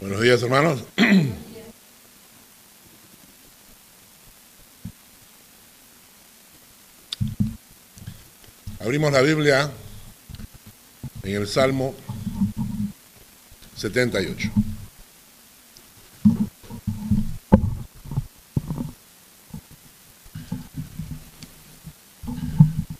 Buenos 0.00 0.20
días, 0.20 0.40
hermanos. 0.42 0.84
Abrimos 8.78 9.12
la 9.12 9.22
Biblia 9.22 9.72
en 11.24 11.34
el 11.34 11.48
Salmo 11.48 11.96
78. 13.76 14.52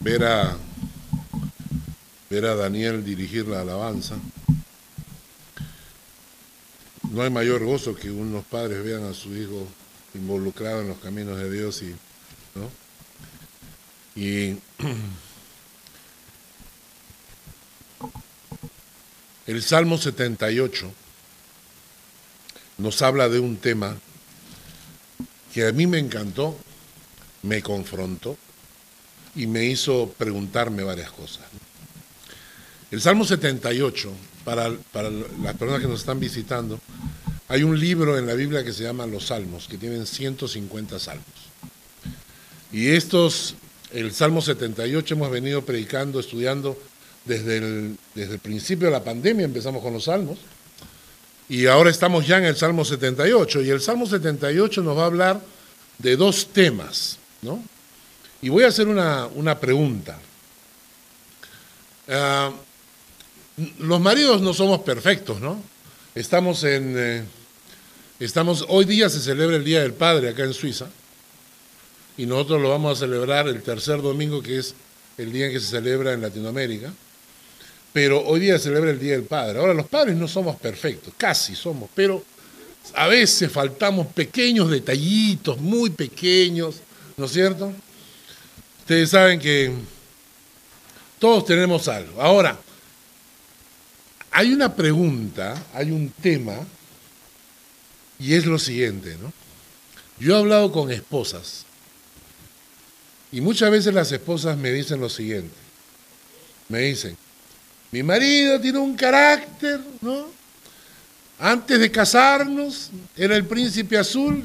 Ver 0.00 0.24
a, 0.24 0.56
ver 2.28 2.44
a 2.44 2.56
Daniel 2.56 3.04
dirigir 3.04 3.46
la 3.46 3.60
alabanza. 3.60 4.16
No 7.11 7.22
hay 7.22 7.30
mayor 7.30 7.64
gozo 7.64 7.95
que 7.95 8.11
unos 8.11 8.45
padres 8.45 8.85
vean 8.85 9.04
a 9.04 9.14
su 9.14 9.35
hijo 9.35 9.67
involucrado 10.14 10.82
en 10.82 10.89
los 10.89 10.98
caminos 10.98 11.39
de 11.39 11.50
Dios 11.50 11.82
y, 11.82 11.94
¿no? 12.54 12.71
Y 14.14 14.58
el 19.46 19.62
Salmo 19.62 19.96
78 19.96 20.93
nos 22.79 23.03
habla 23.03 23.29
de 23.29 23.39
un 23.39 23.56
tema 23.56 23.96
que 25.53 25.67
a 25.67 25.72
mí 25.72 25.86
me 25.86 25.98
encantó, 25.98 26.56
me 27.43 27.62
confrontó 27.62 28.36
y 29.34 29.46
me 29.46 29.64
hizo 29.64 30.12
preguntarme 30.18 30.82
varias 30.82 31.11
cosas. 31.11 31.45
El 32.91 33.00
Salmo 33.00 33.25
78, 33.25 34.12
para, 34.45 34.70
para 34.92 35.11
las 35.11 35.56
personas 35.56 35.81
que 35.81 35.89
nos 35.89 36.00
están 36.00 36.20
visitando, 36.20 36.78
hay 37.48 37.62
un 37.62 37.78
libro 37.78 38.19
en 38.19 38.27
la 38.27 38.34
Biblia 38.34 38.62
que 38.62 38.72
se 38.72 38.84
llama 38.84 39.06
Los 39.06 39.27
Salmos, 39.27 39.69
que 39.69 39.78
tienen 39.78 40.06
150 40.06 40.98
salmos. 40.98 41.25
Y 42.70 42.89
estos, 42.89 43.55
el 43.92 44.12
Salmo 44.12 44.42
78 44.42 45.14
hemos 45.14 45.31
venido 45.31 45.62
predicando, 45.64 46.20
estudiando 46.20 46.78
desde 47.25 47.56
el, 47.56 47.98
desde 48.14 48.34
el 48.34 48.39
principio 48.41 48.89
de 48.89 48.92
la 48.92 49.03
pandemia, 49.03 49.47
empezamos 49.47 49.83
con 49.83 49.95
los 49.95 50.05
salmos, 50.05 50.39
y 51.48 51.67
ahora 51.67 51.89
estamos 51.89 52.27
ya 52.27 52.36
en 52.36 52.45
el 52.45 52.56
Salmo 52.56 52.84
78, 52.84 53.62
y 53.62 53.70
el 53.70 53.80
Salmo 53.80 54.06
78 54.06 54.83
nos 54.83 54.98
va 54.98 55.05
a 55.05 55.06
hablar 55.06 55.41
de 55.97 56.17
dos 56.17 56.48
temas, 56.53 57.19
¿no? 57.41 57.62
Y 58.42 58.51
voy 58.51 58.64
a 58.64 58.69
hacer 58.69 58.86
una, 58.86 59.27
una 59.27 59.58
pregunta. 59.58 60.19
Uh, 62.06 62.53
los 63.80 64.01
maridos 64.01 64.41
no 64.42 64.53
somos 64.53 64.80
perfectos, 64.80 65.41
¿no? 65.41 65.61
Estamos 66.14 66.62
en, 66.64 66.95
eh, 66.97 67.25
hoy 68.69 68.84
día 68.84 69.08
se 69.08 69.20
celebra 69.20 69.56
el 69.56 69.64
Día 69.64 69.83
del 69.83 69.94
Padre 69.94 70.30
acá 70.30 70.44
en 70.44 70.52
Suiza 70.52 70.88
y 72.16 72.27
nosotros 72.27 72.61
lo 72.61 72.70
vamos 72.70 72.97
a 72.97 73.00
celebrar 73.00 73.47
el 73.48 73.62
tercer 73.62 74.02
domingo 74.02 74.42
que 74.42 74.58
es 74.58 74.74
el 75.19 75.33
día 75.33 75.47
en 75.47 75.52
que 75.52 75.61
se 75.61 75.66
celebra 75.66 76.12
en 76.12 76.22
Latinoamérica, 76.22 76.92
pero 77.92 78.24
hoy 78.24 78.41
día 78.41 78.58
se 78.58 78.64
celebra 78.64 78.91
el 78.91 78.98
Día 78.98 79.12
del 79.12 79.24
Padre. 79.24 79.58
Ahora 79.58 79.74
los 79.74 79.86
padres 79.86 80.16
no 80.16 80.28
somos 80.28 80.56
perfectos, 80.56 81.14
casi 81.16 81.55
somos, 81.55 81.91
pero 81.94 82.24
a 82.94 83.06
veces 83.06 83.50
faltamos 83.50 84.06
pequeños 84.08 84.70
detallitos, 84.70 85.58
muy 85.58 85.91
pequeños, 85.91 86.77
¿no 87.16 87.27
es 87.27 87.33
cierto? 87.33 87.72
Ustedes 88.80 89.11
saben 89.11 89.39
que 89.39 89.72
todos 91.19 91.44
tenemos 91.44 91.89
algo. 91.89 92.20
Ahora, 92.22 92.58
hay 94.30 94.52
una 94.52 94.74
pregunta, 94.74 95.66
hay 95.74 95.91
un 95.91 96.11
tema, 96.11 96.56
y 98.19 98.34
es 98.34 98.47
lo 98.47 98.58
siguiente, 98.58 99.16
¿no? 99.20 99.33
Yo 100.19 100.34
he 100.34 100.38
hablado 100.38 100.72
con 100.72 100.91
esposas, 100.91 101.64
y 103.30 103.41
muchas 103.41 103.70
veces 103.70 103.92
las 103.92 104.11
esposas 104.11 104.56
me 104.56 104.73
dicen 104.73 105.01
lo 105.01 105.08
siguiente. 105.08 105.55
Me 106.68 106.80
dicen, 106.80 107.17
mi 107.90 108.02
marido 108.02 108.61
tiene 108.61 108.78
un 108.78 108.95
carácter, 108.95 109.80
¿no? 110.01 110.27
Antes 111.39 111.78
de 111.78 111.90
casarnos 111.90 112.90
era 113.17 113.36
el 113.36 113.46
príncipe 113.46 113.96
azul, 113.96 114.42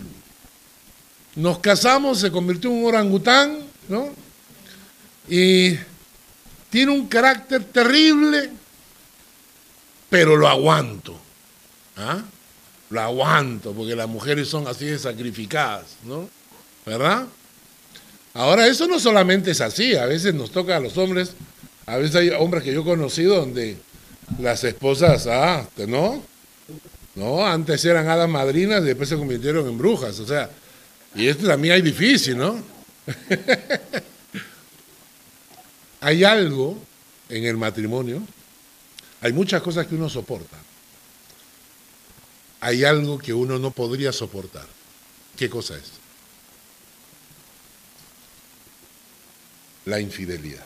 nos 1.35 1.59
casamos, 1.59 2.19
se 2.19 2.31
convirtió 2.31 2.69
en 2.69 2.77
un 2.77 2.85
orangután, 2.85 3.59
¿no? 3.87 4.09
Y 5.27 5.77
tiene 6.69 6.91
un 6.91 7.07
carácter 7.07 7.63
terrible, 7.63 8.51
pero 10.09 10.35
lo 10.35 10.47
aguanto. 10.47 11.19
¿ah? 11.97 12.23
Lo 12.93 13.01
aguanto, 13.01 13.73
porque 13.73 13.95
las 13.95 14.07
mujeres 14.07 14.47
son 14.47 14.67
así 14.67 14.85
de 14.85 14.99
sacrificadas, 14.99 15.97
¿no? 16.03 16.29
¿Verdad? 16.85 17.25
Ahora, 18.35 18.67
eso 18.67 18.87
no 18.87 18.99
solamente 18.99 19.51
es 19.51 19.61
así, 19.61 19.95
a 19.95 20.05
veces 20.05 20.33
nos 20.33 20.51
toca 20.51 20.77
a 20.77 20.79
los 20.79 20.97
hombres, 20.97 21.33
a 21.87 21.97
veces 21.97 22.15
hay 22.15 22.29
hombres 22.29 22.63
que 22.63 22.71
yo 22.71 22.81
he 22.81 22.83
conocido 22.83 23.35
donde 23.35 23.77
las 24.39 24.63
esposas, 24.63 25.27
ah, 25.27 25.67
¿no? 25.87 26.23
No, 27.15 27.45
antes 27.45 27.83
eran 27.83 28.07
hadas 28.07 28.29
madrinas 28.29 28.83
y 28.83 28.85
después 28.85 29.09
se 29.09 29.17
convirtieron 29.17 29.67
en 29.67 29.77
brujas, 29.77 30.19
o 30.19 30.27
sea, 30.27 30.49
y 31.15 31.27
esto 31.27 31.47
también 31.47 31.73
hay 31.73 31.81
difícil, 31.81 32.37
¿no? 32.37 32.61
hay 35.99 36.23
algo 36.23 36.77
en 37.29 37.45
el 37.45 37.57
matrimonio 37.57 38.21
hay 39.23 39.31
muchas 39.31 39.61
cosas 39.61 39.87
que 39.87 39.95
uno 39.95 40.09
soporta. 40.09 40.57
Hay 42.63 42.85
algo 42.85 43.17
que 43.17 43.33
uno 43.33 43.59
no 43.59 43.71
podría 43.71 44.13
soportar. 44.13 44.65
¿Qué 45.35 45.49
cosa 45.49 45.75
es? 45.75 45.83
La 49.83 49.99
infidelidad. 49.99 50.65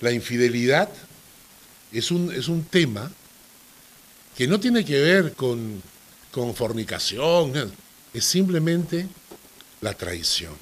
La 0.00 0.10
infidelidad 0.10 0.88
es 1.92 2.10
un, 2.10 2.32
es 2.32 2.48
un 2.48 2.64
tema 2.64 3.08
que 4.36 4.48
no 4.48 4.58
tiene 4.58 4.84
que 4.84 4.98
ver 5.00 5.34
con, 5.34 5.80
con 6.32 6.56
fornicación, 6.56 7.72
es 8.12 8.24
simplemente 8.24 9.06
la 9.80 9.94
traición. 9.94 10.56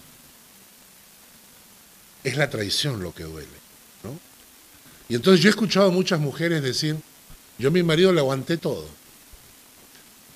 Es 2.22 2.36
la 2.36 2.50
traición 2.50 3.02
lo 3.02 3.14
que 3.14 3.24
duele. 3.24 3.48
Y 5.08 5.14
entonces 5.14 5.42
yo 5.42 5.48
he 5.48 5.52
escuchado 5.52 5.88
a 5.88 5.90
muchas 5.90 6.20
mujeres 6.20 6.62
decir, 6.62 6.96
yo 7.60 7.68
a 7.68 7.72
mi 7.72 7.82
marido 7.82 8.10
le 8.10 8.20
aguanté 8.20 8.56
todo, 8.56 8.88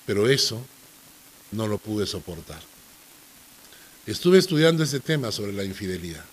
pero 0.05 0.29
eso 0.29 0.63
no 1.51 1.67
lo 1.67 1.79
pude 1.79 2.05
soportar. 2.05 2.61
Estuve 4.05 4.37
estudiando 4.37 4.83
ese 4.83 4.99
tema 4.99 5.31
sobre 5.31 5.51
la 5.51 5.63
infidelidad. 5.63 6.23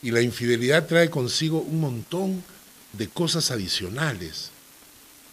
Y 0.00 0.12
la 0.12 0.22
infidelidad 0.22 0.86
trae 0.86 1.10
consigo 1.10 1.60
un 1.60 1.80
montón 1.80 2.44
de 2.92 3.08
cosas 3.08 3.50
adicionales, 3.50 4.50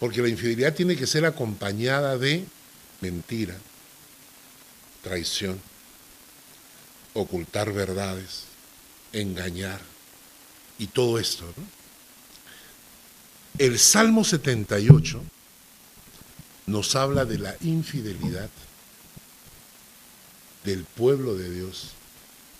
porque 0.00 0.20
la 0.20 0.28
infidelidad 0.28 0.74
tiene 0.74 0.96
que 0.96 1.06
ser 1.06 1.24
acompañada 1.24 2.18
de 2.18 2.44
mentira, 3.00 3.56
traición, 5.04 5.60
ocultar 7.14 7.72
verdades, 7.72 8.42
engañar 9.12 9.80
y 10.80 10.88
todo 10.88 11.20
esto. 11.20 11.44
El 13.58 13.78
Salmo 13.78 14.22
78 14.22 15.22
nos 16.66 16.94
habla 16.94 17.24
de 17.24 17.38
la 17.38 17.56
infidelidad 17.62 18.50
del 20.64 20.84
pueblo 20.84 21.34
de 21.34 21.50
Dios 21.50 21.92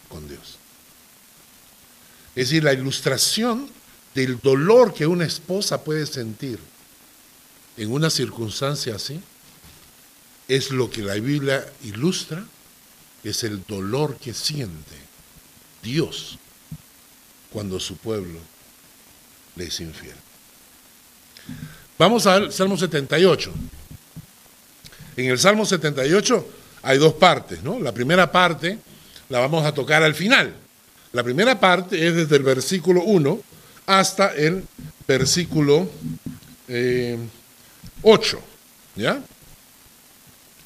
con 0.08 0.26
Dios. 0.26 0.56
Es 2.34 2.48
decir, 2.48 2.64
la 2.64 2.72
ilustración 2.72 3.68
del 4.14 4.40
dolor 4.40 4.94
que 4.94 5.06
una 5.06 5.26
esposa 5.26 5.84
puede 5.84 6.06
sentir 6.06 6.58
en 7.76 7.92
una 7.92 8.08
circunstancia 8.08 8.94
así 8.94 9.20
es 10.48 10.70
lo 10.70 10.90
que 10.90 11.02
la 11.02 11.14
Biblia 11.14 11.70
ilustra, 11.82 12.46
es 13.22 13.44
el 13.44 13.64
dolor 13.66 14.16
que 14.16 14.32
siente 14.32 14.96
Dios 15.82 16.38
cuando 17.52 17.80
su 17.80 17.96
pueblo 17.96 18.38
le 19.56 19.66
es 19.66 19.80
infiel. 19.80 20.25
Vamos 21.98 22.26
al 22.26 22.52
Salmo 22.52 22.76
78. 22.76 23.52
En 25.16 25.26
el 25.26 25.38
Salmo 25.38 25.64
78 25.64 26.46
hay 26.82 26.98
dos 26.98 27.14
partes, 27.14 27.62
¿no? 27.62 27.80
La 27.80 27.92
primera 27.92 28.30
parte 28.30 28.78
la 29.28 29.40
vamos 29.40 29.64
a 29.64 29.72
tocar 29.72 30.02
al 30.02 30.14
final. 30.14 30.54
La 31.12 31.22
primera 31.24 31.58
parte 31.58 32.06
es 32.06 32.14
desde 32.14 32.36
el 32.36 32.42
versículo 32.42 33.02
1 33.02 33.40
hasta 33.86 34.34
el 34.34 34.64
versículo 35.08 35.88
8, 35.88 35.88
eh, 36.68 37.18
¿ya? 38.96 39.22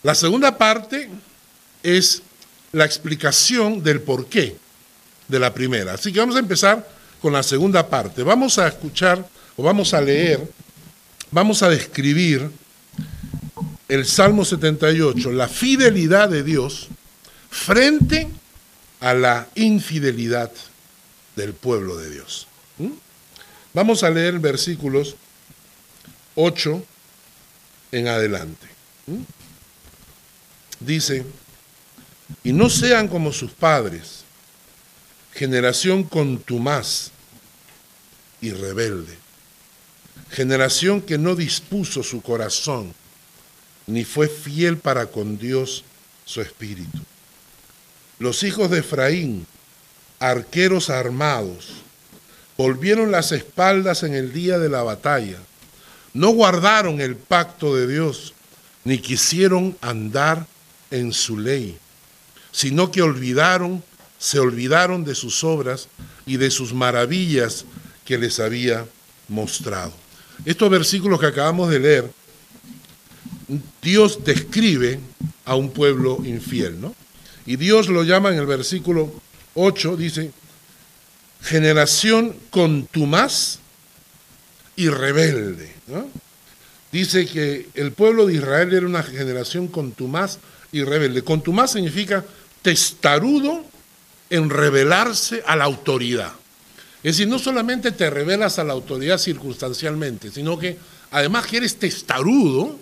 La 0.03 0.15
segunda 0.15 0.57
parte 0.57 1.09
es 1.83 2.23
la 2.73 2.85
explicación 2.85 3.83
del 3.83 4.01
porqué 4.01 4.57
de 5.29 5.39
la 5.39 5.53
primera. 5.53 5.95
Así 5.95 6.13
que 6.13 6.21
vamos 6.21 6.37
a 6.37 6.41
empezar 6.41 6.89
con 7.21 7.33
la 7.33 7.43
segunda 7.43 7.87
parte. 7.87 8.23
Vamos 8.23 8.59
a 8.59 8.69
escuchar 8.69 9.27
o 9.57 9.63
vamos 9.63 9.93
a 9.95 10.01
leer 10.01 10.41
vamos 11.31 11.63
a 11.63 11.69
describir 11.69 12.51
el 13.89 14.07
Salmo 14.07 14.45
78, 14.45 15.33
la 15.33 15.49
fidelidad 15.49 16.29
de 16.29 16.43
Dios 16.43 16.89
frente 17.51 18.29
a 19.01 19.15
la 19.15 19.49
infidelidad 19.55 20.53
del 21.37 21.55
pueblo 21.55 21.97
de 21.97 22.11
Dios. 22.11 22.47
¿Mm? 22.79 22.93
Vamos 23.75 24.03
a 24.03 24.11
leer 24.11 24.39
versículos 24.39 25.17
8 26.37 26.85
en 27.93 28.09
adelante. 28.09 28.67
¿Mm? 29.07 29.23
Dice, 30.81 31.25
y 32.45 32.53
no 32.53 32.71
sean 32.71 33.09
como 33.09 33.33
sus 33.33 33.51
padres, 33.51 34.25
generación 35.35 36.05
contumaz 36.05 37.11
y 38.41 38.53
rebelde, 38.53 39.17
generación 40.31 41.01
que 41.01 41.19
no 41.19 41.35
dispuso 41.35 42.03
su 42.03 42.23
corazón, 42.23 42.95
ni 43.87 44.05
fue 44.05 44.29
fiel 44.29 44.79
para 44.79 45.07
con 45.07 45.39
Dios 45.39 45.85
su 46.25 46.41
espíritu. 46.41 46.99
Los 48.19 48.43
hijos 48.45 48.71
de 48.71 48.79
Efraín, 48.79 49.47
arqueros 50.21 50.91
armados, 50.91 51.83
volvieron 52.57 53.11
las 53.11 53.33
espaldas 53.33 54.03
en 54.03 54.15
el 54.15 54.33
día 54.33 54.59
de 54.59 54.69
la 54.69 54.83
batalla, 54.83 55.39
no 56.13 56.29
guardaron 56.31 57.01
el 57.01 57.17
pacto 57.17 57.75
de 57.75 57.87
Dios, 57.87 58.35
ni 58.85 58.99
quisieron 58.99 59.77
andar 59.81 60.47
en 60.91 61.13
su 61.13 61.39
ley, 61.39 61.79
sino 62.53 62.91
que 62.91 63.03
olvidaron, 63.03 63.83
se 64.19 64.39
olvidaron 64.39 65.05
de 65.05 65.15
sus 65.15 65.43
obras 65.43 65.89
y 66.27 66.37
de 66.37 66.51
sus 66.51 66.73
maravillas 66.73 67.65
que 68.05 68.19
les 68.19 68.39
había 68.39 68.87
mostrado. 69.29 69.93
Estos 70.45 70.71
versículos 70.71 71.21
que 71.21 71.27
acabamos 71.27 71.71
de 71.71 71.81
leer, 71.81 72.11
Dios 73.83 74.25
describe 74.25 75.01
a 75.45 75.55
un 75.55 75.71
pueblo 75.71 76.19
infiel, 76.25 76.81
¿no? 76.81 76.95
Y 77.47 77.57
Dios 77.57 77.89
lo 77.89 78.05
llama 78.05 78.31
en 78.31 78.39
el 78.39 78.47
versículo 78.47 79.13
8, 79.55 79.97
dice, 79.97 80.31
generación 81.43 82.37
contumaz 82.51 83.59
y 84.77 84.89
rebelde. 84.89 85.73
Dice 86.93 87.27
que 87.27 87.69
el 87.75 87.93
pueblo 87.93 88.27
de 88.27 88.35
Israel 88.35 88.73
era 88.73 88.87
una 88.87 89.03
generación 89.03 89.69
contumaz 89.69 90.39
y 90.73 90.83
rebelde. 90.83 91.23
Contumaz 91.23 91.73
significa 91.73 92.25
testarudo 92.63 93.65
en 94.29 94.51
rebelarse 94.51 95.43
a 95.47 95.57
la 95.57 95.65
autoridad. 95.65 96.33
Es 97.03 97.17
decir, 97.17 97.29
no 97.29 97.39
solamente 97.39 97.93
te 97.93 98.11
revelas 98.11 98.59
a 98.59 98.65
la 98.65 98.73
autoridad 98.73 99.19
circunstancialmente, 99.19 100.31
sino 100.31 100.59
que 100.59 100.79
además 101.11 101.47
que 101.47 101.59
eres 101.59 101.79
testarudo 101.79 102.79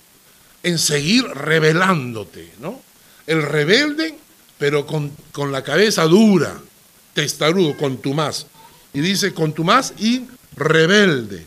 en 0.62 0.78
seguir 0.78 1.24
rebelándote, 1.24 2.52
¿no? 2.60 2.80
El 3.26 3.42
rebelde, 3.42 4.18
pero 4.58 4.86
con, 4.86 5.12
con 5.32 5.52
la 5.52 5.62
cabeza 5.62 6.04
dura, 6.04 6.58
testarudo, 7.14 7.76
contumaz. 7.76 8.46
Y 8.92 9.00
dice 9.00 9.34
contumaz 9.34 9.92
y 9.98 10.22
rebelde. 10.56 11.46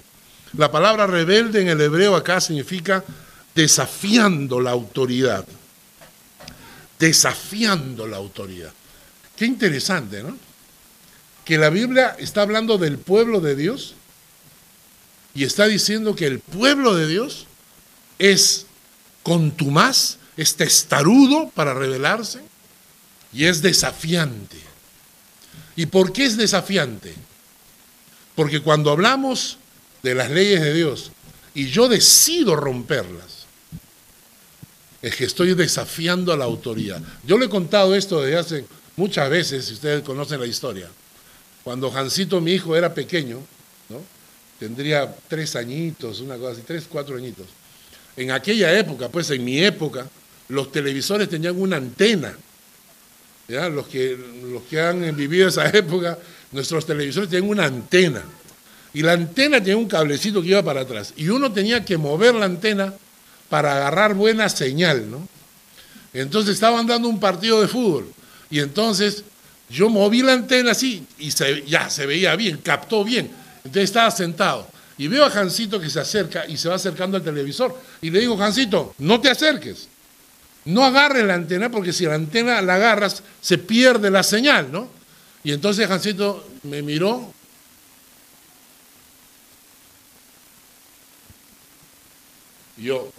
La 0.58 0.72
palabra 0.72 1.08
rebelde 1.08 1.62
en 1.62 1.70
el 1.70 1.82
hebreo 1.82 2.16
acá 2.16 2.40
significa 2.40 3.04
desafiando 3.54 4.62
la 4.62 4.72
autoridad 4.72 5.46
desafiando 7.02 8.06
la 8.06 8.18
autoridad. 8.18 8.72
Qué 9.36 9.46
interesante, 9.46 10.22
¿no? 10.22 10.38
Que 11.52 11.58
la 11.58 11.70
Biblia 11.70 12.16
está 12.18 12.44
hablando 12.44 12.78
del 12.78 12.98
pueblo 12.98 13.42
de 13.42 13.58
Dios 13.58 13.96
y 15.36 15.44
está 15.44 15.68
diciendo 15.68 16.16
que 16.16 16.26
el 16.26 16.40
pueblo 16.40 16.96
de 16.96 17.08
Dios 17.08 17.46
es 18.20 18.68
contumaz, 19.22 20.16
es 20.38 20.56
testarudo 20.56 21.50
para 21.54 21.74
rebelarse 21.74 22.40
y 23.34 23.48
es 23.48 23.62
desafiante. 23.62 24.56
¿Y 25.76 25.88
por 25.88 26.14
qué 26.14 26.24
es 26.24 26.38
desafiante? 26.38 27.14
Porque 28.34 28.62
cuando 28.62 28.90
hablamos 28.90 29.58
de 30.04 30.16
las 30.16 30.32
leyes 30.32 30.62
de 30.62 30.74
Dios 30.74 31.12
y 31.54 31.68
yo 31.68 31.90
decido 31.90 32.56
romperlas, 32.56 33.44
es 35.02 35.18
que 35.18 35.26
estoy 35.26 35.54
desafiando 35.54 36.32
a 36.32 36.38
la 36.38 36.46
autoridad. 36.46 37.02
Yo 37.26 37.38
le 37.38 37.48
he 37.48 37.50
contado 37.50 37.94
esto 37.94 38.22
desde 38.22 38.38
hace 38.38 38.66
muchas 38.96 39.30
veces, 39.30 39.66
si 39.66 39.74
ustedes 39.74 40.02
conocen 40.02 40.40
la 40.40 40.48
historia. 40.48 40.90
Cuando 41.64 41.92
Jancito, 41.92 42.42
mi 42.42 42.54
hijo, 42.54 42.76
era 42.76 42.94
pequeño, 42.94 43.40
¿no? 43.90 44.02
tendría 44.60 45.16
tres 45.28 45.56
añitos, 45.56 46.20
una 46.22 46.38
cosa 46.38 46.52
así, 46.54 46.62
tres, 46.66 46.86
cuatro 46.90 47.18
añitos. 47.18 47.48
En 48.16 48.32
aquella 48.32 48.78
época, 48.78 49.10
pues 49.10 49.30
en 49.32 49.44
mi 49.44 49.60
época, 49.60 50.08
los 50.50 50.72
televisores 50.72 51.30
tenían 51.30 51.60
una 51.60 51.78
antena. 51.78 52.36
¿ya? 53.48 53.70
Los, 53.70 53.88
que, 53.88 54.18
los 54.44 54.64
que 54.64 54.82
han 54.82 55.16
vivido 55.16 55.48
esa 55.48 55.70
época, 55.70 56.18
nuestros 56.52 56.86
televisores 56.86 57.30
tenían 57.30 57.50
una 57.50 57.66
antena. 57.66 58.24
Y 58.94 59.02
la 59.02 59.14
antena 59.14 59.60
tenía 59.60 59.78
un 59.78 59.88
cablecito 59.88 60.42
que 60.42 60.50
iba 60.50 60.64
para 60.64 60.82
atrás. 60.82 61.14
Y 61.16 61.30
uno 61.30 61.52
tenía 61.52 61.86
que 61.86 61.98
mover 61.98 62.36
la 62.36 62.46
antena 62.46 62.94
para 63.50 63.76
agarrar 63.76 64.14
buena 64.14 64.50
señal, 64.50 65.10
¿no? 65.10 65.28
Entonces 66.14 66.56
estaban 66.56 66.88
dando 66.88 67.08
un 67.08 67.20
partido 67.20 67.62
de 67.62 67.68
fútbol 67.68 68.12
y 68.50 68.60
entonces 68.60 69.24
yo 69.72 69.90
moví 69.90 70.22
la 70.22 70.34
antena 70.34 70.72
así 70.72 71.06
y 71.18 71.30
ya 71.66 71.90
se 71.90 72.06
veía 72.06 72.36
bien, 72.36 72.58
captó 72.58 73.04
bien. 73.04 73.32
Entonces 73.64 73.84
estaba 73.84 74.12
sentado 74.12 74.68
y 74.98 75.08
veo 75.08 75.26
a 75.26 75.30
Jancito 75.30 75.80
que 75.80 75.90
se 75.90 76.00
acerca 76.00 76.46
y 76.46 76.58
se 76.58 76.68
va 76.68 76.76
acercando 76.76 77.18
al 77.18 77.24
televisor 77.24 77.80
y 78.02 78.10
le 78.10 78.20
digo, 78.20 78.38
Jancito, 78.38 78.94
no 79.00 79.22
te 79.22 79.30
acerques, 79.30 79.88
no 80.66 80.84
agarres 80.84 81.24
la 81.24 81.36
antena 81.36 81.72
porque 81.72 81.94
si 81.94 82.06
la 82.06 82.16
antena 82.16 82.62
la 82.62 82.76
agarras 82.76 83.24
se 83.40 83.58
pierde 83.58 84.12
la 84.12 84.24
señal, 84.24 84.72
¿no? 84.72 84.90
Y 85.44 85.54
entonces 85.54 85.88
Jancito 85.88 86.48
me 86.64 86.82
miró 86.82 87.34
yo, 92.78 93.12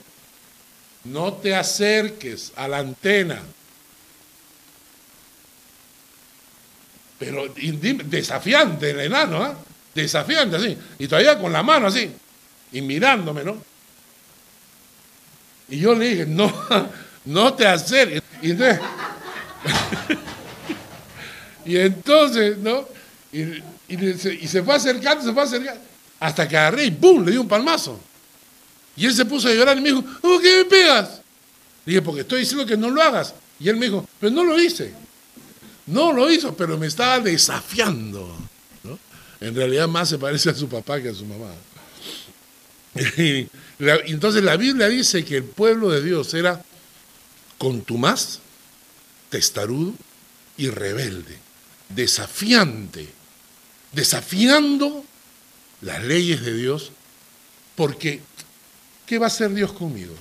no 1.05 1.35
te 1.35 1.55
acerques 1.55 2.53
a 2.57 2.69
la 2.69 2.79
antena. 2.79 3.43
Pero 7.25 7.47
desafiante 7.55 8.91
el 8.91 8.99
enano, 8.99 9.45
¿ah? 9.45 9.55
Desafiante 9.95 10.57
así. 10.57 10.77
Y 10.99 11.07
todavía 11.07 11.39
con 11.39 11.53
la 11.53 11.63
mano 11.63 11.87
así. 11.87 12.11
Y 12.73 12.81
mirándome, 12.81 13.45
¿no? 13.45 13.63
Y 15.69 15.79
yo 15.79 15.95
le 15.95 16.09
dije, 16.09 16.27
no, 16.27 16.53
no 17.27 17.55
te 17.55 17.65
acerques. 17.65 18.25
Y 21.65 21.77
entonces, 21.77 22.57
y 22.59 22.61
¿no? 22.61 22.89
Y, 23.33 23.63
y, 23.89 24.49
se 24.49 24.65
fue 24.65 24.75
acercando, 24.75 25.23
se 25.23 25.33
fue 25.33 25.45
acercando. 25.45 25.81
Hasta 26.19 26.49
que 26.49 26.57
agarré 26.57 26.87
y 26.87 26.91
¡pum! 26.91 27.25
le 27.25 27.31
di 27.31 27.37
un 27.37 27.47
palmazo. 27.47 28.01
Y 28.97 29.07
él 29.07 29.15
se 29.15 29.25
puso 29.25 29.47
a 29.47 29.53
llorar 29.53 29.79
y 29.79 29.81
me 29.81 29.91
dijo, 29.91 30.03
¿por 30.21 30.43
qué 30.43 30.57
me 30.57 30.65
pegas? 30.65 31.21
Le 31.85 31.93
dije, 31.93 32.03
porque 32.03 32.23
estoy 32.23 32.41
diciendo 32.41 32.67
que 32.67 32.77
no 32.77 32.91
lo 32.91 33.01
hagas. 33.01 33.33
Y 33.61 33.69
él 33.69 33.77
me 33.77 33.87
dijo, 33.87 34.09
pero 34.19 34.33
no 34.33 34.43
lo 34.43 34.61
hice. 34.61 34.93
No 35.87 36.13
lo 36.13 36.31
hizo, 36.31 36.57
pero 36.57 36.79
me 36.79 36.87
estaba 36.87 37.21
desafiando. 37.21 38.37
En 39.41 39.55
realidad 39.55 39.89
más 39.89 40.09
se 40.09 40.19
parece 40.19 40.51
a 40.51 40.55
su 40.55 40.69
papá 40.69 41.01
que 41.01 41.09
a 41.09 41.15
su 41.15 41.27
mamá. 41.27 41.53
Entonces 43.79 44.45
la 44.45 44.57
Biblia 44.57 44.89
dice 44.89 45.25
que 45.25 45.39
el 45.39 45.45
pueblo 45.45 45.91
de 45.91 46.03
Dios 46.03 46.33
era 46.35 46.63
contumaz, 47.59 48.39
testarudo 49.31 49.95
y 50.57 50.69
rebelde, 50.69 51.39
desafiante, 51.89 53.09
desafiando 53.93 55.05
las 55.81 56.05
leyes 56.05 56.43
de 56.45 56.55
Dios, 56.55 56.93
porque 57.75 58.21
¿qué 59.07 59.19
va 59.19 59.27
a 59.27 59.29
hacer 59.29 59.53
Dios 59.53 59.73
conmigo? 59.73 60.15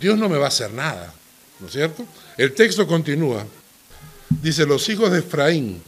Dios 0.00 0.18
no 0.18 0.28
me 0.28 0.38
va 0.38 0.46
a 0.46 0.48
hacer 0.48 0.72
nada, 0.72 1.14
¿no 1.60 1.66
es 1.66 1.72
cierto? 1.72 2.06
El 2.36 2.54
texto 2.54 2.86
continúa. 2.86 3.46
Dice, 4.30 4.64
los 4.66 4.88
hijos 4.88 5.10
de 5.10 5.18
Efraín, 5.18 5.82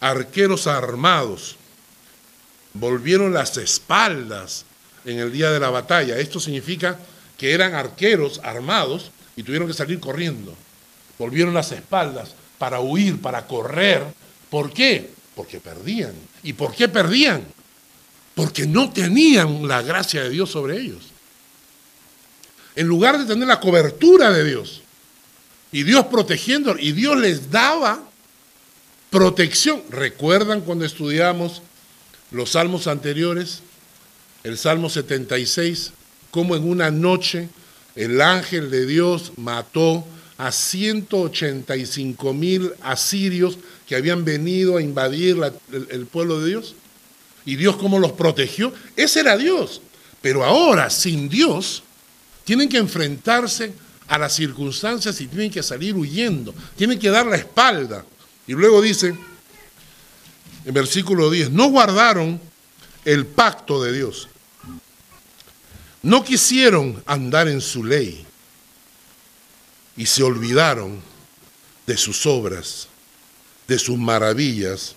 arqueros 0.00 0.66
armados, 0.66 1.56
volvieron 2.74 3.32
las 3.32 3.56
espaldas 3.56 4.64
en 5.04 5.18
el 5.18 5.32
día 5.32 5.50
de 5.50 5.60
la 5.60 5.70
batalla. 5.70 6.18
Esto 6.18 6.38
significa 6.38 6.98
que 7.36 7.52
eran 7.52 7.74
arqueros 7.74 8.40
armados 8.44 9.10
y 9.36 9.42
tuvieron 9.42 9.68
que 9.68 9.74
salir 9.74 9.98
corriendo. 9.98 10.54
Volvieron 11.18 11.54
las 11.54 11.72
espaldas 11.72 12.34
para 12.58 12.80
huir, 12.80 13.20
para 13.20 13.46
correr. 13.46 14.04
¿Por 14.50 14.72
qué? 14.72 15.10
Porque 15.34 15.58
perdían. 15.58 16.12
¿Y 16.42 16.52
por 16.52 16.74
qué 16.74 16.88
perdían? 16.88 17.44
porque 18.38 18.68
no 18.68 18.92
tenían 18.92 19.66
la 19.66 19.82
gracia 19.82 20.22
de 20.22 20.30
Dios 20.30 20.48
sobre 20.48 20.78
ellos. 20.78 21.08
En 22.76 22.86
lugar 22.86 23.18
de 23.18 23.24
tener 23.24 23.48
la 23.48 23.58
cobertura 23.58 24.30
de 24.30 24.44
Dios 24.44 24.80
y 25.72 25.82
Dios 25.82 26.06
protegiendo, 26.06 26.76
y 26.78 26.92
Dios 26.92 27.16
les 27.18 27.50
daba 27.50 28.02
protección. 29.10 29.82
¿Recuerdan 29.90 30.60
cuando 30.62 30.84
estudiamos 30.84 31.62
los 32.30 32.50
salmos 32.50 32.86
anteriores? 32.86 33.62
el 34.44 34.56
Salmo 34.56 34.88
76, 34.88 35.92
cómo 36.30 36.56
en 36.56 36.68
una 36.68 36.90
noche 36.90 37.48
el 37.96 38.20
ángel 38.20 38.70
de 38.70 38.86
Dios 38.86 39.32
mató 39.36 40.06
a 40.36 40.52
185 40.52 42.32
mil 42.32 42.72
asirios 42.80 43.58
que 43.86 43.96
habían 43.96 44.24
venido 44.24 44.76
a 44.76 44.82
invadir 44.82 45.36
el, 45.72 45.88
el, 45.90 46.06
pueblo 46.06 46.40
de 46.40 46.48
Dios. 46.48 46.74
Y 47.44 47.56
Dios 47.56 47.76
cómo 47.76 47.98
los 47.98 48.12
protegió. 48.12 48.72
Ese 48.94 49.20
era 49.20 49.36
Dios. 49.36 49.80
Pero 50.22 50.44
ahora, 50.44 50.90
sin 50.90 51.28
Dios, 51.28 51.82
tienen 52.44 52.68
que 52.68 52.78
enfrentarse 52.78 53.72
a 54.08 54.18
las 54.18 54.34
circunstancias 54.34 55.20
y 55.20 55.28
tienen 55.28 55.50
que 55.50 55.62
salir 55.62 55.94
huyendo. 55.94 56.54
Tienen 56.76 56.98
que 56.98 57.10
dar 57.10 57.26
la 57.26 57.36
espalda. 57.36 58.04
Y 58.46 58.52
luego 58.52 58.80
dice, 58.80 59.14
en 60.64 60.74
versículo 60.74 61.30
10, 61.30 61.50
no 61.50 61.68
guardaron 61.68 62.40
el 63.04 63.26
pacto 63.26 63.82
de 63.82 63.92
Dios. 63.92 64.28
No 66.02 66.24
quisieron 66.24 67.02
andar 67.06 67.48
en 67.48 67.60
su 67.60 67.84
ley 67.84 68.24
y 69.96 70.06
se 70.06 70.22
olvidaron 70.22 71.00
de 71.86 71.96
sus 71.96 72.24
obras, 72.24 72.88
de 73.66 73.78
sus 73.78 73.98
maravillas 73.98 74.94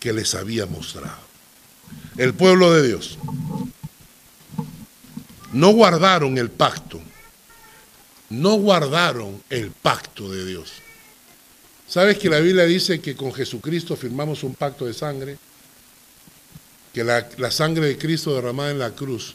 que 0.00 0.12
les 0.12 0.34
había 0.34 0.66
mostrado. 0.66 1.24
El 2.16 2.32
pueblo 2.32 2.72
de 2.72 2.86
Dios 2.86 3.18
no 5.52 5.70
guardaron 5.70 6.36
el 6.36 6.50
pacto, 6.50 7.00
no 8.30 8.54
guardaron 8.54 9.42
el 9.50 9.70
pacto 9.70 10.30
de 10.30 10.44
Dios. 10.46 10.72
¿Sabes 11.86 12.18
que 12.18 12.30
la 12.30 12.40
Biblia 12.40 12.64
dice 12.64 13.00
que 13.00 13.14
con 13.14 13.32
Jesucristo 13.32 13.96
firmamos 13.96 14.42
un 14.42 14.54
pacto 14.54 14.86
de 14.86 14.94
sangre? 14.94 15.36
Que 16.92 17.04
la, 17.04 17.50
sangre 17.50 17.86
de 17.86 17.98
Cristo 17.98 18.34
derramada 18.34 18.70
en 18.70 18.78
la 18.78 18.90
cruz 18.90 19.34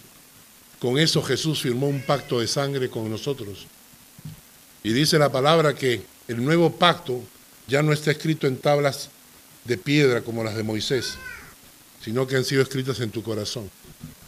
con 0.79 0.97
eso 0.97 1.21
Jesús 1.21 1.61
firmó 1.61 1.87
un 1.87 2.01
pacto 2.01 2.39
de 2.39 2.47
sangre 2.47 2.89
con 2.89 3.09
nosotros. 3.09 3.67
Y 4.81 4.93
dice 4.93 5.19
la 5.19 5.29
palabra 5.29 5.75
que 5.75 6.03
el 6.27 6.43
nuevo 6.43 6.71
pacto 6.71 7.21
ya 7.67 7.83
no 7.83 7.91
está 7.91 8.11
escrito 8.11 8.47
en 8.47 8.57
tablas 8.57 9.09
de 9.65 9.77
piedra 9.77 10.21
como 10.21 10.43
las 10.43 10.55
de 10.55 10.63
Moisés, 10.63 11.15
sino 12.01 12.25
que 12.25 12.37
han 12.37 12.45
sido 12.45 12.61
escritas 12.61 13.01
en 13.01 13.11
tu 13.11 13.23
corazón. 13.23 13.69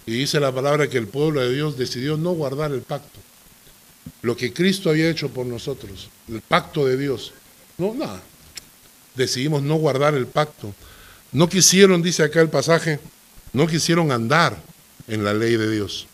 Y 0.06 0.12
dice 0.12 0.42
la 0.42 0.52
palabra 0.52 0.90
que 0.90 0.98
el 0.98 1.08
pueblo 1.08 1.40
de 1.40 1.54
Dios 1.54 1.78
decidió 1.78 2.18
no 2.18 2.32
guardar 2.32 2.72
el 2.74 2.82
pacto. 2.82 3.20
Lo 4.22 4.36
que 4.36 4.54
Cristo 4.54 4.90
había 4.90 5.10
hecho 5.10 5.30
por 5.30 5.46
nosotros, 5.46 6.10
el 6.28 6.42
pacto 6.42 6.86
de 6.86 6.98
Dios. 6.98 7.34
No, 7.78 7.94
nada. 7.94 8.22
Decidimos 9.16 9.62
no 9.64 9.76
guardar 9.76 10.16
el 10.16 10.28
pacto. 10.28 10.74
No 11.32 11.50
quisieron, 11.50 12.02
dice 12.02 12.24
acá 12.24 12.42
el 12.42 12.50
pasaje, 12.50 13.00
no 13.54 13.68
quisieron 13.68 14.12
andar 14.12 14.58
en 15.08 15.24
la 15.24 15.34
ley 15.34 15.58
de 15.58 15.70
Dios 15.70 16.08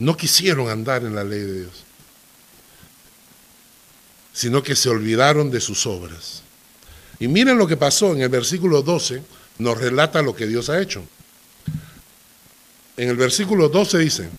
no 0.00 0.16
quisieron 0.16 0.68
andar 0.68 1.04
en 1.04 1.14
la 1.14 1.22
ley 1.22 1.40
de 1.40 1.60
Dios, 1.60 1.84
sino 4.32 4.62
que 4.62 4.74
se 4.74 4.88
olvidaron 4.88 5.50
de 5.50 5.60
sus 5.60 5.86
obras. 5.86 6.42
Y 7.20 7.28
miren 7.28 7.58
lo 7.58 7.66
que 7.66 7.76
pasó 7.76 8.12
en 8.14 8.22
el 8.22 8.30
versículo 8.30 8.82
12, 8.82 9.22
nos 9.58 9.78
relata 9.78 10.22
lo 10.22 10.34
que 10.34 10.46
Dios 10.46 10.70
ha 10.70 10.80
hecho. 10.80 11.04
En 12.96 13.10
el 13.10 13.16
versículo 13.16 13.68
12 13.68 13.98
dice, 13.98 14.30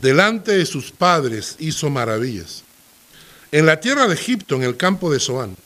delante 0.00 0.52
de 0.52 0.66
sus 0.66 0.90
padres 0.90 1.56
hizo 1.58 1.90
maravillas. 1.90 2.62
En 3.52 3.66
la 3.66 3.80
tierra 3.80 4.06
de 4.06 4.14
Egipto, 4.14 4.56
en 4.56 4.62
el 4.62 4.76
campo 4.76 5.12
de 5.12 5.20
Zoán, 5.20 5.56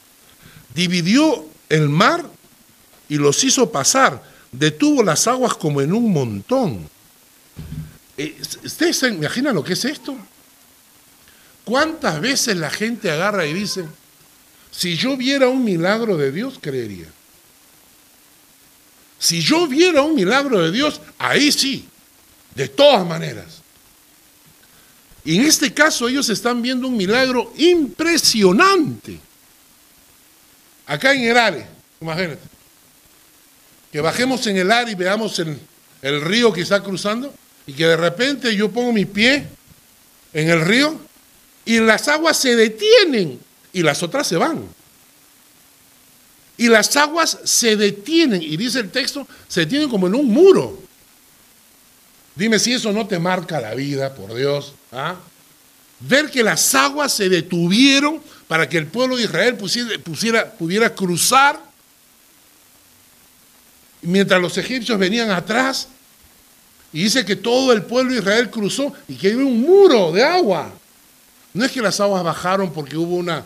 dividió 0.75 1.47
el 1.69 1.89
mar 1.89 2.25
y 3.09 3.17
los 3.17 3.45
hizo 3.45 3.71
pasar, 3.71 4.23
detuvo 4.53 5.03
las 5.03 5.27
aguas 5.27 5.55
como 5.55 5.81
en 5.81 5.93
un 5.93 6.13
montón 6.13 6.89
eh, 8.17 8.37
¿Ustedes 8.65 8.97
se 8.97 9.09
imaginan 9.09 9.55
lo 9.55 9.65
que 9.65 9.73
es 9.73 9.85
esto? 9.85 10.17
¿Cuántas 11.65 12.21
veces 12.21 12.57
la 12.57 12.71
gente 12.71 13.11
agarra 13.11 13.47
y 13.47 13.53
dice, 13.53 13.87
si 14.71 14.97
yo 14.97 15.17
viera 15.17 15.49
un 15.49 15.65
milagro 15.65 16.17
de 16.17 16.31
Dios, 16.31 16.59
creería? 16.61 17.09
Si 19.19 19.41
yo 19.41 19.67
viera 19.67 20.03
un 20.03 20.15
milagro 20.15 20.61
de 20.61 20.71
Dios, 20.71 21.01
ahí 21.19 21.51
sí, 21.51 21.89
de 22.55 22.69
todas 22.69 23.07
maneras. 23.07 23.63
Y 25.25 25.37
en 25.37 25.47
este 25.47 25.73
caso 25.73 26.09
ellos 26.09 26.29
están 26.29 26.61
viendo 26.61 26.87
un 26.87 26.97
milagro 26.97 27.53
impresionante. 27.57 29.19
Acá 30.87 31.15
en 31.15 31.23
el 31.23 31.37
Are, 31.37 31.67
imagínate, 32.01 32.43
que 33.91 34.01
bajemos 34.01 34.47
en 34.47 34.59
el 34.59 34.71
Are 34.71 34.91
y 34.91 34.95
veamos 34.95 35.39
el, 35.39 35.59
el 36.03 36.21
río 36.21 36.53
que 36.53 36.61
está 36.61 36.83
cruzando 36.83 37.33
y 37.67 37.73
que 37.73 37.87
de 37.87 37.97
repente 37.97 38.55
yo 38.55 38.71
pongo 38.71 38.93
mi 38.93 39.07
pie 39.07 39.47
en 40.35 40.51
el 40.51 40.61
río 40.61 41.01
y 41.65 41.81
las 41.81 42.09
aguas 42.09 42.37
se 42.37 42.55
detienen 42.55 43.41
y 43.73 43.83
las 43.83 44.03
otras 44.03 44.27
se 44.27 44.37
van. 44.37 44.63
Y 46.57 46.69
las 46.69 46.97
aguas 46.97 47.39
se 47.45 47.77
detienen, 47.77 48.41
y 48.41 48.57
dice 48.57 48.79
el 48.79 48.91
texto, 48.91 49.27
se 49.49 49.61
detienen 49.61 49.89
como 49.89 50.07
en 50.07 50.15
un 50.15 50.27
muro. 50.27 50.84
Dime 52.35 52.59
si 52.59 52.73
eso 52.73 52.93
no 52.93 53.07
te 53.07 53.19
marca 53.19 53.61
la 53.61 53.75
vida, 53.75 54.15
por 54.15 54.35
Dios. 54.35 54.75
¿ah? 54.93 55.17
Ver 56.01 56.31
que 56.31 56.43
las 56.43 56.75
aguas 56.75 57.13
se 57.13 57.29
detuvieron 57.29 58.21
para 58.49 58.69
que 58.69 58.77
el 58.77 58.87
pueblo 58.87 59.17
de 59.17 59.25
Israel 59.25 59.57
pusiera, 59.57 60.51
pudiera 60.53 60.95
cruzar, 60.95 61.61
mientras 64.03 64.41
los 64.41 64.59
egipcios 64.59 64.99
venían 64.99 65.31
atrás, 65.31 65.89
y 66.93 67.05
dice 67.05 67.25
que 67.25 67.37
todo 67.37 67.73
el 67.73 67.83
pueblo 67.83 68.13
de 68.13 68.19
Israel 68.19 68.51
cruzó 68.51 68.93
y 69.09 69.15
que 69.15 69.33
había 69.33 69.45
un 69.45 69.61
muro 69.61 70.13
de 70.13 70.23
agua. 70.23 70.73
No 71.53 71.65
es 71.65 71.73
que 71.73 71.81
las 71.81 71.99
aguas 72.01 72.23
bajaron 72.23 72.73
porque 72.73 72.97
hubo 72.97 73.17
una, 73.17 73.45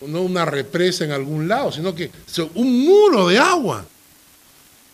no 0.00 0.22
una 0.22 0.44
represa 0.44 1.04
en 1.04 1.12
algún 1.12 1.46
lado, 1.46 1.72
sino 1.72 1.94
que 1.94 2.10
un 2.54 2.84
muro 2.84 3.28
de 3.28 3.38
agua. 3.38 3.86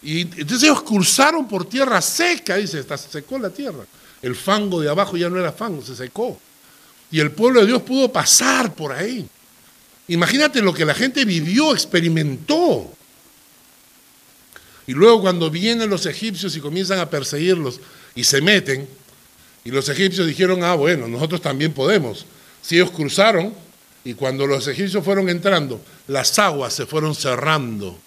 Y 0.02 0.22
entonces 0.22 0.62
ellos 0.64 0.82
cruzaron 0.82 1.48
por 1.48 1.68
tierra 1.68 2.00
seca, 2.00 2.56
dice, 2.56 2.82
se 2.82 2.96
secó 2.96 3.38
la 3.38 3.50
tierra. 3.50 3.84
El 4.22 4.34
fango 4.34 4.80
de 4.80 4.88
abajo 4.88 5.16
ya 5.16 5.28
no 5.28 5.38
era 5.38 5.52
fango, 5.52 5.82
se 5.82 5.96
secó. 5.96 6.38
Y 7.10 7.20
el 7.20 7.30
pueblo 7.32 7.60
de 7.60 7.66
Dios 7.66 7.82
pudo 7.82 8.10
pasar 8.12 8.74
por 8.74 8.92
ahí. 8.92 9.26
Imagínate 10.08 10.62
lo 10.62 10.72
que 10.72 10.84
la 10.84 10.94
gente 10.94 11.24
vivió, 11.24 11.72
experimentó. 11.72 12.92
Y 14.86 14.92
luego 14.92 15.20
cuando 15.20 15.50
vienen 15.50 15.90
los 15.90 16.06
egipcios 16.06 16.56
y 16.56 16.60
comienzan 16.60 16.98
a 17.00 17.10
perseguirlos 17.10 17.80
y 18.14 18.24
se 18.24 18.40
meten, 18.40 18.88
y 19.64 19.70
los 19.72 19.88
egipcios 19.88 20.28
dijeron, 20.28 20.62
ah, 20.62 20.74
bueno, 20.74 21.08
nosotros 21.08 21.42
también 21.42 21.72
podemos. 21.72 22.24
Si 22.62 22.76
ellos 22.76 22.92
cruzaron, 22.92 23.52
y 24.04 24.14
cuando 24.14 24.46
los 24.46 24.68
egipcios 24.68 25.04
fueron 25.04 25.28
entrando, 25.28 25.80
las 26.06 26.38
aguas 26.38 26.72
se 26.72 26.86
fueron 26.86 27.16
cerrando. 27.16 27.98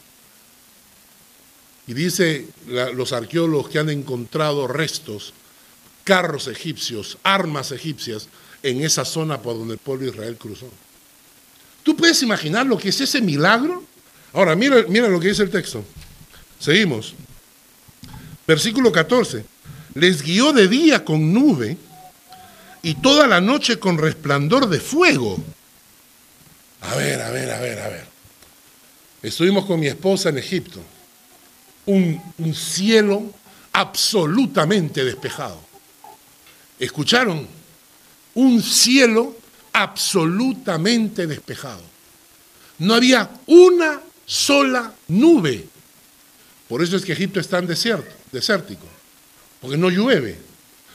Y 1.89 1.95
dice 1.95 2.45
los 2.67 3.13
arqueólogos 3.13 3.69
que 3.69 3.79
han 3.79 3.89
encontrado 3.89 4.67
restos, 4.67 5.33
carros 6.03 6.47
egipcios, 6.47 7.17
armas 7.23 7.71
egipcias, 7.71 8.27
en 8.61 8.83
esa 8.83 9.05
zona 9.05 9.41
por 9.41 9.57
donde 9.57 9.73
el 9.73 9.79
pueblo 9.79 10.05
de 10.05 10.11
Israel 10.11 10.37
cruzó. 10.37 10.69
¿Tú 11.81 11.95
puedes 11.95 12.21
imaginar 12.21 12.67
lo 12.67 12.77
que 12.77 12.89
es 12.89 13.01
ese 13.01 13.21
milagro? 13.21 13.83
Ahora, 14.33 14.55
mira, 14.55 14.85
mira 14.87 15.07
lo 15.07 15.19
que 15.19 15.29
dice 15.29 15.41
el 15.41 15.49
texto. 15.49 15.83
Seguimos. 16.59 17.15
Versículo 18.45 18.91
14. 18.91 19.43
Les 19.95 20.21
guió 20.21 20.53
de 20.53 20.67
día 20.67 21.03
con 21.03 21.33
nube 21.33 21.75
y 22.83 22.93
toda 23.01 23.25
la 23.25 23.41
noche 23.41 23.79
con 23.79 23.97
resplandor 23.97 24.69
de 24.69 24.79
fuego. 24.79 25.43
A 26.81 26.95
ver, 26.97 27.19
a 27.19 27.31
ver, 27.31 27.49
a 27.49 27.59
ver, 27.59 27.79
a 27.79 27.89
ver. 27.89 28.05
Estuvimos 29.23 29.65
con 29.65 29.79
mi 29.79 29.87
esposa 29.87 30.29
en 30.29 30.37
Egipto. 30.37 30.83
Un, 31.89 32.53
cielo 32.53 33.33
absolutamente 33.73 35.03
despejado. 35.03 35.59
¿Escucharon? 36.77 37.47
Un 38.35 38.61
cielo 38.61 39.35
absolutamente 39.73 41.27
despejado. 41.27 41.81
No 42.77 42.93
había 42.93 43.29
una 43.47 44.01
sola 44.25 44.93
nube 45.07 45.67
por 46.69 46.83
eso 46.83 46.95
es 46.95 47.03
que 47.03 47.13
Egipto 47.13 47.39
es 47.39 47.47
tan 47.47 47.65
desierto, 47.65 48.15
desértico, 48.31 48.85
porque 49.59 49.75
no 49.75 49.89
llueve. 49.89 50.37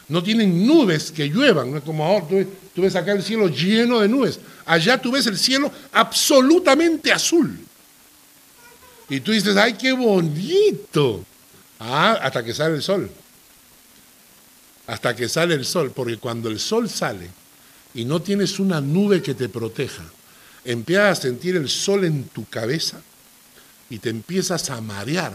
No 0.06 0.22
tienen 0.22 0.66
nubes 0.66 1.10
que 1.10 1.28
lluevan, 1.28 1.72
no 1.72 1.78
es 1.78 1.82
como 1.82 2.04
ahora, 2.04 2.26
tú, 2.28 2.82
ves 2.82 2.94
acá 2.94 3.12
el 3.12 3.24
cielo 3.24 3.48
lleno 3.48 3.98
de 3.98 4.08
nubes. 4.08 4.38
Allá 4.64 5.00
tú 5.00 5.10
ves 5.10 5.26
el 5.26 5.36
cielo 5.36 5.72
absolutamente 5.92 7.10
azul. 7.10 7.58
Y 9.08 9.20
tú 9.20 9.32
dices, 9.32 9.56
ay, 9.56 9.74
qué 9.74 9.92
bonito. 9.92 11.24
Ah, 11.78 12.18
hasta 12.22 12.44
que 12.44 12.54
sale 12.54 12.76
el 12.76 12.82
sol. 12.82 13.10
Hasta 14.86 15.14
que 15.14 15.28
sale 15.28 15.54
el 15.54 15.64
sol, 15.64 15.92
porque 15.94 16.18
cuando 16.18 16.48
el 16.48 16.58
sol 16.58 16.88
sale 16.88 17.30
y 17.94 18.04
no 18.04 18.20
tienes 18.20 18.58
una 18.58 18.80
nube 18.80 19.22
que 19.22 19.34
te 19.34 19.48
proteja, 19.48 20.04
empiezas 20.64 21.18
a 21.18 21.22
sentir 21.22 21.56
el 21.56 21.68
sol 21.68 22.04
en 22.04 22.24
tu 22.24 22.46
cabeza 22.46 23.00
y 23.88 23.98
te 23.98 24.10
empiezas 24.10 24.70
a 24.70 24.80
marear 24.80 25.34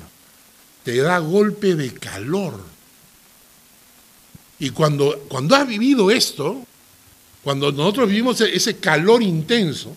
te 0.84 0.98
da 0.98 1.20
golpe 1.20 1.76
de 1.76 1.94
calor. 1.94 2.60
Y 4.60 4.72
cuando, 4.72 5.26
cuando 5.30 5.56
has 5.56 5.68
vivido 5.68 6.12
esto, 6.12 6.66
cuando 7.44 7.72
nosotros 7.72 8.10
vivimos 8.10 8.42
ese 8.42 8.78
calor 8.78 9.22
intenso, 9.24 9.96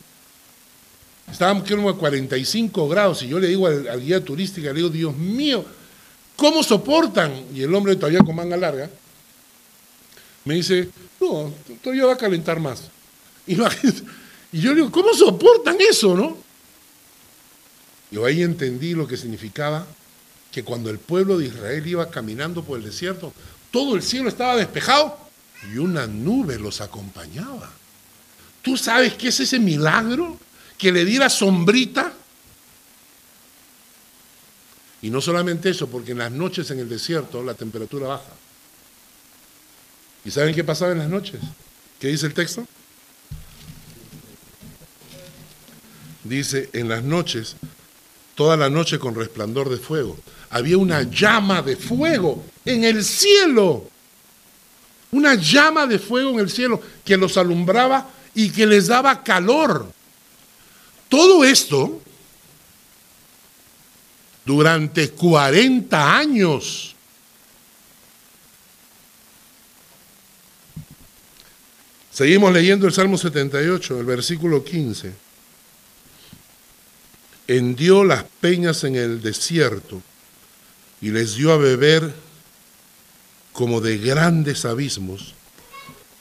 estábamos 1.30 1.64
creo 1.66 1.88
a 1.88 1.96
45 1.96 2.88
grados 2.88 3.22
y 3.22 3.28
yo 3.28 3.38
le 3.38 3.48
digo 3.48 3.66
al, 3.66 4.00
guía 4.00 4.24
turística, 4.24 4.68
le 4.68 4.74
digo, 4.74 4.88
Dios 4.88 5.16
mío, 5.16 5.64
¿cómo 6.36 6.62
soportan? 6.62 7.32
Y 7.54 7.62
el 7.62 7.74
hombre 7.74 7.96
todavía 7.96 8.20
con 8.20 8.36
manga 8.36 8.56
larga, 8.56 8.90
me 10.44 10.54
dice, 10.54 10.88
no, 11.20 11.52
todavía 11.82 12.06
va 12.06 12.14
a 12.14 12.18
calentar 12.18 12.58
más. 12.58 12.84
Y, 13.46 13.56
yo 13.56 14.70
le 14.70 14.76
digo, 14.76 14.90
¿cómo 14.90 15.14
soportan 15.14 15.76
eso, 15.80 16.14
no? 16.14 16.36
Y 18.10 18.18
ahí 18.22 18.42
entendí 18.42 18.92
lo 18.94 19.06
que 19.06 19.16
significaba 19.16 19.86
que 20.50 20.62
cuando 20.62 20.90
el 20.90 20.98
pueblo 20.98 21.38
de 21.38 21.46
Israel 21.46 21.86
iba 21.86 22.10
caminando 22.10 22.62
por 22.62 22.78
el 22.78 22.84
desierto, 22.84 23.32
todo 23.70 23.96
el 23.96 24.02
cielo 24.02 24.28
estaba 24.28 24.54
despejado 24.56 25.18
y 25.72 25.78
una 25.78 26.06
nube 26.06 26.58
los 26.58 26.82
acompañaba. 26.82 27.72
¿Tú 28.60 28.76
sabes 28.76 29.14
qué 29.14 29.28
es 29.28 29.40
ese 29.40 29.58
milagro? 29.58 30.38
Que 30.82 30.90
le 30.90 31.04
diera 31.04 31.30
sombrita. 31.30 32.12
Y 35.00 35.10
no 35.10 35.20
solamente 35.20 35.70
eso, 35.70 35.86
porque 35.86 36.10
en 36.10 36.18
las 36.18 36.32
noches 36.32 36.72
en 36.72 36.80
el 36.80 36.88
desierto 36.88 37.40
la 37.44 37.54
temperatura 37.54 38.08
baja. 38.08 38.32
¿Y 40.24 40.32
saben 40.32 40.52
qué 40.52 40.64
pasaba 40.64 40.90
en 40.90 40.98
las 40.98 41.08
noches? 41.08 41.40
¿Qué 42.00 42.08
dice 42.08 42.26
el 42.26 42.34
texto? 42.34 42.66
Dice, 46.24 46.68
en 46.72 46.88
las 46.88 47.04
noches, 47.04 47.54
toda 48.34 48.56
la 48.56 48.68
noche 48.68 48.98
con 48.98 49.14
resplandor 49.14 49.70
de 49.70 49.76
fuego. 49.76 50.18
Había 50.50 50.78
una 50.78 51.02
llama 51.02 51.62
de 51.62 51.76
fuego 51.76 52.44
en 52.64 52.82
el 52.82 53.04
cielo. 53.04 53.88
Una 55.12 55.36
llama 55.36 55.86
de 55.86 56.00
fuego 56.00 56.30
en 56.30 56.40
el 56.40 56.50
cielo 56.50 56.82
que 57.04 57.16
los 57.16 57.36
alumbraba 57.36 58.10
y 58.34 58.50
que 58.50 58.66
les 58.66 58.88
daba 58.88 59.22
calor. 59.22 60.01
Todo 61.12 61.44
esto 61.44 62.00
durante 64.46 65.10
40 65.10 66.16
años. 66.16 66.96
Seguimos 72.10 72.50
leyendo 72.54 72.86
el 72.86 72.94
Salmo 72.94 73.18
78, 73.18 74.00
el 74.00 74.06
versículo 74.06 74.64
15. 74.64 75.12
Hendió 77.46 78.04
las 78.04 78.24
peñas 78.40 78.82
en 78.84 78.96
el 78.96 79.20
desierto 79.20 80.00
y 81.02 81.10
les 81.10 81.34
dio 81.34 81.52
a 81.52 81.58
beber 81.58 82.14
como 83.52 83.82
de 83.82 83.98
grandes 83.98 84.64
abismos, 84.64 85.34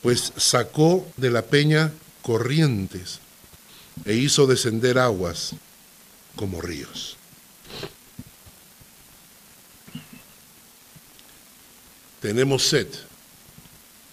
pues 0.02 0.34
sacó 0.36 1.08
de 1.16 1.32
la 1.32 1.44
peña 1.44 1.94
corrientes 2.22 3.22
e 4.06 4.16
hizo 4.16 4.48
descender 4.48 4.98
aguas 4.98 5.54
como 6.36 6.62
ríos. 6.62 7.18
Tenemos 12.22 12.68
sed, 12.68 12.88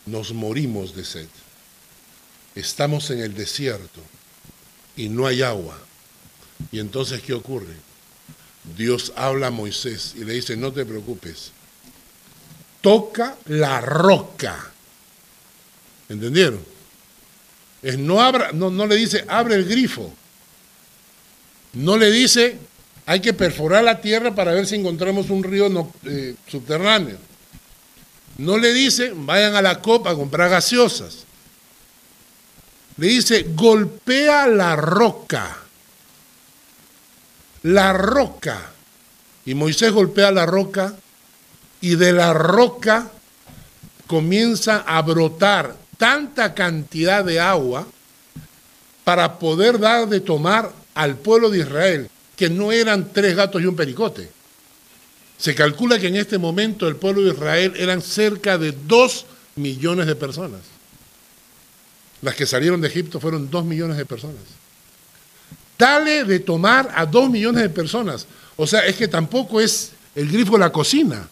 nos 0.07 0.33
morimos 0.33 0.95
de 0.95 1.05
sed. 1.05 1.29
Estamos 2.55 3.11
en 3.11 3.21
el 3.21 3.35
desierto 3.35 4.01
y 4.97 5.09
no 5.09 5.27
hay 5.27 5.43
agua. 5.43 5.79
Y 6.73 6.81
entonces, 6.81 7.23
¿qué 7.23 7.35
ocurre? 7.35 7.75
Dios 8.77 9.13
habla 9.15 9.49
a 9.49 9.51
Moisés 9.51 10.15
y 10.17 10.25
le 10.25 10.35
dice, 10.35 10.57
no 10.57 10.73
te 10.73 10.85
preocupes, 10.85 11.53
toca 12.81 13.37
la 13.47 13.81
roca. 13.81 14.73
¿Entendieron? 16.09 16.78
No, 17.83 18.21
abra, 18.21 18.51
no, 18.53 18.71
no 18.71 18.87
le 18.87 18.97
dice, 18.97 19.25
abre 19.29 19.55
el 19.55 19.65
grifo. 19.65 20.13
No 21.75 21.97
le 21.97 22.11
dice, 22.11 22.59
hay 23.07 23.21
que 23.21 23.33
perforar 23.33 23.85
la 23.85 24.01
tierra 24.01 24.35
para 24.35 24.53
ver 24.53 24.67
si 24.67 24.75
encontramos 24.75 25.31
un 25.31 25.43
río 25.43 25.93
eh, 26.05 26.35
subterráneo. 26.47 27.19
No 28.39 28.59
le 28.59 28.73
dice, 28.73 29.13
vayan 29.15 29.55
a 29.55 29.63
la 29.63 29.81
copa 29.81 30.11
a 30.11 30.15
comprar 30.15 30.51
gaseosas. 30.51 31.25
Le 32.97 33.07
dice, 33.07 33.47
golpea 33.55 34.47
la 34.47 34.77
roca. 34.77 35.57
La 37.63 37.93
roca. 37.93 38.73
Y 39.45 39.55
Moisés 39.55 39.93
golpea 39.93 40.31
la 40.31 40.47
roca 40.47 40.95
y 41.81 41.95
de 41.95 42.13
la 42.13 42.33
roca 42.33 43.11
comienza 44.07 44.85
a 44.87 45.01
brotar 45.03 45.77
tanta 45.99 46.55
cantidad 46.55 47.25
de 47.25 47.39
agua 47.39 47.87
para 49.05 49.39
poder 49.39 49.79
dar 49.79 50.09
de 50.09 50.21
tomar 50.21 50.73
al 50.95 51.17
pueblo 51.17 51.51
de 51.51 51.59
Israel, 51.59 52.09
que 52.37 52.49
no 52.49 52.73
eran 52.73 53.13
tres 53.13 53.37
gatos 53.37 53.61
y 53.61 53.67
un 53.67 53.77
pericote. 53.77 54.31
Se 55.37 55.55
calcula 55.55 55.99
que 55.99 56.09
en 56.09 56.17
este 56.17 56.39
momento 56.39 56.89
el 56.89 56.97
pueblo 56.97 57.23
de 57.23 57.33
Israel 57.33 57.75
eran 57.77 58.01
cerca 58.01 58.59
de 58.59 58.73
dos 58.73 59.27
millones 59.57 60.07
de 60.07 60.17
personas. 60.17 60.61
Las 62.23 62.35
que 62.35 62.47
salieron 62.47 62.81
de 62.81 62.89
Egipto 62.89 63.21
fueron 63.21 63.51
dos 63.51 63.65
millones 63.65 63.97
de 63.97 64.07
personas. 64.07 64.43
Dale 65.79 66.25
de 66.25 66.41
tomar 66.41 66.91
a 66.95 67.07
dos 67.07 67.31
millones 67.31 67.63
de 67.63 67.71
personas. 67.71 68.27
O 68.57 68.67
sea, 68.67 68.85
es 68.87 68.97
que 68.97 69.07
tampoco 69.07 69.61
es 69.61 69.93
el 70.17 70.29
grifo 70.29 70.55
de 70.55 70.59
la 70.59 70.73
cocina. 70.73 71.29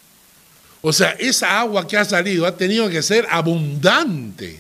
O 0.89 0.93
sea, 0.93 1.17
esa 1.19 1.59
agua 1.59 1.85
que 1.85 1.97
ha 1.97 2.05
salido 2.05 2.47
ha 2.47 2.57
tenido 2.57 2.89
que 2.89 3.03
ser 3.03 3.27
abundante. 3.29 4.57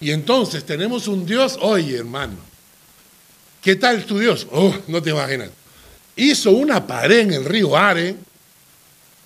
Y 0.00 0.12
entonces 0.12 0.64
tenemos 0.64 1.08
un 1.08 1.26
Dios, 1.26 1.58
oye 1.60 1.96
hermano, 1.96 2.36
¿qué 3.60 3.74
tal 3.74 4.04
tu 4.04 4.20
Dios? 4.20 4.46
Oh, 4.52 4.72
no 4.86 5.02
te 5.02 5.10
imaginas. 5.10 5.50
Hizo 6.14 6.52
una 6.52 6.86
pared 6.86 7.18
en 7.18 7.32
el 7.32 7.44
río 7.44 7.76
Are, 7.76 8.14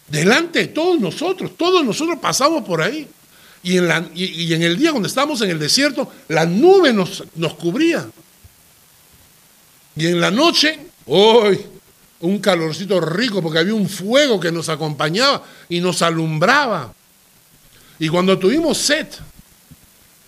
delante 0.09 0.61
de 0.61 0.69
todos 0.69 0.99
nosotros, 0.99 1.55
todos 1.59 1.85
nosotros 1.85 2.19
pasamos 2.19 2.65
por 2.65 2.81
ahí. 2.81 3.07
Y 3.63 3.77
en, 3.77 3.89
la, 3.89 4.09
y, 4.15 4.55
en 4.55 4.63
el 4.63 4.79
día 4.79 4.93
cuando 4.93 5.07
estábamos 5.07 5.43
en 5.43 5.51
el 5.51 5.59
desierto, 5.59 6.11
la 6.29 6.47
nube 6.47 6.95
nos, 6.95 7.25
nos 7.35 7.53
cubría. 7.57 8.09
Y 9.97 10.07
en 10.07 10.19
la 10.19 10.31
noche, 10.31 10.79
hoy, 11.05 11.74
un 12.25 12.39
calorcito 12.39 13.01
rico 13.01 13.43
porque 13.43 13.59
había 13.59 13.75
un 13.75 13.89
fuego 13.89 14.41
que 14.41 14.51
nos 14.51 14.71
acompañaba 14.71 15.43
y 15.69 15.81
nos 15.81 16.01
alumbraba. 16.01 16.95
Y 17.99 18.09
cuando 18.09 18.39
tuvimos 18.39 18.79
sed, 18.79 19.07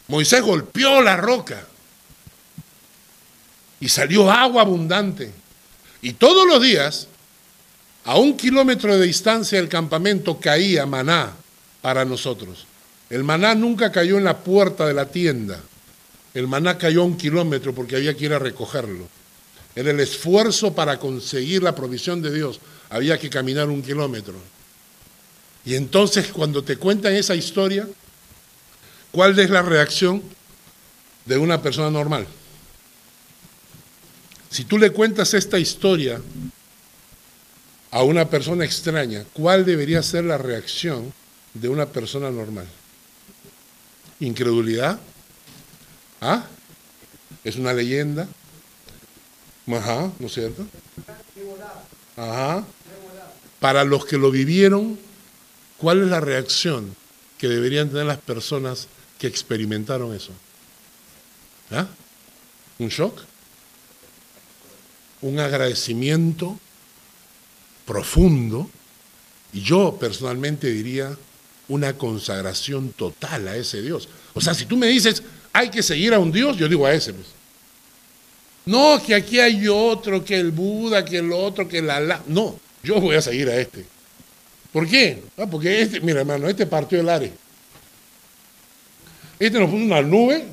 Moisés 0.09 0.43
golpeó 0.43 1.01
la 1.01 1.17
roca 1.17 1.67
y 3.81 3.89
salió 3.89 4.31
agua 4.31 4.63
abundante. 4.63 5.33
Y 6.03 6.13
todos 6.13 6.47
los 6.47 6.61
días, 6.61 7.09
a 8.05 8.19
un 8.19 8.37
kilómetro 8.37 8.97
de 8.97 9.07
distancia 9.07 9.59
del 9.59 9.69
campamento, 9.69 10.39
caía 10.39 10.85
maná 10.85 11.33
para 11.81 12.05
nosotros. 12.05 12.67
El 13.09 13.25
maná 13.25 13.55
nunca 13.55 13.91
cayó 13.91 14.19
en 14.19 14.25
la 14.25 14.37
puerta 14.37 14.87
de 14.87 14.95
la 14.95 15.07
tienda. 15.07 15.61
El 16.35 16.47
maná 16.47 16.77
cayó 16.77 17.01
a 17.01 17.07
un 17.07 17.17
kilómetro 17.17 17.75
porque 17.75 17.97
había 17.97 18.15
que 18.15 18.27
ir 18.27 18.35
a 18.35 18.39
recogerlo. 18.39 19.09
Era 19.77 19.93
el 19.93 20.01
esfuerzo 20.01 20.75
para 20.75 20.99
conseguir 20.99 21.63
la 21.63 21.75
provisión 21.75 22.21
de 22.21 22.33
Dios. 22.33 22.59
Había 22.91 23.19
que 23.19 23.31
caminar 23.31 23.69
un 23.69 23.83
kilómetro. 23.83 24.35
Y 25.65 25.77
entonces 25.77 26.29
cuando 26.33 26.65
te 26.65 26.77
cuentan 26.77 27.15
esa 27.15 27.37
historia, 27.37 27.87
¿cuál 29.13 29.39
es 29.39 29.51
la 29.51 29.63
reacción 29.63 30.23
de 31.25 31.39
una 31.39 31.63
persona 31.63 31.91
normal? 31.91 32.27
Si 34.51 34.65
tú 34.65 34.79
le 34.79 34.91
cuentas 34.91 35.35
esta 35.35 35.59
historia 35.59 36.21
a 37.93 38.03
una 38.03 38.29
persona 38.29 38.65
extraña, 38.65 39.25
¿cuál 39.33 39.65
debería 39.65 40.03
ser 40.03 40.25
la 40.25 40.39
reacción 40.39 41.13
de 41.55 41.69
una 41.69 41.87
persona 41.87 42.31
normal? 42.31 42.67
incredulidad. 44.21 44.99
¿Ah? 46.21 46.45
Es 47.45 47.57
una 47.57 47.73
leyenda. 47.73 48.27
Ajá, 49.69 50.13
¿no 50.19 50.27
es 50.27 50.33
cierto? 50.33 50.67
Ajá. 52.17 52.65
Para 53.61 53.85
los 53.85 54.05
que 54.07 54.17
lo 54.17 54.31
vivieron, 54.31 54.99
¿cuál 55.77 56.03
es 56.03 56.09
la 56.09 56.21
reacción 56.21 56.95
que 57.39 57.49
deberían 57.49 57.89
tener 57.89 58.07
las 58.07 58.19
personas 58.19 58.89
que 59.19 59.27
experimentaron 59.27 60.15
eso? 60.15 60.33
¿Ah? 61.71 61.87
¿Un 62.79 62.89
shock? 62.89 63.23
¿Un 65.23 65.41
agradecimiento 65.41 66.59
profundo? 67.87 68.71
Y 69.53 69.63
yo 69.63 69.97
personalmente 69.99 70.71
diría 70.71 71.17
una 71.69 71.95
consagración 71.95 72.93
total 72.93 73.49
a 73.49 73.57
ese 73.57 73.83
Dios. 73.83 74.09
O 74.35 74.41
sea, 74.41 74.55
si 74.55 74.67
tú 74.67 74.77
me 74.77 74.87
dices, 74.87 75.23
hay 75.53 75.71
que 75.71 75.83
seguir 75.83 76.15
a 76.15 76.19
un 76.19 76.31
Dios, 76.31 76.57
yo 76.57 76.69
digo 76.69 76.87
a 76.87 76.93
ese. 76.93 77.13
Pues. 77.13 77.27
No, 78.67 79.01
que 79.05 79.15
aquí 79.15 79.39
hay 79.41 79.69
otro, 79.69 80.25
que 80.25 80.39
el 80.39 80.51
Buda, 80.51 81.05
que 81.05 81.19
el 81.19 81.33
otro, 81.33 81.69
que 81.69 81.81
la... 81.81 82.21
No, 82.27 82.59
yo 82.83 83.01
voy 83.01 83.17
a 83.17 83.23
seguir 83.23 83.49
a 83.49 83.57
este. 83.57 83.87
¿Por 84.73 84.89
qué? 84.89 85.23
Ah, 85.39 85.47
porque 85.51 85.81
este, 85.81 86.01
mira 86.01 86.21
hermano, 86.21 86.49
este 86.49 86.67
partió 86.67 87.01
el 87.01 87.09
área. 87.09 87.31
Este 89.39 89.59
nos 89.59 89.71
puso 89.71 89.83
una 89.83 90.03
nube, 90.03 90.47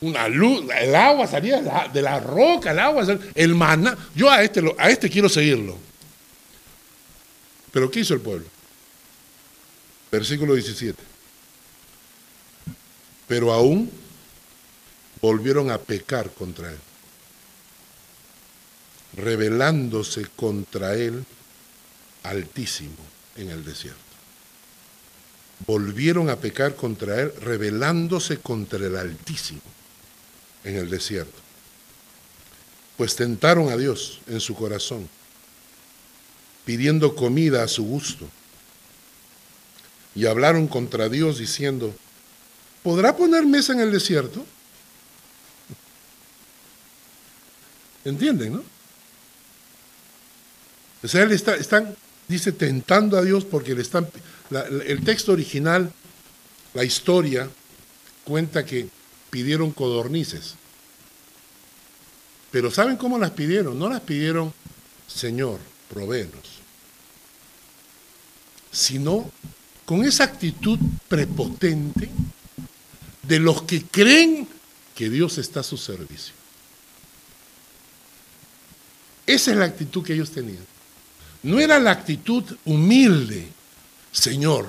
una 0.00 0.28
luz, 0.28 0.64
el 0.80 0.94
agua 0.94 1.26
salía 1.26 1.60
de 1.92 2.02
la, 2.02 2.20
roca, 2.20 2.70
el 2.70 2.78
agua, 2.78 3.04
el 3.34 3.54
maná. 3.54 3.96
Yo 4.14 4.30
a 4.30 4.42
este, 4.42 4.62
a 4.78 4.90
este 4.90 5.10
quiero 5.10 5.28
seguirlo. 5.28 5.76
Pero 7.70 7.90
¿qué 7.90 8.00
hizo 8.00 8.14
el 8.14 8.20
pueblo? 8.20 8.46
Versículo 10.10 10.54
17. 10.54 11.02
Pero 13.26 13.52
aún 13.52 13.90
volvieron 15.20 15.70
a 15.70 15.78
pecar 15.78 16.30
contra 16.30 16.70
él, 16.70 16.78
rebelándose 19.16 20.26
contra 20.36 20.94
él 20.94 21.24
altísimo 22.22 22.96
en 23.36 23.50
el 23.50 23.64
desierto. 23.64 24.00
Volvieron 25.66 26.30
a 26.30 26.36
pecar 26.36 26.74
contra 26.74 27.20
él, 27.20 27.32
rebelándose 27.40 28.38
contra 28.38 28.78
el 28.78 28.96
altísimo 28.96 29.60
en 30.64 30.76
el 30.76 30.90
desierto. 30.90 31.38
Pues 32.96 33.16
tentaron 33.16 33.70
a 33.70 33.76
Dios 33.76 34.20
en 34.26 34.40
su 34.40 34.54
corazón, 34.54 35.08
pidiendo 36.64 37.14
comida 37.14 37.62
a 37.62 37.68
su 37.68 37.84
gusto. 37.84 38.28
Y 40.14 40.26
hablaron 40.26 40.68
contra 40.68 41.08
Dios 41.08 41.38
diciendo, 41.38 41.94
¿podrá 42.82 43.16
poner 43.16 43.46
mesa 43.46 43.72
en 43.72 43.80
el 43.80 43.90
desierto? 43.90 44.44
¿Entienden, 48.04 48.52
no? 48.54 48.73
O 51.04 51.08
sea, 51.08 51.24
están, 51.24 51.94
dice, 52.28 52.50
tentando 52.52 53.18
a 53.18 53.22
Dios 53.22 53.44
porque 53.44 53.74
le 53.74 53.82
están... 53.82 54.08
el 54.86 55.04
texto 55.04 55.32
original, 55.32 55.92
la 56.72 56.82
historia, 56.82 57.48
cuenta 58.24 58.64
que 58.64 58.88
pidieron 59.28 59.70
codornices. 59.72 60.54
Pero 62.50 62.70
¿saben 62.70 62.96
cómo 62.96 63.18
las 63.18 63.32
pidieron? 63.32 63.78
No 63.78 63.90
las 63.90 64.00
pidieron, 64.00 64.54
Señor, 65.06 65.60
provéenos. 65.90 66.60
Sino 68.72 69.30
con 69.84 70.04
esa 70.04 70.24
actitud 70.24 70.78
prepotente 71.06 72.08
de 73.22 73.38
los 73.40 73.62
que 73.62 73.82
creen 73.82 74.48
que 74.94 75.10
Dios 75.10 75.36
está 75.36 75.60
a 75.60 75.64
su 75.64 75.76
servicio. 75.76 76.32
Esa 79.26 79.50
es 79.50 79.56
la 79.56 79.66
actitud 79.66 80.02
que 80.02 80.14
ellos 80.14 80.30
tenían. 80.30 80.73
No 81.44 81.60
era 81.60 81.78
la 81.78 81.92
actitud 81.92 82.42
humilde. 82.64 83.46
Señor, 84.10 84.66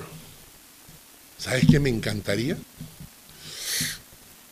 ¿sabes 1.38 1.64
qué 1.70 1.80
me 1.80 1.88
encantaría? 1.88 2.56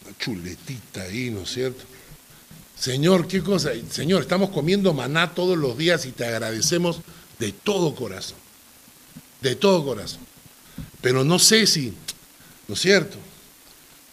Una 0.04 0.18
chuletita 0.18 1.02
ahí, 1.02 1.30
¿no 1.30 1.42
es 1.42 1.52
cierto? 1.52 1.84
Señor, 2.78 3.28
¿qué 3.28 3.42
cosa? 3.42 3.70
Señor, 3.90 4.22
estamos 4.22 4.50
comiendo 4.50 4.94
maná 4.94 5.34
todos 5.34 5.56
los 5.56 5.76
días 5.76 6.06
y 6.06 6.12
te 6.12 6.24
agradecemos 6.26 7.00
de 7.38 7.52
todo 7.52 7.94
corazón. 7.94 8.38
De 9.42 9.54
todo 9.54 9.84
corazón. 9.84 10.20
Pero 11.02 11.24
no 11.24 11.38
sé 11.38 11.66
si, 11.66 11.92
¿no 12.68 12.74
es 12.74 12.80
cierto? 12.80 13.18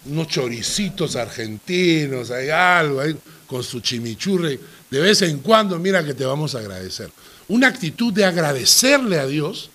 Unos 0.05 0.27
choricitos 0.27 1.15
argentinos, 1.15 2.29
hay 2.31 2.49
algo 2.49 2.99
ahí 2.99 3.15
con 3.47 3.63
su 3.63 3.79
chimichurri 3.79 4.59
de 4.91 4.99
vez 4.99 5.21
en 5.21 5.39
cuando, 5.39 5.79
mira 5.79 6.03
que 6.03 6.13
te 6.13 6.25
vamos 6.25 6.53
a 6.53 6.59
agradecer. 6.59 7.09
Una 7.51 7.67
actitud 7.67 8.13
de 8.13 8.23
agradecerle 8.23 9.19
a 9.19 9.27
Dios 9.27 9.71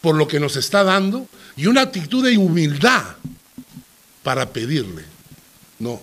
por 0.00 0.16
lo 0.16 0.26
que 0.26 0.40
nos 0.40 0.56
está 0.56 0.82
dando 0.82 1.28
y 1.56 1.66
una 1.66 1.82
actitud 1.82 2.24
de 2.24 2.36
humildad 2.36 3.14
para 4.24 4.52
pedirle. 4.52 5.04
No. 5.78 6.02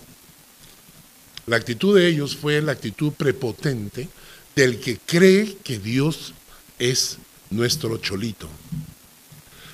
La 1.47 1.57
actitud 1.57 1.97
de 1.97 2.07
ellos 2.07 2.37
fue 2.37 2.61
la 2.61 2.71
actitud 2.71 3.11
prepotente 3.11 4.07
del 4.55 4.79
que 4.79 4.97
cree 4.97 5.57
que 5.65 5.79
Dios 5.79 6.31
es 6.79 7.17
nuestro 7.49 7.97
cholito. 7.97 8.49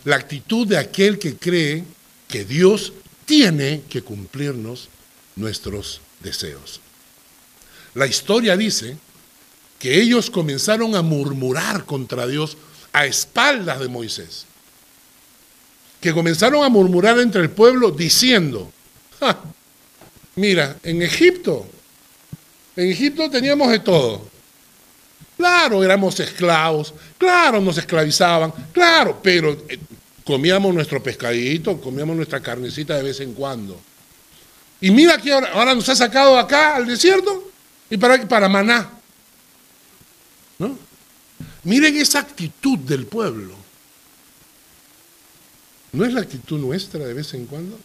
La 0.05 0.15
actitud 0.15 0.65
de 0.65 0.79
aquel 0.79 1.19
que 1.19 1.36
cree 1.36 1.84
que 2.29 2.45
Dios 2.45 2.93
tiene 3.27 3.84
que 3.88 4.01
cumplirnos 4.01 4.89
nuestros 5.36 6.01
deseos. 6.21 6.81
La 7.93 8.07
historia 8.07 8.57
dice 8.57 8.97
que 9.81 9.99
ellos 9.99 10.29
comenzaron 10.29 10.95
a 10.95 11.01
murmurar 11.01 11.85
contra 11.85 12.27
Dios 12.27 12.57
a 12.93 13.05
espaldas 13.05 13.79
de 13.79 13.87
Moisés. 13.87 14.45
Que 15.99 16.13
comenzaron 16.13 16.63
a 16.63 16.69
murmurar 16.69 17.19
entre 17.19 17.41
el 17.41 17.49
pueblo 17.49 17.91
diciendo, 17.91 18.71
mira, 20.35 20.77
en 20.83 21.01
Egipto, 21.01 21.65
en 22.75 22.91
Egipto 22.91 23.29
teníamos 23.29 23.71
de 23.71 23.79
todo. 23.79 24.29
Claro, 25.37 25.83
éramos 25.83 26.19
esclavos, 26.19 26.93
claro, 27.17 27.59
nos 27.59 27.77
esclavizaban, 27.77 28.53
claro, 28.71 29.19
pero 29.23 29.65
eh, 29.67 29.79
comíamos 30.23 30.73
nuestro 30.73 31.01
pescadito, 31.01 31.81
comíamos 31.81 32.15
nuestra 32.15 32.39
carnecita 32.39 32.95
de 32.95 33.03
vez 33.03 33.19
en 33.19 33.33
cuando. 33.33 33.79
Y 34.79 34.91
mira 34.91 35.17
que 35.17 35.31
ahora, 35.31 35.51
ahora 35.53 35.73
nos 35.73 35.89
ha 35.89 35.95
sacado 35.95 36.37
acá 36.37 36.75
al 36.75 36.85
desierto 36.85 37.51
¿Y 37.91 37.97
para, 37.97 38.25
para 38.25 38.47
maná? 38.47 38.89
Miren 41.63 41.95
esa 41.97 42.19
actitud 42.19 42.78
del 42.80 43.06
pueblo. 43.06 43.56
¿No 45.91 46.06
es 46.06 46.13
la 46.13 46.21
actitud 46.21 46.60
nuestra 46.60 47.06
de 47.06 47.13
vez 47.13 47.34
en 47.34 47.45
cuando? 47.45 47.78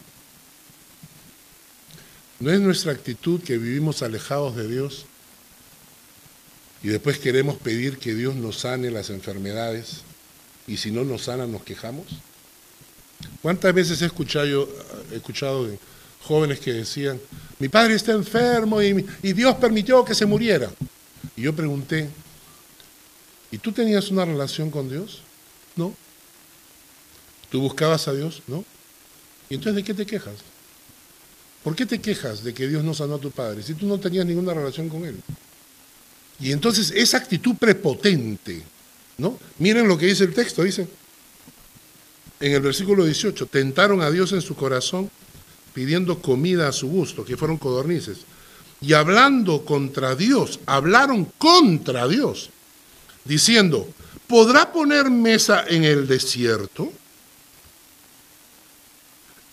¿No 2.38 2.50
es 2.50 2.60
nuestra 2.60 2.92
actitud 2.92 3.40
que 3.42 3.58
vivimos 3.58 4.02
alejados 4.02 4.56
de 4.56 4.68
Dios 4.68 5.06
y 6.82 6.88
después 6.88 7.18
queremos 7.18 7.56
pedir 7.56 7.98
que 7.98 8.14
Dios 8.14 8.36
nos 8.36 8.58
sane 8.58 8.90
las 8.90 9.10
enfermedades 9.10 10.02
y 10.66 10.76
si 10.76 10.90
no 10.90 11.04
nos 11.04 11.24
sana 11.24 11.46
nos 11.46 11.62
quejamos? 11.62 12.06
¿Cuántas 13.42 13.74
veces 13.74 14.00
he 14.02 14.06
escuchado 14.06 14.68
jóvenes 16.26 16.60
que 16.60 16.72
decían, 16.72 17.20
mi 17.58 17.68
padre 17.68 17.94
está 17.94 18.12
enfermo 18.12 18.82
y, 18.82 19.04
Dios 19.22 19.54
permitió 19.56 20.04
que 20.04 20.14
se 20.14 20.26
muriera. 20.26 20.70
Y 21.36 21.42
yo 21.42 21.54
pregunté, 21.54 22.08
¿y 23.50 23.58
tú 23.58 23.72
tenías 23.72 24.10
una 24.10 24.24
relación 24.24 24.70
con 24.70 24.88
Dios? 24.88 25.22
No. 25.76 25.94
¿Tú 27.50 27.60
buscabas 27.60 28.08
a 28.08 28.12
Dios? 28.12 28.42
No. 28.46 28.64
¿Y 29.48 29.54
entonces 29.54 29.76
de 29.76 29.84
qué 29.84 29.94
te 29.94 30.06
quejas? 30.06 30.36
¿Por 31.62 31.74
qué 31.74 31.86
te 31.86 32.00
quejas 32.00 32.44
de 32.44 32.54
que 32.54 32.68
Dios 32.68 32.84
no 32.84 32.94
sanó 32.94 33.16
a 33.16 33.20
tu 33.20 33.30
padre 33.30 33.62
si 33.62 33.74
tú 33.74 33.86
no 33.86 33.98
tenías 33.98 34.26
ninguna 34.26 34.54
relación 34.54 34.88
con 34.88 35.04
él? 35.04 35.20
Y 36.38 36.52
entonces 36.52 36.92
esa 36.94 37.18
actitud 37.18 37.56
prepotente, 37.56 38.62
¿no? 39.18 39.38
Miren 39.58 39.88
lo 39.88 39.96
que 39.96 40.06
dice 40.06 40.24
el 40.24 40.34
texto, 40.34 40.62
dice 40.62 40.86
en 42.40 42.52
el 42.52 42.60
versículo 42.60 43.04
18, 43.04 43.46
tentaron 43.46 44.02
a 44.02 44.10
Dios 44.10 44.32
en 44.32 44.42
su 44.42 44.54
corazón 44.54 45.10
pidiendo 45.72 46.20
comida 46.20 46.68
a 46.68 46.72
su 46.72 46.88
gusto, 46.88 47.24
que 47.24 47.36
fueron 47.36 47.58
codornices, 47.58 48.18
y 48.80 48.92
hablando 48.92 49.64
contra 49.64 50.14
Dios, 50.14 50.60
hablaron 50.66 51.26
contra 51.38 52.06
Dios, 52.08 52.50
diciendo, 53.26 53.88
¿podrá 54.26 54.72
poner 54.72 55.10
mesa 55.10 55.64
en 55.68 55.84
el 55.84 56.06
desierto? 56.06 56.92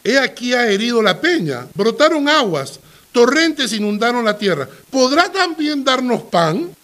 He 0.03 0.17
aquí 0.17 0.53
ha 0.53 0.67
herido 0.67 1.01
la 1.01 1.19
peña, 1.21 1.67
brotaron 1.73 2.27
aguas, 2.27 2.79
torrentes 3.11 3.71
inundaron 3.73 4.25
la 4.25 4.37
tierra. 4.37 4.67
¿Podrá 4.89 5.31
también 5.31 5.83
darnos 5.83 6.23
pan? 6.23 6.75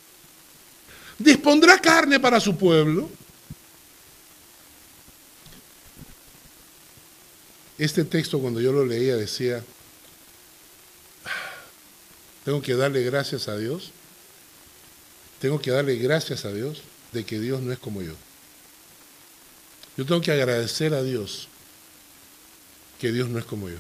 ¿Dispondrá 1.18 1.80
carne 1.80 2.20
para 2.20 2.40
su 2.40 2.56
pueblo? 2.56 3.10
Este 7.78 8.04
texto 8.06 8.40
cuando 8.40 8.62
yo 8.62 8.72
lo 8.72 8.86
leía 8.86 9.16
decía, 9.16 9.64
tengo 12.46 12.62
que 12.62 12.76
darle 12.76 13.04
gracias 13.04 13.48
a 13.48 13.58
Dios, 13.58 13.92
tengo 15.40 15.62
que 15.62 15.72
darle 15.72 15.96
gracias 15.96 16.46
a 16.46 16.52
Dios 16.52 16.82
de 17.12 17.26
que 17.26 17.40
Dios 17.40 17.62
no 17.62 17.72
es 17.72 17.80
como 17.80 18.02
yo. 18.02 18.14
Yo 19.98 20.06
tengo 20.06 20.22
que 20.22 20.32
agradecer 20.32 20.94
a 20.94 21.04
Dios 21.04 21.48
que 23.00 23.12
Dios 23.12 23.30
no 23.30 23.40
es 23.40 23.46
como 23.46 23.70
yo. 23.70 23.78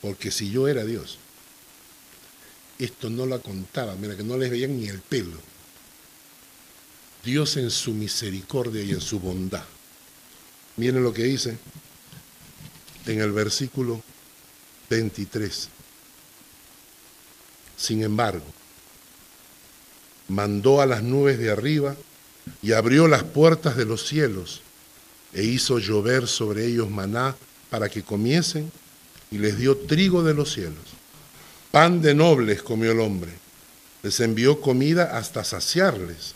Porque 0.00 0.30
si 0.30 0.50
yo 0.50 0.68
era 0.68 0.84
Dios, 0.84 1.18
esto 2.78 3.10
no 3.10 3.26
la 3.26 3.38
contaba, 3.40 3.96
mira 3.96 4.16
que 4.16 4.22
no 4.22 4.36
les 4.36 4.50
veían 4.50 4.78
ni 4.78 4.88
el 4.88 5.00
pelo. 5.00 5.38
Dios 7.24 7.56
en 7.56 7.70
su 7.70 7.92
misericordia 7.92 8.82
y 8.82 8.92
en 8.92 9.00
su 9.00 9.18
bondad 9.18 9.64
Miren 10.78 11.02
lo 11.02 11.12
que 11.12 11.24
dice 11.24 11.58
en 13.06 13.20
el 13.20 13.32
versículo 13.32 14.00
23. 14.88 15.68
Sin 17.78 18.02
embargo, 18.02 18.44
mandó 20.26 20.82
a 20.82 20.86
las 20.86 21.02
nubes 21.02 21.38
de 21.38 21.50
arriba 21.50 21.96
y 22.60 22.72
abrió 22.72 23.08
las 23.08 23.22
puertas 23.22 23.76
de 23.76 23.84
los 23.84 24.06
cielos 24.06 24.62
e 25.32 25.44
hizo 25.44 25.78
llover 25.78 26.26
sobre 26.26 26.66
ellos 26.66 26.90
maná 26.90 27.36
para 27.70 27.88
que 27.88 28.02
comiesen 28.02 28.70
y 29.30 29.38
les 29.38 29.58
dio 29.58 29.76
trigo 29.76 30.22
de 30.22 30.34
los 30.34 30.52
cielos. 30.52 30.82
Pan 31.70 32.02
de 32.02 32.14
nobles 32.14 32.62
comió 32.62 32.92
el 32.92 33.00
hombre, 33.00 33.32
les 34.02 34.20
envió 34.20 34.60
comida 34.60 35.16
hasta 35.16 35.44
saciarles. 35.44 36.34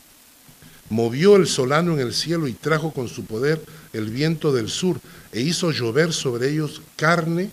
Movió 0.91 1.37
el 1.37 1.47
solano 1.47 1.95
en 1.95 2.01
el 2.01 2.13
cielo 2.13 2.47
y 2.49 2.53
trajo 2.53 2.93
con 2.93 3.09
su 3.09 3.25
poder 3.25 3.65
el 3.93 4.11
viento 4.11 4.53
del 4.53 4.69
sur 4.69 5.01
e 5.33 5.41
hizo 5.41 5.71
llover 5.71 6.13
sobre 6.13 6.51
ellos 6.51 6.83
carne 6.97 7.51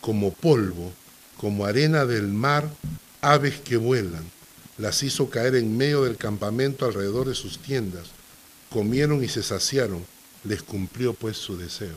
como 0.00 0.32
polvo, 0.32 0.92
como 1.36 1.66
arena 1.66 2.06
del 2.06 2.28
mar, 2.28 2.68
aves 3.32 3.60
que 3.60 3.76
vuelan. 3.76 4.24
Las 4.78 5.02
hizo 5.02 5.30
caer 5.30 5.56
en 5.56 5.76
medio 5.76 6.04
del 6.04 6.16
campamento 6.16 6.84
alrededor 6.84 7.28
de 7.28 7.34
sus 7.34 7.58
tiendas. 7.58 8.08
Comieron 8.70 9.24
y 9.24 9.28
se 9.28 9.42
saciaron. 9.42 10.04
Les 10.44 10.62
cumplió 10.62 11.14
pues 11.14 11.36
su 11.36 11.56
deseo. 11.56 11.96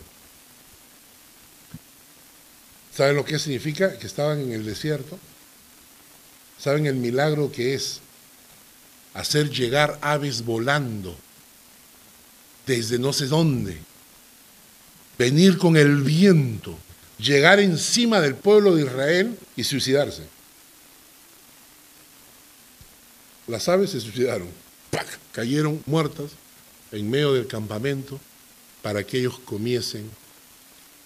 ¿Saben 2.95 3.15
lo 3.15 3.25
que 3.25 3.37
significa? 3.37 3.97
Que 3.97 4.07
estaban 4.07 4.39
en 4.39 4.53
el 4.53 4.65
desierto. 4.65 5.19
¿Saben 6.57 6.85
el 6.85 6.95
milagro 6.95 7.51
que 7.51 7.73
es? 7.73 7.99
Hacer 9.13 9.49
llegar 9.49 9.97
aves 10.01 10.43
volando 10.43 11.15
desde 12.65 12.99
no 12.99 13.13
sé 13.13 13.27
dónde. 13.27 13.77
Venir 15.17 15.57
con 15.57 15.75
el 15.75 16.01
viento 16.01 16.77
llegar 17.19 17.59
encima 17.59 18.21
del 18.21 18.35
pueblo 18.35 18.75
de 18.75 18.83
Israel 18.83 19.37
y 19.55 19.63
suicidarse. 19.63 20.38
Las 23.49 23.67
aves 23.67 23.89
se 23.89 23.99
suicidaron, 23.99 24.47
cayeron 25.31 25.81
muertas 25.87 26.29
en 26.91 27.09
medio 27.09 27.33
del 27.33 27.47
campamento 27.47 28.19
para 28.83 29.03
que 29.03 29.17
ellos 29.17 29.39
comiesen 29.39 30.07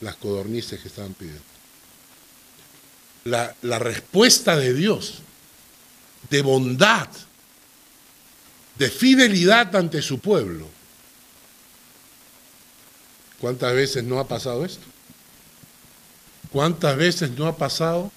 las 0.01 0.17
codornices 0.17 0.81
que 0.81 0.89
estaban 0.89 1.13
pidiendo. 1.13 1.41
La, 3.23 3.79
respuesta 3.79 4.57
de 4.57 4.73
Dios, 4.73 5.19
de 6.29 6.41
bondad, 6.41 7.07
de 8.77 8.89
fidelidad 8.89 9.73
ante 9.77 10.01
su 10.01 10.19
pueblo. 10.19 10.67
¿Cuántas 13.39 13.73
veces 13.73 14.03
no 14.03 14.19
ha 14.19 14.27
pasado 14.27 14.65
esto? 14.65 14.85
¿Cuántas 16.51 16.97
veces 16.97 17.31
no 17.31 17.47
ha 17.47 17.55
pasado 17.55 18.11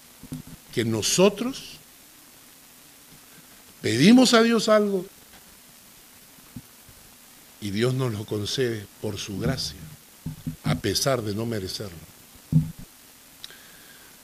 que 0.75 0.85
nosotros 0.85 1.76
pedimos 3.81 4.35
a 4.35 4.43
Dios 4.43 4.69
algo 4.69 5.07
y 7.61 7.71
Dios 7.71 7.95
nos 7.95 8.12
lo 8.12 8.25
concede 8.25 8.87
por 9.01 9.19
su 9.19 9.39
gracia, 9.39 9.79
a 10.65 10.75
pesar 10.77 11.23
de 11.23 11.35
no 11.35 11.47
merecerlo? 11.47 11.97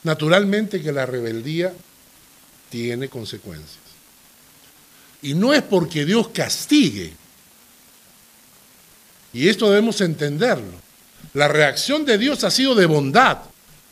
Naturalmente 0.03 0.81
que 0.81 0.91
la 0.91 1.05
rebeldía 1.05 1.73
tiene 2.69 3.07
consecuencias. 3.07 3.79
Y 5.21 5.33
no 5.33 5.53
es 5.53 5.61
porque 5.63 6.05
Dios 6.05 6.29
castigue. 6.29 7.13
Y 9.31 9.47
esto 9.47 9.69
debemos 9.69 10.01
entenderlo. 10.01 10.83
La 11.33 11.47
reacción 11.47 12.05
de 12.05 12.17
Dios 12.17 12.43
ha 12.43 12.51
sido 12.51 12.75
de 12.75 12.85
bondad 12.85 13.39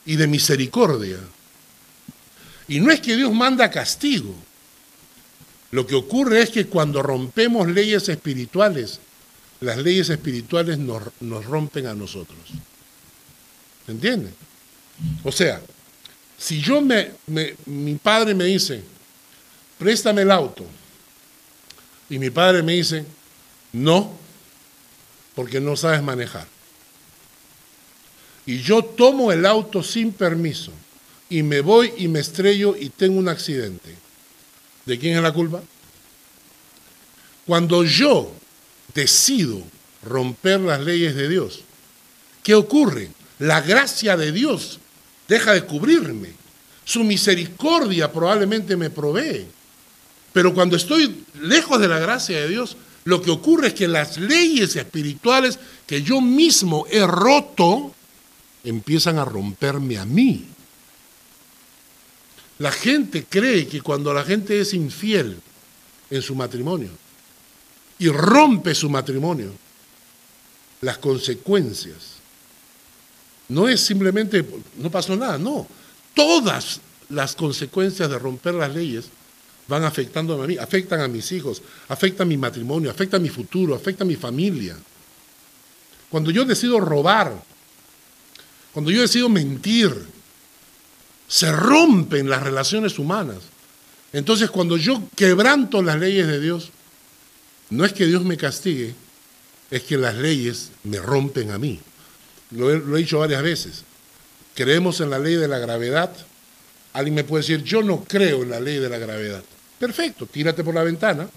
y 0.06 0.18
de 0.18 0.28
misericordia. 0.28 1.18
Y 2.68 2.80
no 2.82 2.92
es 2.92 3.00
que 3.00 3.16
Dios 3.16 3.32
manda 3.34 3.72
castigo. 3.72 4.36
Lo 5.72 5.88
que 5.88 5.96
ocurre 5.96 6.42
es 6.42 6.50
que 6.50 6.68
cuando 6.68 7.02
rompemos 7.02 7.68
leyes 7.68 8.10
espirituales, 8.10 9.00
las 9.62 9.78
leyes 9.78 10.10
espirituales 10.10 10.78
nos, 10.78 11.46
rompen 11.46 11.88
a 11.88 11.94
nosotros. 11.94 12.40
¿Entienden? 13.88 14.34
O 15.24 15.32
sea, 15.32 15.62
si 16.38 16.62
yo 16.62 16.82
me, 16.82 17.12
mi 17.66 17.96
padre 17.96 18.34
me 18.34 18.46
dice, 18.46 18.84
préstame 19.78 20.24
el 20.24 20.32
auto, 20.32 20.66
y 22.10 22.20
mi 22.20 22.30
padre 22.30 22.62
me 22.62 22.74
dice, 22.74 23.06
no, 23.72 24.18
porque 25.34 25.62
no 25.62 25.76
sabes 25.76 26.04
manejar 26.04 26.46
y 28.46 28.60
yo 28.62 28.84
tomo 28.84 29.32
el 29.32 29.46
auto 29.46 29.84
sin 29.84 30.12
permiso 30.12 30.72
y 31.30 31.44
me 31.44 31.62
voy 31.62 31.94
y 31.98 32.08
me 32.08 32.20
estrello 32.20 32.76
y 32.76 32.90
tengo 32.90 33.20
un 33.20 33.30
accidente, 33.30 33.96
¿de 34.86 35.00
quién 35.00 35.18
es 35.18 35.24
la 35.24 35.34
culpa? 35.34 35.62
Cuando 37.46 37.84
yo 37.84 38.32
decido 38.94 39.62
romper 40.04 40.62
las 40.62 40.82
leyes 40.82 41.16
de 41.16 41.30
Dios, 41.30 41.62
¿qué 42.44 42.56
ocurre? 42.56 43.10
La 43.40 43.62
gracia 43.62 44.18
de 44.18 44.32
Dios 44.32 44.80
deja 45.28 45.54
de 45.54 45.66
cubrirme. 45.66 46.30
Su 46.84 47.04
misericordia 47.04 48.12
probablemente 48.12 48.76
me 48.76 48.90
provee. 48.90 49.48
Pero 50.34 50.54
cuando 50.54 50.76
estoy 50.76 51.24
lejos 51.42 51.80
de 51.80 51.88
la 51.88 52.00
gracia 52.00 52.40
de 52.40 52.48
Dios, 52.48 52.78
lo 53.04 53.22
que 53.22 53.32
ocurre 53.32 53.68
es 53.68 53.74
que 53.74 53.88
las 53.88 54.18
leyes 54.18 54.76
espirituales 54.76 55.60
que 55.88 56.04
yo 56.04 56.22
mismo 56.22 56.86
he 56.90 57.06
roto, 57.06 57.94
empiezan 58.64 59.18
a 59.18 59.26
romperme 59.26 59.98
a 59.98 60.06
mí. 60.06 60.46
La 62.62 62.72
gente 62.72 63.26
cree 63.28 63.68
que 63.68 63.82
cuando 63.82 64.14
la 64.14 64.24
gente 64.24 64.60
es 64.60 64.76
infiel 64.76 65.36
en 66.12 66.22
su 66.22 66.36
matrimonio 66.36 66.92
y 67.98 68.08
rompe 68.10 68.76
su 68.76 68.88
matrimonio, 68.88 69.52
las 70.82 71.00
consecuencias 71.00 72.18
no 73.50 73.68
es 73.68 73.82
simplemente, 73.82 74.46
no 74.78 74.92
pasó 74.92 75.16
nada, 75.16 75.40
no. 75.40 75.68
Todas 76.14 76.82
las 77.10 77.34
consecuencias 77.34 78.08
de 78.08 78.20
romper 78.20 78.54
las 78.54 78.76
leyes 78.76 79.06
van 79.68 79.84
afectando 79.84 80.40
a 80.40 80.46
mí, 80.46 80.56
afectan 80.58 81.02
a 81.02 81.08
mis 81.08 81.32
hijos, 81.32 81.64
afectan 81.88 82.28
mi 82.28 82.38
matrimonio, 82.38 82.92
afectan 82.92 83.24
mi 83.24 83.30
futuro, 83.30 83.74
afectan 83.74 84.08
mi 84.08 84.18
familia. 84.18 84.78
Cuando 86.12 86.30
yo 86.30 86.46
decido 86.46 86.80
robar, 86.80 87.44
cuando 88.72 88.92
yo 88.92 89.02
decido 89.02 89.30
mentir, 89.30 90.21
se 91.32 91.50
rompen 91.50 92.30
las 92.30 92.44
relaciones 92.44 93.00
humanas. 93.00 93.38
Entonces 94.12 94.52
cuando 94.52 94.76
yo 94.76 95.02
quebranto 95.16 95.82
las 95.82 95.98
leyes 95.98 96.28
de 96.28 96.42
Dios, 96.42 96.72
no 97.70 97.86
es 97.86 97.94
que 97.94 98.06
Dios 98.06 98.26
me 98.26 98.36
castigue, 98.36 98.94
es 99.72 99.84
que 99.84 99.98
las 99.98 100.16
leyes 100.16 100.72
me 100.84 100.98
rompen 101.00 101.52
a 101.52 101.58
mí. 101.58 101.80
Lo 102.52 102.70
he, 102.70 102.82
dicho 103.00 103.20
varias 103.20 103.42
veces. 103.44 103.84
Creemos 104.56 105.00
en 105.00 105.10
la 105.10 105.20
ley 105.20 105.36
de 105.36 105.48
la 105.48 105.60
gravedad. 105.60 106.12
Alguien 106.92 107.16
me 107.16 107.24
puede 107.24 107.44
decir, 107.44 107.64
yo 107.64 107.82
no 107.82 108.04
creo 108.04 108.44
en 108.44 108.50
la 108.50 108.60
ley 108.60 108.80
de 108.80 108.90
la 108.90 108.98
gravedad. 108.98 109.42
Perfecto, 109.80 110.26
tírate 110.26 110.66
por 110.66 110.76
la 110.76 110.84
ventana 110.84 111.30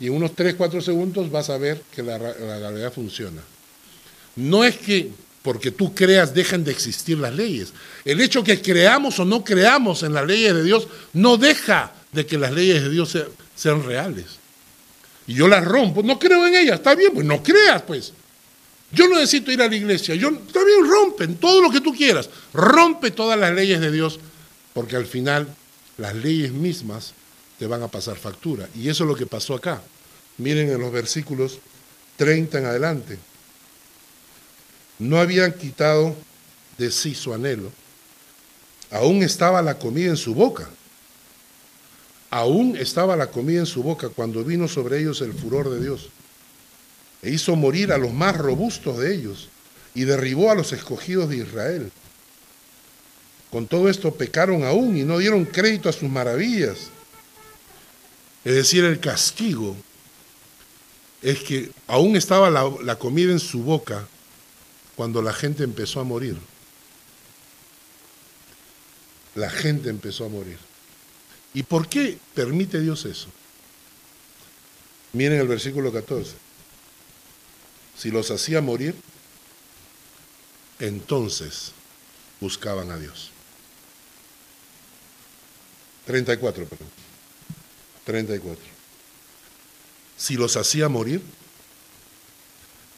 y 0.00 0.08
en 0.08 0.14
unos 0.14 0.34
3, 0.34 0.56
4 0.56 0.80
segundos 0.80 1.30
vas 1.30 1.48
a 1.48 1.58
ver 1.58 1.80
que 1.94 2.02
la 2.02 2.18
gravedad 2.18 2.92
funciona. 2.92 3.40
No 4.34 4.64
es 4.64 4.76
que 4.78 5.12
porque 5.42 5.70
tú 5.70 5.94
creas 5.94 6.34
dejan 6.34 6.64
de 6.64 6.70
existir 6.70 7.18
las 7.18 7.34
leyes. 7.34 7.72
El 8.04 8.20
hecho 8.20 8.44
que 8.44 8.62
creamos 8.62 9.18
o 9.18 9.24
no 9.24 9.44
creamos 9.44 10.02
en 10.02 10.14
las 10.14 10.26
leyes 10.26 10.54
de 10.54 10.62
Dios 10.62 10.86
no 11.12 11.36
deja 11.36 11.92
de 12.12 12.24
que 12.24 12.38
las 12.38 12.52
leyes 12.52 12.82
de 12.82 12.90
Dios 12.90 13.16
sean, 13.54 13.84
reales. 13.84 14.26
Y 15.26 15.34
yo 15.34 15.48
las 15.48 15.64
rompo, 15.64 16.02
no 16.02 16.18
creo 16.18 16.46
en 16.46 16.54
ellas, 16.54 16.76
está 16.76 16.94
bien, 16.94 17.12
pues 17.12 17.26
no 17.26 17.42
creas, 17.42 17.82
pues. 17.82 18.12
Yo 18.92 19.08
no 19.08 19.16
necesito 19.16 19.50
ir 19.50 19.62
a 19.62 19.68
la 19.68 19.74
iglesia, 19.74 20.14
yo 20.14 20.30
también 20.52 20.86
rompen 20.86 21.36
todo 21.36 21.62
lo 21.62 21.70
que 21.70 21.80
tú 21.80 21.94
quieras, 21.94 22.28
rompe 22.52 23.10
todas 23.10 23.38
las 23.38 23.54
leyes 23.54 23.80
de 23.80 23.90
Dios, 23.90 24.20
porque 24.74 24.96
al 24.96 25.06
final 25.06 25.48
las 25.96 26.14
leyes 26.14 26.52
mismas 26.52 27.14
te 27.58 27.66
van 27.66 27.82
a 27.82 27.88
pasar 27.88 28.16
factura. 28.16 28.68
Y 28.74 28.88
eso 28.88 29.04
es 29.04 29.08
lo 29.08 29.16
que 29.16 29.26
pasó 29.26 29.54
acá. 29.54 29.82
Miren 30.38 30.70
en 30.70 30.80
los 30.80 30.92
versículos 30.92 31.58
30 32.16 32.58
en 32.58 32.66
adelante 32.66 33.18
no 35.02 35.18
habían 35.18 35.52
quitado 35.52 36.14
de 36.78 36.90
sí 36.90 37.14
su 37.14 37.34
anhelo. 37.34 37.70
Aún 38.90 39.22
estaba 39.22 39.62
la 39.62 39.78
comida 39.78 40.10
en 40.10 40.16
su 40.16 40.34
boca. 40.34 40.68
Aún 42.30 42.76
estaba 42.76 43.16
la 43.16 43.26
comida 43.30 43.60
en 43.60 43.66
su 43.66 43.82
boca 43.82 44.08
cuando 44.08 44.44
vino 44.44 44.68
sobre 44.68 45.00
ellos 45.00 45.20
el 45.20 45.32
furor 45.32 45.70
de 45.70 45.80
Dios. 45.80 46.08
E 47.22 47.30
hizo 47.30 47.56
morir 47.56 47.92
a 47.92 47.98
los 47.98 48.12
más 48.12 48.36
robustos 48.36 48.98
de 48.98 49.14
ellos 49.14 49.48
y 49.94 50.04
derribó 50.04 50.50
a 50.50 50.54
los 50.54 50.72
escogidos 50.72 51.28
de 51.28 51.38
Israel. 51.38 51.92
Con 53.50 53.66
todo 53.66 53.88
esto 53.88 54.14
pecaron 54.14 54.64
aún 54.64 54.96
y 54.96 55.02
no 55.02 55.18
dieron 55.18 55.44
crédito 55.44 55.88
a 55.88 55.92
sus 55.92 56.08
maravillas. 56.08 56.90
Es 58.44 58.54
decir, 58.54 58.84
el 58.84 58.98
castigo 58.98 59.76
es 61.20 61.40
que 61.40 61.70
aún 61.86 62.16
estaba 62.16 62.50
la, 62.50 62.70
la 62.82 62.96
comida 62.98 63.32
en 63.32 63.40
su 63.40 63.62
boca 63.62 64.08
cuando 65.02 65.20
la 65.20 65.32
gente 65.32 65.64
empezó 65.64 65.98
a 65.98 66.04
morir. 66.04 66.36
La 69.34 69.50
gente 69.50 69.90
empezó 69.90 70.26
a 70.26 70.28
morir. 70.28 70.58
¿Y 71.54 71.64
por 71.64 71.88
qué 71.88 72.18
permite 72.34 72.80
Dios 72.80 73.04
eso? 73.04 73.26
Miren 75.12 75.40
el 75.40 75.48
versículo 75.48 75.92
14. 75.92 76.34
Si 77.98 78.12
los 78.12 78.30
hacía 78.30 78.60
morir, 78.60 78.94
entonces 80.78 81.72
buscaban 82.40 82.92
a 82.92 82.96
Dios. 82.96 83.32
34, 86.06 86.64
perdón. 86.66 86.88
34. 88.04 88.64
Si 90.16 90.36
los 90.36 90.56
hacía 90.56 90.88
morir, 90.88 91.20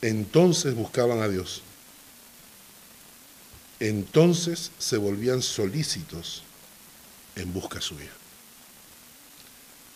entonces 0.03 0.75
buscaban 0.75 1.23
a 1.23 1.29
Dios. 1.29 1.63
Entonces 3.85 4.71
se 4.79 4.97
volvían 4.97 5.43
solícitos 5.43 6.43
en 7.37 7.53
busca 7.53 7.83
suya. 7.83 8.11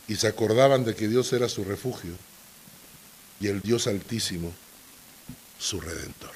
Y 0.06 0.16
se 0.16 0.26
acordaban 0.26 0.84
de 0.84 0.94
que 0.94 1.08
Dios 1.08 1.32
era 1.32 1.48
su 1.48 1.64
refugio 1.64 2.12
y 3.40 3.46
el 3.46 3.62
Dios 3.62 3.86
altísimo 3.86 4.52
su 5.58 5.80
redentor. 5.80 6.32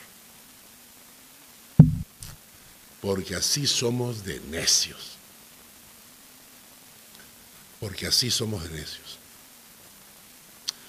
Porque 3.03 3.37
así 3.37 3.67
somos 3.67 4.25
de 4.25 4.41
necios. 4.49 5.11
Porque 7.81 8.07
así 8.07 8.31
somos 8.31 8.63
de 8.63 8.71
necios. 8.71 9.19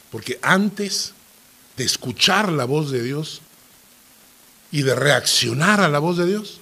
Porque 0.10 0.40
antes 0.42 1.12
de 1.76 1.84
escuchar 1.84 2.54
la 2.54 2.64
voz 2.64 2.90
de 2.90 3.04
Dios 3.04 3.42
y 4.74 4.82
de 4.82 4.96
reaccionar 4.96 5.82
a 5.82 5.88
la 5.88 6.00
voz 6.00 6.18
de 6.18 6.26
Dios, 6.26 6.60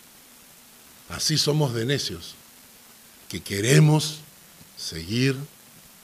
así 1.08 1.38
somos 1.38 1.74
de 1.74 1.86
necios, 1.86 2.36
que 3.30 3.40
queremos 3.40 4.18
seguir 4.76 5.38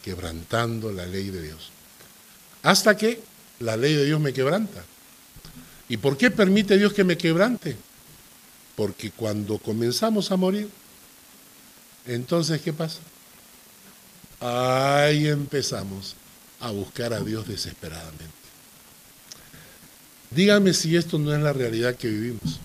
quebrantando 0.05 0.93
la 0.93 1.05
ley 1.05 1.29
de 1.31 1.41
Dios. 1.41 1.69
Hasta 2.63 2.95
que 2.95 3.21
la 3.59 3.75
ley 3.75 3.93
de 3.93 4.05
Dios 4.05 4.21
me 4.21 4.31
quebranta. 4.31 4.85
¿Y 5.89 5.97
por 5.97 6.17
qué 6.17 6.31
permite 6.31 6.77
Dios 6.77 6.93
que 6.93 7.03
me 7.03 7.17
quebrante? 7.17 7.75
Porque 8.77 9.11
cuando 9.11 9.57
comenzamos 9.57 10.31
a 10.31 10.37
morir, 10.37 10.69
entonces 12.05 12.61
¿qué 12.61 12.71
pasa? 12.71 12.99
Ahí 14.39 15.27
empezamos 15.27 16.15
a 16.61 16.71
buscar 16.71 17.11
a 17.11 17.19
Dios 17.19 17.49
desesperadamente. 17.49 18.46
Dígame 20.31 20.73
si 20.73 20.95
esto 20.95 21.17
no 21.17 21.33
es 21.33 21.41
la 21.41 21.53
realidad 21.53 21.95
que 21.95 22.07
vivimos. 22.07 22.59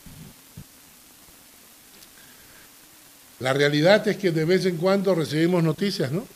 La 3.41 3.53
realidad 3.53 4.07
es 4.07 4.17
que 4.17 4.31
de 4.31 4.45
vez 4.45 4.67
en 4.67 4.77
cuando 4.77 5.15
recibimos 5.15 5.63
noticias, 5.63 6.13
¿no? 6.13 6.27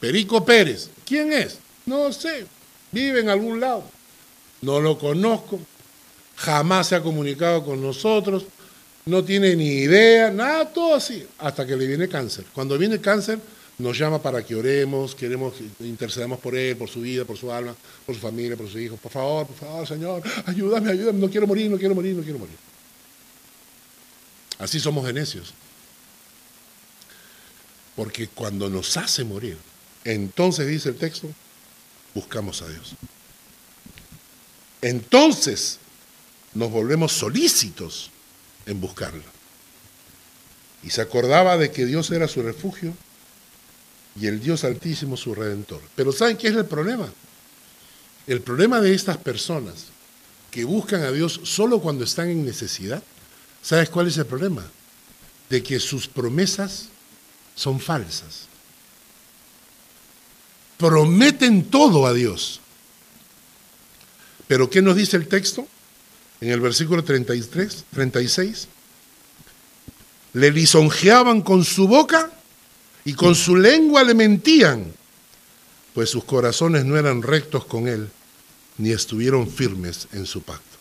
Perico 0.00 0.44
Pérez, 0.44 0.90
¿quién 1.06 1.32
es? 1.32 1.58
No 1.86 2.12
sé, 2.12 2.46
vive 2.90 3.20
en 3.20 3.28
algún 3.28 3.60
lado. 3.60 3.84
No 4.60 4.80
lo 4.80 4.98
conozco, 4.98 5.60
jamás 6.36 6.88
se 6.88 6.96
ha 6.96 7.02
comunicado 7.02 7.64
con 7.64 7.80
nosotros, 7.80 8.44
no 9.04 9.24
tiene 9.24 9.56
ni 9.56 9.68
idea, 9.68 10.30
nada, 10.30 10.68
todo 10.68 10.94
así, 10.94 11.26
hasta 11.38 11.66
que 11.66 11.76
le 11.76 11.86
viene 11.86 12.08
cáncer. 12.08 12.44
Cuando 12.52 12.78
viene 12.78 13.00
cáncer, 13.00 13.38
nos 13.82 13.98
llama 13.98 14.22
para 14.22 14.44
que 14.44 14.54
oremos, 14.54 15.14
queremos, 15.14 15.54
intercedamos 15.80 16.38
por 16.38 16.54
él, 16.54 16.76
por 16.76 16.88
su 16.88 17.00
vida, 17.00 17.24
por 17.24 17.36
su 17.36 17.50
alma, 17.50 17.74
por 18.06 18.14
su 18.14 18.20
familia, 18.20 18.56
por 18.56 18.66
sus 18.68 18.80
hijos. 18.80 18.98
Por 19.00 19.10
favor, 19.10 19.46
por 19.46 19.56
favor, 19.56 19.86
Señor, 19.86 20.22
ayúdame, 20.46 20.92
ayúdame, 20.92 21.18
no 21.18 21.28
quiero 21.28 21.46
morir, 21.48 21.68
no 21.68 21.76
quiero 21.76 21.94
morir, 21.94 22.14
no 22.14 22.22
quiero 22.22 22.38
morir. 22.38 22.56
Así 24.58 24.78
somos 24.78 25.04
de 25.04 25.12
necios. 25.12 25.52
Porque 27.96 28.28
cuando 28.28 28.70
nos 28.70 28.96
hace 28.96 29.24
morir, 29.24 29.58
entonces 30.04 30.68
dice 30.68 30.88
el 30.90 30.96
texto, 30.96 31.28
buscamos 32.14 32.62
a 32.62 32.68
Dios. 32.68 32.94
Entonces 34.80 35.78
nos 36.54 36.70
volvemos 36.70 37.12
solícitos 37.12 38.10
en 38.64 38.80
buscarlo. 38.80 39.24
Y 40.84 40.90
se 40.90 41.00
acordaba 41.00 41.56
de 41.58 41.72
que 41.72 41.84
Dios 41.84 42.12
era 42.12 42.28
su 42.28 42.42
refugio 42.42 42.94
y 44.20 44.26
el 44.26 44.40
Dios 44.40 44.64
altísimo 44.64 45.16
su 45.16 45.34
redentor. 45.34 45.80
Pero 45.94 46.12
¿saben 46.12 46.36
qué 46.36 46.48
es 46.48 46.54
el 46.54 46.66
problema? 46.66 47.10
El 48.26 48.40
problema 48.40 48.80
de 48.80 48.94
estas 48.94 49.16
personas 49.16 49.86
que 50.50 50.64
buscan 50.64 51.02
a 51.02 51.10
Dios 51.10 51.40
solo 51.44 51.80
cuando 51.80 52.04
están 52.04 52.28
en 52.28 52.44
necesidad, 52.44 53.02
¿sabes 53.62 53.88
cuál 53.88 54.08
es 54.08 54.18
el 54.18 54.26
problema? 54.26 54.64
De 55.48 55.62
que 55.62 55.80
sus 55.80 56.06
promesas 56.08 56.88
son 57.54 57.80
falsas. 57.80 58.46
Prometen 60.76 61.64
todo 61.64 62.06
a 62.06 62.12
Dios. 62.12 62.60
Pero 64.46 64.68
¿qué 64.68 64.82
nos 64.82 64.96
dice 64.96 65.16
el 65.16 65.28
texto? 65.28 65.66
En 66.40 66.50
el 66.50 66.60
versículo 66.60 67.02
33, 67.04 67.84
36, 67.92 68.68
le 70.34 70.50
lisonjeaban 70.50 71.40
con 71.40 71.64
su 71.64 71.86
boca 71.86 72.30
y 73.04 73.14
con 73.14 73.34
su 73.34 73.56
lengua 73.56 74.04
le 74.04 74.14
mentían, 74.14 74.92
pues 75.94 76.10
sus 76.10 76.24
corazones 76.24 76.84
no 76.84 76.96
eran 76.96 77.22
rectos 77.22 77.64
con 77.64 77.88
él, 77.88 78.08
ni 78.78 78.90
estuvieron 78.90 79.50
firmes 79.50 80.08
en 80.12 80.26
su 80.26 80.42
pacto. 80.42 80.78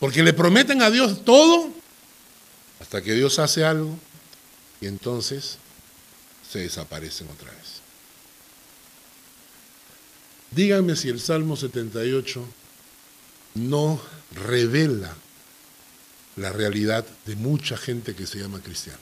Porque 0.00 0.22
le 0.22 0.32
prometen 0.32 0.82
a 0.82 0.90
Dios 0.90 1.24
todo 1.24 1.70
hasta 2.80 3.02
que 3.02 3.14
Dios 3.14 3.38
hace 3.38 3.64
algo 3.64 3.98
y 4.80 4.86
entonces 4.86 5.58
se 6.50 6.60
desaparecen 6.60 7.28
otra 7.28 7.50
vez. 7.50 7.80
Díganme 10.50 10.94
si 10.94 11.08
el 11.08 11.20
Salmo 11.20 11.56
78 11.56 12.44
no 13.54 14.00
revela 14.32 15.14
la 16.36 16.52
realidad 16.52 17.04
de 17.26 17.36
mucha 17.36 17.76
gente 17.76 18.14
que 18.14 18.26
se 18.26 18.38
llama 18.38 18.60
cristiana. 18.60 19.00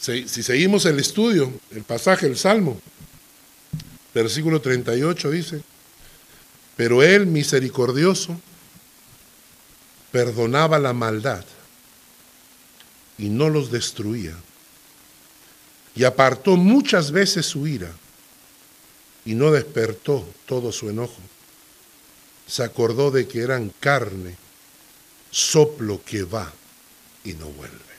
Si, 0.00 0.26
seguimos 0.28 0.84
el 0.86 0.98
estudio, 0.98 1.52
el 1.70 1.82
pasaje, 1.82 2.26
el 2.26 2.36
Salmo, 2.36 2.80
versículo 4.14 4.60
38 4.60 5.30
dice, 5.30 5.62
pero 6.76 7.02
él 7.02 7.26
misericordioso 7.26 8.40
perdonaba 10.12 10.78
la 10.78 10.92
maldad 10.92 11.44
y 13.18 13.28
no 13.28 13.48
los 13.48 13.70
destruía, 13.70 14.34
y 15.94 16.04
apartó 16.04 16.56
muchas 16.56 17.10
veces 17.10 17.46
su 17.46 17.66
ira 17.66 17.90
y 19.24 19.34
no 19.34 19.50
despertó 19.50 20.26
todo 20.46 20.70
su 20.70 20.90
enojo. 20.90 21.20
Se 22.46 22.62
acordó 22.62 23.10
de 23.10 23.26
que 23.26 23.40
eran 23.40 23.72
carne, 23.80 24.36
soplo 25.30 26.00
que 26.04 26.22
va 26.22 26.52
y 27.24 27.32
no 27.32 27.46
vuelve. 27.46 27.95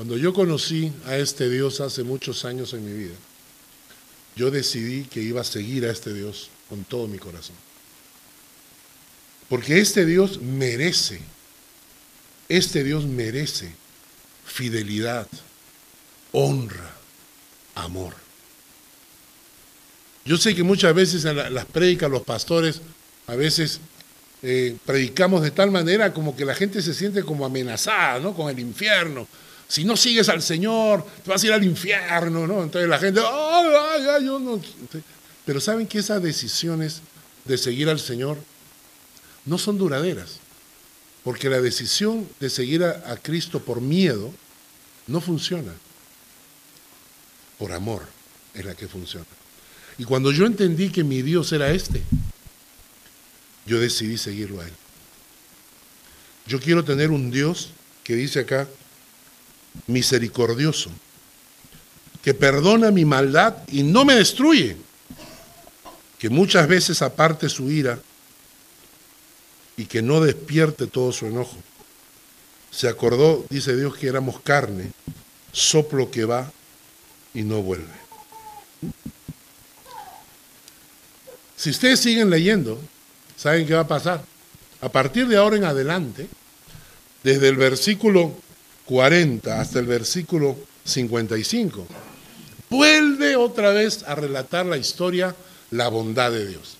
Cuando 0.00 0.16
yo 0.16 0.32
conocí 0.32 0.90
a 1.04 1.18
este 1.18 1.50
Dios 1.50 1.82
hace 1.82 2.04
muchos 2.04 2.46
años 2.46 2.72
en 2.72 2.86
mi 2.86 3.02
vida, 3.04 3.14
yo 4.34 4.50
decidí 4.50 5.04
que 5.04 5.20
iba 5.20 5.42
a 5.42 5.44
seguir 5.44 5.84
a 5.84 5.90
este 5.90 6.14
Dios 6.14 6.48
con 6.70 6.84
todo 6.84 7.06
mi 7.06 7.18
corazón. 7.18 7.54
Porque 9.50 9.78
este 9.78 10.06
Dios 10.06 10.40
merece, 10.40 11.20
este 12.48 12.82
Dios 12.82 13.04
merece 13.04 13.74
fidelidad, 14.46 15.28
honra, 16.32 16.96
amor. 17.74 18.14
Yo 20.24 20.38
sé 20.38 20.54
que 20.54 20.62
muchas 20.62 20.94
veces 20.94 21.26
en 21.26 21.52
las 21.52 21.66
prédicas 21.66 22.10
los 22.10 22.22
pastores 22.22 22.80
a 23.26 23.34
veces 23.34 23.80
eh, 24.42 24.78
predicamos 24.86 25.42
de 25.42 25.50
tal 25.50 25.70
manera 25.70 26.14
como 26.14 26.34
que 26.34 26.46
la 26.46 26.54
gente 26.54 26.80
se 26.80 26.94
siente 26.94 27.22
como 27.22 27.44
amenazada, 27.44 28.18
¿no? 28.18 28.34
Con 28.34 28.48
el 28.48 28.58
infierno 28.58 29.28
si 29.70 29.84
no 29.84 29.96
sigues 29.96 30.28
al 30.28 30.42
Señor, 30.42 31.06
te 31.22 31.30
vas 31.30 31.40
a 31.40 31.46
ir 31.46 31.52
al 31.52 31.62
infierno, 31.62 32.44
¿no? 32.44 32.64
Entonces 32.64 32.90
la 32.90 32.98
gente, 32.98 33.20
ay, 33.20 34.04
ay, 34.16 34.24
yo 34.24 34.40
no. 34.40 34.60
Pero 35.46 35.60
saben 35.60 35.86
que 35.86 36.00
esas 36.00 36.20
decisiones 36.20 37.02
de 37.44 37.56
seguir 37.56 37.88
al 37.88 38.00
Señor 38.00 38.36
no 39.46 39.58
son 39.58 39.78
duraderas, 39.78 40.40
porque 41.22 41.48
la 41.48 41.60
decisión 41.60 42.28
de 42.40 42.50
seguir 42.50 42.82
a 42.82 43.16
Cristo 43.22 43.60
por 43.60 43.80
miedo 43.80 44.32
no 45.06 45.20
funciona. 45.20 45.72
Por 47.56 47.70
amor 47.70 48.02
es 48.54 48.64
la 48.64 48.74
que 48.74 48.88
funciona. 48.88 49.26
Y 49.98 50.04
cuando 50.04 50.32
yo 50.32 50.46
entendí 50.46 50.90
que 50.90 51.04
mi 51.04 51.22
Dios 51.22 51.52
era 51.52 51.70
este, 51.70 52.02
yo 53.66 53.78
decidí 53.78 54.18
seguirlo 54.18 54.62
a 54.62 54.64
Él. 54.64 54.72
Yo 56.48 56.58
quiero 56.58 56.84
tener 56.84 57.12
un 57.12 57.30
Dios 57.30 57.70
que 58.02 58.16
dice 58.16 58.40
acá, 58.40 58.66
misericordioso, 59.86 60.90
que 62.22 62.34
perdona 62.34 62.90
mi 62.90 63.04
maldad 63.04 63.56
y 63.68 63.82
no 63.82 64.04
me 64.04 64.14
destruye, 64.14 64.76
que 66.18 66.28
muchas 66.28 66.68
veces 66.68 67.02
aparte 67.02 67.48
su 67.48 67.70
ira 67.70 67.98
y 69.76 69.86
que 69.86 70.02
no 70.02 70.20
despierte 70.20 70.86
todo 70.86 71.12
su 71.12 71.26
enojo. 71.26 71.56
se 72.70 72.88
acordó, 72.88 73.44
dice 73.50 73.74
Dios, 73.76 73.96
que 73.96 74.06
éramos 74.06 74.40
carne, 74.40 74.92
soplo 75.50 76.10
que 76.10 76.24
va 76.24 76.52
y 77.34 77.42
no 77.42 77.62
vuelve. 77.62 78.00
Si 81.56 81.70
ustedes 81.70 82.00
siguen 82.00 82.30
leyendo, 82.30 82.78
¿saben 83.36 83.66
qué 83.66 83.74
va 83.74 83.80
a 83.80 83.88
pasar? 83.88 84.24
A 84.80 84.88
partir 84.88 85.26
de 85.28 85.36
ahora 85.36 85.56
en 85.56 85.64
adelante, 85.64 86.28
desde 87.22 87.48
el 87.48 87.56
versículo 87.56 88.34
40 88.90 89.60
hasta 89.60 89.78
el 89.78 89.86
versículo 89.86 90.58
55, 90.82 91.86
vuelve 92.68 93.36
otra 93.36 93.70
vez 93.70 94.02
a 94.02 94.16
relatar 94.16 94.66
la 94.66 94.78
historia, 94.78 95.36
la 95.70 95.86
bondad 95.86 96.32
de 96.32 96.48
Dios. 96.48 96.76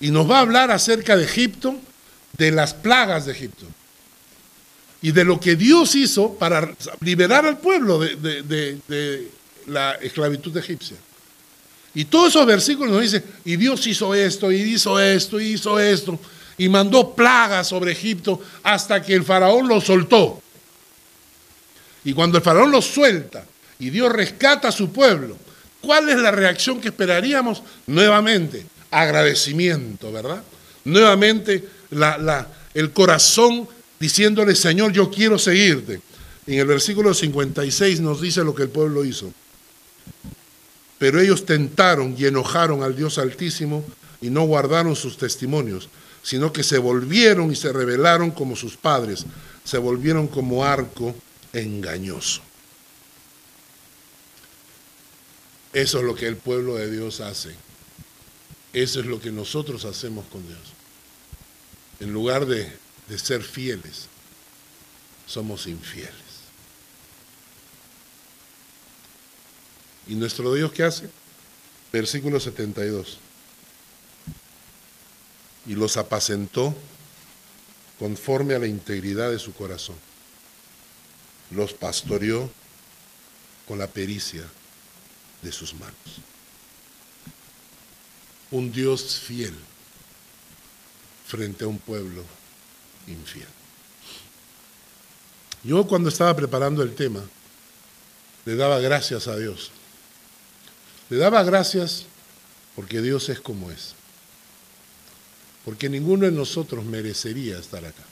Y 0.00 0.10
nos 0.10 0.30
va 0.30 0.36
a 0.36 0.40
hablar 0.42 0.70
acerca 0.70 1.16
de 1.16 1.24
Egipto, 1.24 1.76
de 2.36 2.50
las 2.50 2.74
plagas 2.74 3.24
de 3.24 3.32
Egipto 3.32 3.64
y 5.00 5.12
de 5.12 5.24
lo 5.24 5.40
que 5.40 5.56
Dios 5.56 5.94
hizo 5.94 6.34
para 6.34 6.74
liberar 7.00 7.46
al 7.46 7.56
pueblo 7.56 8.00
de, 8.00 9.30
la 9.66 9.92
esclavitud 9.92 10.54
egipcia. 10.58 10.98
Y 11.94 12.04
todos 12.04 12.28
esos 12.28 12.44
versículos 12.44 12.92
nos 12.92 13.00
dicen, 13.00 13.24
y 13.46 13.56
Dios 13.56 13.86
hizo 13.86 14.14
esto, 14.14 14.52
y 14.52 14.56
hizo 14.56 15.00
esto, 15.00 15.40
y 15.40 15.54
hizo 15.54 15.78
esto, 15.78 16.18
y 16.58 16.68
mandó 16.68 17.14
plagas 17.14 17.68
sobre 17.68 17.92
Egipto 17.92 18.42
hasta 18.62 19.00
que 19.00 19.14
el 19.14 19.24
faraón 19.24 19.68
lo 19.68 19.80
soltó. 19.80 20.42
Y 22.04 22.12
cuando 22.12 22.38
el 22.38 22.44
faraón 22.44 22.70
lo 22.70 22.82
suelta 22.82 23.44
y 23.78 23.90
Dios 23.90 24.12
rescata 24.12 24.68
a 24.68 24.72
su 24.72 24.92
pueblo, 24.92 25.36
¿cuál 25.80 26.08
es 26.10 26.16
la 26.16 26.30
reacción 26.30 26.80
que 26.80 26.88
esperaríamos? 26.88 27.62
Nuevamente, 27.86 28.66
agradecimiento, 28.90 30.12
¿verdad? 30.12 30.42
Nuevamente 30.84 31.66
el 32.74 32.90
corazón 32.92 33.66
diciéndole, 33.98 34.54
Señor, 34.54 34.92
yo 34.92 35.10
quiero 35.10 35.38
seguirte. 35.38 36.00
En 36.46 36.58
el 36.58 36.66
versículo 36.66 37.14
56 37.14 38.00
nos 38.00 38.20
dice 38.20 38.44
lo 38.44 38.54
que 38.54 38.64
el 38.64 38.68
pueblo 38.68 39.04
hizo. 39.04 39.32
Pero 40.98 41.20
ellos 41.20 41.46
tentaron 41.46 42.14
y 42.18 42.26
enojaron 42.26 42.82
al 42.82 42.94
Dios 42.94 43.18
Altísimo 43.18 43.84
y 44.20 44.30
no 44.30 44.42
guardaron 44.42 44.94
sus 44.94 45.16
testimonios, 45.16 45.88
sino 46.22 46.52
que 46.52 46.62
se 46.62 46.78
volvieron 46.78 47.50
y 47.50 47.56
se 47.56 47.72
rebelaron 47.72 48.30
como 48.30 48.56
sus 48.56 48.76
padres, 48.76 49.24
se 49.64 49.78
volvieron 49.78 50.28
como 50.28 50.64
arco 50.64 51.14
engañoso. 51.54 52.42
Eso 55.72 55.98
es 55.98 56.04
lo 56.04 56.14
que 56.14 56.26
el 56.26 56.36
pueblo 56.36 56.76
de 56.76 56.90
Dios 56.90 57.20
hace. 57.20 57.54
Eso 58.72 59.00
es 59.00 59.06
lo 59.06 59.20
que 59.20 59.32
nosotros 59.32 59.84
hacemos 59.84 60.26
con 60.26 60.46
Dios. 60.46 60.60
En 62.00 62.12
lugar 62.12 62.46
de 62.46 62.84
de 63.08 63.18
ser 63.18 63.42
fieles, 63.42 64.06
somos 65.26 65.66
infieles. 65.66 66.12
¿Y 70.06 70.14
nuestro 70.14 70.52
Dios 70.54 70.72
qué 70.72 70.84
hace? 70.84 71.08
Versículo 71.92 72.40
72. 72.40 73.18
Y 75.66 75.74
los 75.74 75.96
apacentó 75.96 76.74
conforme 77.98 78.54
a 78.54 78.58
la 78.58 78.66
integridad 78.66 79.30
de 79.30 79.38
su 79.38 79.54
corazón. 79.54 79.96
Los 81.54 81.72
pastoreó 81.72 82.50
con 83.66 83.78
la 83.78 83.86
pericia 83.86 84.44
de 85.42 85.52
sus 85.52 85.72
manos. 85.74 85.94
Un 88.50 88.72
Dios 88.72 89.20
fiel 89.20 89.54
frente 91.26 91.64
a 91.64 91.68
un 91.68 91.78
pueblo 91.78 92.24
infiel. 93.06 93.46
Yo 95.62 95.86
cuando 95.86 96.08
estaba 96.08 96.34
preparando 96.34 96.82
el 96.82 96.94
tema, 96.94 97.22
le 98.44 98.56
daba 98.56 98.80
gracias 98.80 99.28
a 99.28 99.36
Dios. 99.36 99.70
Le 101.08 101.16
daba 101.16 101.42
gracias 101.42 102.04
porque 102.74 103.00
Dios 103.00 103.28
es 103.28 103.40
como 103.40 103.70
es. 103.70 103.94
Porque 105.64 105.88
ninguno 105.88 106.26
de 106.26 106.32
nosotros 106.32 106.84
merecería 106.84 107.58
estar 107.58 107.84
acá. 107.84 108.04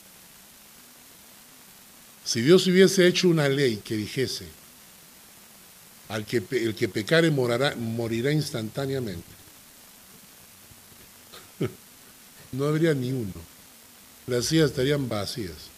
Si 2.24 2.40
Dios 2.40 2.66
hubiese 2.66 3.06
hecho 3.06 3.28
una 3.28 3.48
ley 3.48 3.78
que 3.78 3.96
dijese, 3.96 4.46
al 6.08 6.24
que, 6.24 6.42
el 6.50 6.74
que 6.74 6.88
pecare 6.88 7.30
morirá 7.30 8.32
instantáneamente, 8.32 9.22
no 12.52 12.66
habría 12.66 12.94
ni 12.94 13.12
uno 13.12 13.52
las 14.26 14.46
sillas 14.46 14.70
estarían 14.70 15.08
vacías. 15.08 15.70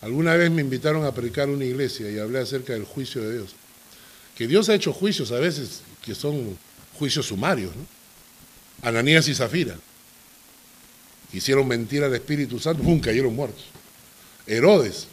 Alguna 0.00 0.34
vez 0.34 0.50
me 0.50 0.62
invitaron 0.62 1.04
a 1.04 1.12
predicar 1.12 1.48
una 1.48 1.64
iglesia 1.64 2.10
y 2.10 2.18
hablé 2.18 2.38
acerca 2.38 2.72
del 2.72 2.84
juicio 2.84 3.22
de 3.22 3.34
Dios. 3.34 3.54
Que 4.36 4.46
Dios 4.46 4.68
ha 4.68 4.74
hecho 4.74 4.92
juicios 4.92 5.32
a 5.32 5.40
veces 5.40 5.82
que 6.02 6.14
son 6.14 6.56
juicios 6.98 7.26
sumarios. 7.26 7.74
¿no? 7.74 8.88
Ananías 8.88 9.26
y 9.28 9.34
Zafira 9.34 9.76
hicieron 11.32 11.66
mentir 11.66 12.04
al 12.04 12.14
Espíritu 12.14 12.58
Santo, 12.58 12.82
¡pum! 12.82 13.00
cayeron 13.00 13.34
muertos. 13.34 13.64
Herodes 14.48 15.06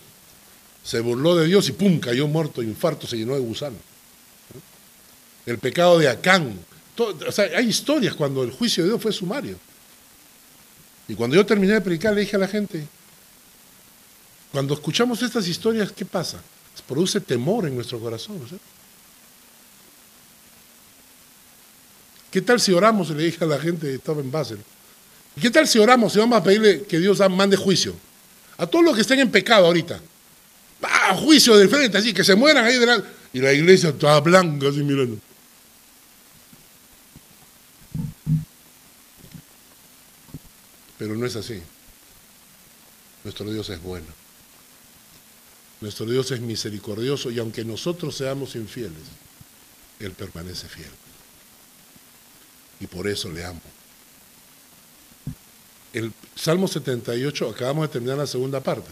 se 0.83 0.99
burló 1.01 1.35
de 1.35 1.45
Dios 1.45 1.67
y 1.69 1.73
¡pum! 1.73 1.99
cayó 1.99 2.27
muerto, 2.27 2.63
infarto, 2.63 3.05
se 3.05 3.17
llenó 3.17 3.35
de 3.35 3.41
gusano. 3.41 3.77
El 5.45 5.59
pecado 5.59 5.99
de 5.99 6.07
Acán. 6.09 6.57
o 6.97 7.31
sea, 7.31 7.45
hay 7.57 7.67
historias 7.67 8.15
cuando 8.15 8.43
el 8.43 8.51
juicio 8.51 8.83
de 8.83 8.89
Dios 8.89 9.01
fue 9.01 9.11
sumario. 9.11 9.59
Y 11.07 11.15
cuando 11.15 11.35
yo 11.35 11.45
terminé 11.45 11.73
de 11.73 11.81
predicar, 11.81 12.13
le 12.13 12.21
dije 12.21 12.35
a 12.35 12.39
la 12.39 12.47
gente, 12.47 12.87
cuando 14.51 14.73
escuchamos 14.73 15.21
estas 15.21 15.47
historias, 15.47 15.91
¿qué 15.91 16.05
pasa? 16.05 16.41
produce 16.87 17.19
temor 17.19 17.65
en 17.65 17.75
nuestro 17.75 17.99
corazón. 17.99 18.39
¿Qué 22.29 22.41
tal 22.41 22.59
si 22.59 22.73
oramos? 22.73 23.09
Le 23.09 23.23
dije 23.23 23.43
a 23.43 23.47
la 23.47 23.59
gente, 23.59 23.93
estaba 23.95 24.21
en 24.21 24.29
Basel. 24.29 24.59
¿Qué 25.41 25.49
tal 25.49 25.67
si 25.67 25.79
oramos 25.79 26.15
y 26.15 26.19
vamos 26.19 26.37
a 26.37 26.43
pedirle 26.43 26.83
que 26.83 26.99
Dios 26.99 27.19
mande 27.29 27.57
juicio? 27.57 27.95
A 28.57 28.67
todos 28.67 28.85
los 28.85 28.95
que 28.95 29.01
estén 29.01 29.19
en 29.19 29.31
pecado 29.31 29.65
ahorita. 29.65 29.99
¡Ah, 30.81 31.15
juicio 31.15 31.57
del 31.57 31.69
frente, 31.69 31.97
así, 31.97 32.13
que 32.13 32.23
se 32.23 32.35
mueran 32.35 32.65
ahí 32.65 32.77
delante. 32.77 33.07
Y 33.33 33.39
la 33.39 33.51
iglesia 33.51 33.91
toda 33.91 34.19
blanca, 34.21 34.69
así 34.69 34.83
mirando. 34.83 35.19
Pero 40.97 41.15
no 41.15 41.25
es 41.25 41.35
así. 41.35 41.61
Nuestro 43.23 43.51
Dios 43.51 43.69
es 43.69 43.81
bueno. 43.81 44.07
Nuestro 45.81 46.05
Dios 46.05 46.31
es 46.31 46.39
misericordioso 46.39 47.29
y 47.29 47.39
aunque 47.39 47.65
nosotros 47.65 48.15
seamos 48.15 48.55
infieles, 48.55 49.03
Él 49.99 50.11
permanece 50.11 50.69
fiel. 50.69 50.91
Y 52.79 52.87
por 52.87 53.07
eso 53.07 53.29
le 53.29 53.43
amo. 53.43 53.61
El 55.93 56.11
Salmo 56.35 56.67
78, 56.67 57.49
acabamos 57.49 57.87
de 57.87 57.93
terminar 57.93 58.17
la 58.17 58.27
segunda 58.27 58.59
parte. 58.59 58.89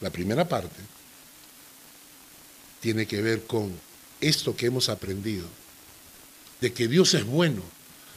La 0.00 0.10
primera 0.10 0.46
parte 0.48 0.76
tiene 2.80 3.06
que 3.06 3.20
ver 3.20 3.44
con 3.44 3.72
esto 4.20 4.56
que 4.56 4.66
hemos 4.66 4.88
aprendido, 4.88 5.46
de 6.60 6.72
que 6.72 6.88
Dios 6.88 7.14
es 7.14 7.24
bueno, 7.24 7.62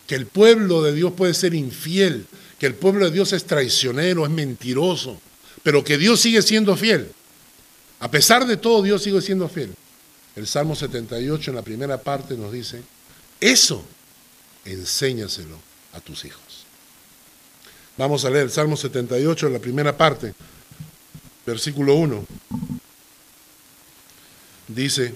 que 0.07 0.15
el 0.15 0.25
pueblo 0.25 0.81
de 0.81 0.93
Dios 0.93 1.13
puede 1.13 1.33
ser 1.33 1.53
infiel, 1.53 2.25
que 2.57 2.65
el 2.65 2.75
pueblo 2.75 3.05
de 3.05 3.11
Dios 3.11 3.33
es 3.33 3.45
traicionero, 3.45 4.25
es 4.25 4.31
mentiroso, 4.31 5.19
pero 5.63 5.83
que 5.83 5.97
Dios 5.97 6.19
sigue 6.19 6.41
siendo 6.41 6.75
fiel. 6.75 7.11
A 7.99 8.09
pesar 8.09 8.47
de 8.47 8.57
todo, 8.57 8.81
Dios 8.81 9.03
sigue 9.03 9.21
siendo 9.21 9.49
fiel. 9.49 9.73
El 10.35 10.47
Salmo 10.47 10.75
78 10.75 11.51
en 11.51 11.55
la 11.55 11.61
primera 11.61 12.01
parte 12.01 12.35
nos 12.35 12.51
dice, 12.51 12.81
eso 13.41 13.83
enséñaselo 14.65 15.57
a 15.93 15.99
tus 15.99 16.25
hijos. 16.25 16.48
Vamos 17.99 18.23
a 18.23 18.29
leer 18.29 18.45
el 18.45 18.49
Salmo 18.49 18.77
78 18.77 19.47
en 19.47 19.51
la 19.51 19.59
primera 19.59 19.97
parte, 19.97 20.33
versículo 21.45 21.95
1. 21.95 22.25
Dice, 24.69 25.15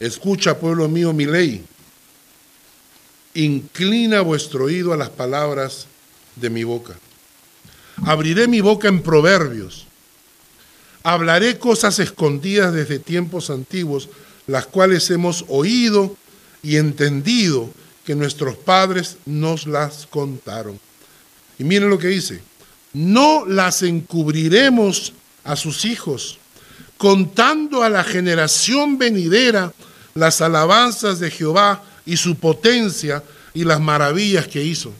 escucha 0.00 0.58
pueblo 0.58 0.88
mío 0.88 1.12
mi 1.12 1.26
ley, 1.26 1.64
inclina 3.34 4.20
vuestro 4.20 4.64
oído 4.64 4.92
a 4.92 4.96
las 4.96 5.10
palabras 5.10 5.86
de 6.34 6.50
mi 6.50 6.64
boca. 6.64 6.98
Abriré 8.04 8.48
mi 8.48 8.60
boca 8.60 8.88
en 8.88 9.00
proverbios. 9.00 9.86
Hablaré 11.04 11.60
cosas 11.60 12.00
escondidas 12.00 12.74
desde 12.74 12.98
tiempos 12.98 13.48
antiguos, 13.48 14.08
las 14.48 14.66
cuales 14.66 15.08
hemos 15.12 15.44
oído 15.46 16.16
y 16.64 16.78
entendido 16.78 17.70
que 18.04 18.16
nuestros 18.16 18.56
padres 18.56 19.18
nos 19.24 19.68
las 19.68 20.08
contaron. 20.08 20.80
Y 21.60 21.64
miren 21.64 21.90
lo 21.90 21.98
que 21.98 22.08
dice, 22.08 22.40
no 22.94 23.44
las 23.44 23.82
encubriremos 23.82 25.12
a 25.44 25.56
sus 25.56 25.84
hijos, 25.84 26.38
contando 26.96 27.82
a 27.82 27.90
la 27.90 28.02
generación 28.02 28.96
venidera 28.96 29.70
las 30.14 30.40
alabanzas 30.40 31.20
de 31.20 31.30
Jehová 31.30 31.82
y 32.06 32.16
su 32.16 32.36
potencia 32.36 33.22
y 33.52 33.64
las 33.64 33.78
maravillas 33.78 34.48
que 34.48 34.64
hizo. 34.64 34.90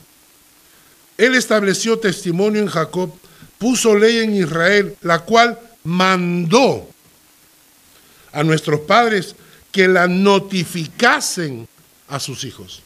Él 1.17 1.33
estableció 1.33 1.97
testimonio 1.97 2.61
en 2.61 2.67
Jacob 2.67 3.11
puso 3.57 3.97
ley 3.97 4.19
en 4.19 4.35
Israel, 4.35 4.95
la 5.01 5.17
cual 5.17 5.59
mandó 5.83 6.87
a 8.33 8.43
nuestros 8.43 8.81
padres 8.81 9.35
que 9.71 9.87
la 9.87 10.07
notificasen 10.07 11.67
a 12.07 12.19
sus 12.19 12.43
hijos, 12.43 12.83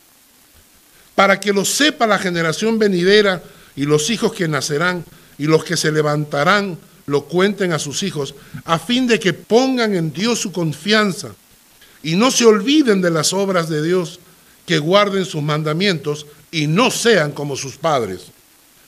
para 1.14 1.42
que 1.42 1.52
lo 1.52 1.66
sepa 1.66 2.08
la 2.08 2.18
generación 2.18 2.80
venidera 2.80 3.44
y 3.76 3.86
los 3.86 4.10
hijos 4.10 4.34
que 4.34 4.48
nacerán 4.48 5.06
y 5.38 5.46
los 5.46 5.64
que 5.64 5.78
se 5.78 5.92
levantarán 5.92 6.78
lo 7.08 7.26
cuenten 7.26 7.72
a 7.72 7.80
sus 7.80 8.04
hijos, 8.04 8.36
a 8.64 8.80
fin 8.80 9.08
de 9.08 9.20
que 9.20 9.34
pongan 9.34 9.96
en 9.96 10.12
Dios 10.12 10.40
su 10.40 10.52
confianza 10.52 11.36
y 12.02 12.16
no 12.16 12.32
se 12.32 12.46
olviden 12.46 13.02
de 13.02 13.12
las 13.12 13.34
obras 13.34 13.68
de 13.68 13.84
Dios, 13.84 14.20
que 14.66 14.80
guarden 14.80 15.26
sus 15.26 15.42
mandamientos 15.42 16.26
y 16.52 16.68
no 16.68 16.90
sean 16.90 17.32
como 17.32 17.56
sus 17.56 17.78
padres, 17.78 18.28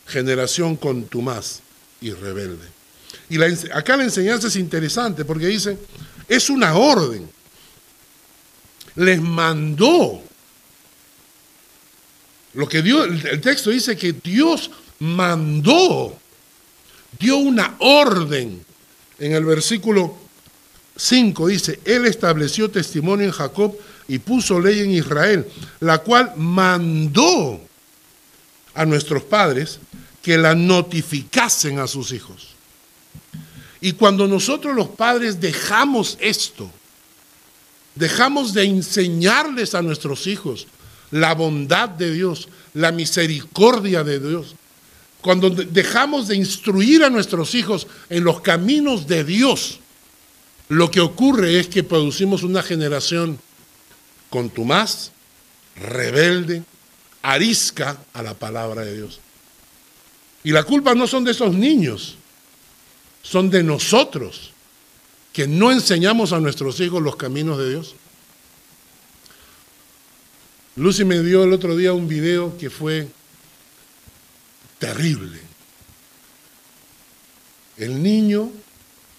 generación 0.05 0.75
contumaz 0.75 1.61
y 2.01 2.11
rebelde. 2.11 2.65
Y 3.29 3.41
acá 3.71 3.97
la 3.97 4.03
enseñanza 4.03 4.47
es 4.47 4.55
interesante 4.55 5.25
porque 5.25 5.47
dice, 5.47 5.77
es 6.27 6.49
una 6.49 6.75
orden. 6.75 7.29
Les 8.95 9.21
mandó. 9.21 10.21
Lo 12.57 12.67
que 12.67 12.79
el 12.79 13.39
texto 13.39 13.69
dice 13.69 13.95
que 13.95 14.13
Dios 14.13 14.71
mandó, 14.97 16.17
dio 17.19 17.37
una 17.37 17.75
orden. 17.77 18.65
En 19.19 19.33
el 19.33 19.45
versículo 19.45 20.17
5 20.95 21.47
dice, 21.49 21.79
Él 21.85 22.07
estableció 22.07 22.71
testimonio 22.71 23.27
en 23.27 23.31
Jacob 23.31 23.77
y 24.07 24.17
puso 24.17 24.59
ley 24.59 24.79
en 24.79 24.89
Israel, 24.89 25.47
la 25.81 25.99
cual 25.99 26.33
mandó 26.35 27.61
a 28.73 28.85
nuestros 28.85 29.21
padres 29.21 29.79
que 30.23 30.35
la 30.35 30.55
notificasen 30.55 31.77
a 31.77 31.85
sus 31.85 32.11
hijos. 32.11 32.55
Y 33.81 33.91
cuando 33.91 34.27
nosotros 34.27 34.75
los 34.75 34.87
padres 34.87 35.39
dejamos 35.39 36.17
esto, 36.19 36.71
dejamos 37.93 38.51
de 38.55 38.63
enseñarles 38.63 39.75
a 39.75 39.83
nuestros 39.83 40.25
hijos 40.25 40.65
la 41.11 41.33
bondad 41.33 41.89
de 41.89 42.11
Dios, 42.11 42.49
la 42.73 42.91
misericordia 42.91 44.03
de 44.03 44.19
Dios, 44.19 44.55
cuando 45.21 45.49
dejamos 45.49 46.27
de 46.27 46.35
instruir 46.35 47.03
a 47.03 47.09
nuestros 47.09 47.55
hijos 47.55 47.87
en 48.09 48.23
los 48.23 48.41
caminos 48.41 49.07
de 49.07 49.23
Dios, 49.23 49.79
lo 50.69 50.91
que 50.91 50.99
ocurre 50.99 51.59
es 51.59 51.67
que 51.67 51.83
producimos 51.83 52.43
una 52.43 52.61
generación 52.61 53.39
contumaz, 54.29 55.11
rebelde, 55.75 56.63
arisca 57.21 57.97
a 58.13 58.21
la 58.21 58.33
palabra 58.33 58.83
de 58.83 58.95
Dios. 58.95 59.19
Y 60.43 60.51
la 60.51 60.63
culpa 60.63 60.93
no 60.95 61.07
son 61.07 61.23
de 61.23 61.31
esos 61.31 61.53
niños, 61.53 62.15
son 63.21 63.49
de 63.49 63.63
nosotros 63.63 64.51
que 65.33 65.47
no 65.47 65.71
enseñamos 65.71 66.31
a 66.31 66.39
nuestros 66.39 66.79
hijos 66.79 67.01
los 67.01 67.15
caminos 67.15 67.57
de 67.57 67.69
Dios. 67.69 67.95
Lucy 70.77 71.03
me 71.05 71.23
dio 71.23 71.43
el 71.43 71.53
otro 71.53 71.75
día 71.75 71.91
un 71.91 72.07
video 72.07 72.55
que 72.55 72.69
fue 72.69 73.07
terrible. 74.77 75.39
El 77.77 78.03
niño 78.03 78.51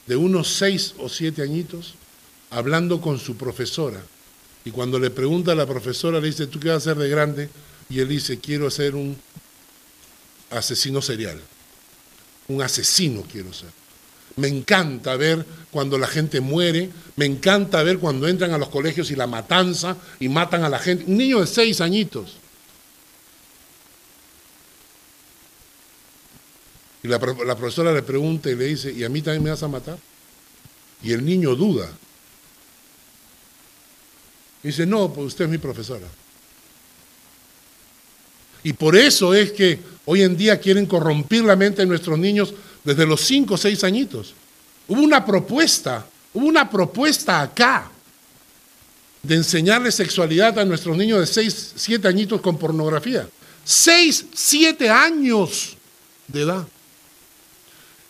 de 0.07 0.15
unos 0.15 0.47
seis 0.47 0.95
o 0.99 1.09
siete 1.09 1.43
añitos 1.43 1.95
hablando 2.51 3.01
con 3.01 3.19
su 3.19 3.37
profesora. 3.37 4.01
Y 4.65 4.71
cuando 4.71 5.01
le 5.01 5.11
pregunta 5.11 5.51
a 5.51 5.57
la 5.57 5.67
profesora, 5.67 6.21
le 6.21 6.29
dice, 6.29 6.47
¿tú 6.47 6.61
qué 6.61 6.69
vas 6.69 6.87
a 6.87 6.93
hacer 6.93 7.03
de 7.03 7.09
grande? 7.09 7.51
Y 7.91 7.99
él 7.99 8.09
dice, 8.09 8.39
quiero 8.39 8.71
ser 8.71 8.95
un 8.95 9.17
asesino 10.51 11.03
serial. 11.03 11.41
Un 12.47 12.63
asesino 12.63 13.25
quiero 13.31 13.53
ser. 13.53 13.78
Me 14.39 14.49
encanta 14.49 15.17
ver 15.17 15.45
cuando 15.71 15.99
la 15.99 16.07
gente 16.07 16.41
muere, 16.41 16.91
me 17.17 17.27
encanta 17.27 17.83
ver 17.83 17.99
cuando 17.99 18.29
entran 18.29 18.53
a 18.53 18.59
los 18.59 18.69
colegios 18.69 19.11
y 19.11 19.17
la 19.17 19.27
matanza 19.27 19.97
y 20.21 20.29
matan 20.29 20.63
a 20.63 20.69
la 20.69 20.79
gente. 20.79 21.05
Un 21.07 21.17
niño 21.17 21.41
de 21.41 21.47
seis 21.47 21.81
añitos. 21.81 22.37
Y 27.03 27.09
la, 27.09 27.19
profesora 27.19 27.93
le 27.93 28.03
pregunta 28.03 28.51
y 28.51 28.55
le 28.55 28.67
dice, 28.67 28.93
¿y 28.93 29.03
a 29.03 29.09
mí 29.09 29.23
también 29.23 29.43
me 29.43 29.51
vas 29.51 29.63
a 29.63 29.69
matar? 29.69 29.99
Y 31.03 31.13
el 31.13 31.25
niño 31.25 31.55
duda. 31.55 31.89
dice, 34.63 34.87
no, 34.87 35.13
pues 35.13 35.29
usted 35.29 35.47
es 35.47 35.51
mi 35.51 35.59
profesora. 35.59 36.07
Y 38.63 38.73
por 38.73 38.97
eso 38.97 39.35
es 39.35 39.53
que 39.53 39.81
hoy 40.05 40.23
en 40.23 40.37
día 40.37 40.61
quieren 40.61 40.87
corrompir 40.87 41.45
la 41.45 41.57
mente 41.57 41.83
de 41.83 41.87
nuestros 41.87 42.19
niños 42.19 42.55
desde 42.85 43.07
los 43.07 43.21
5 43.23 43.55
o 43.55 43.57
6 43.57 43.85
añitos. 43.85 44.35
Hubo 44.87 45.01
una 45.01 45.25
propuesta, 45.25 46.07
hubo 46.33 46.47
una 46.47 46.69
propuesta 46.71 47.43
acá 47.43 47.91
de 49.23 49.35
enseñarle 49.35 49.93
sexualidad 49.93 50.59
a 50.59 50.65
nuestros 50.65 50.97
niños 50.97 51.21
de 51.21 51.27
6, 51.27 51.73
7 51.77 52.09
añitos 52.09 52.41
con 52.41 52.59
pornografía. 52.59 53.29
6, 53.65 54.27
7 54.33 54.89
años 54.89 55.77
de 56.27 56.43
edad. 56.43 56.67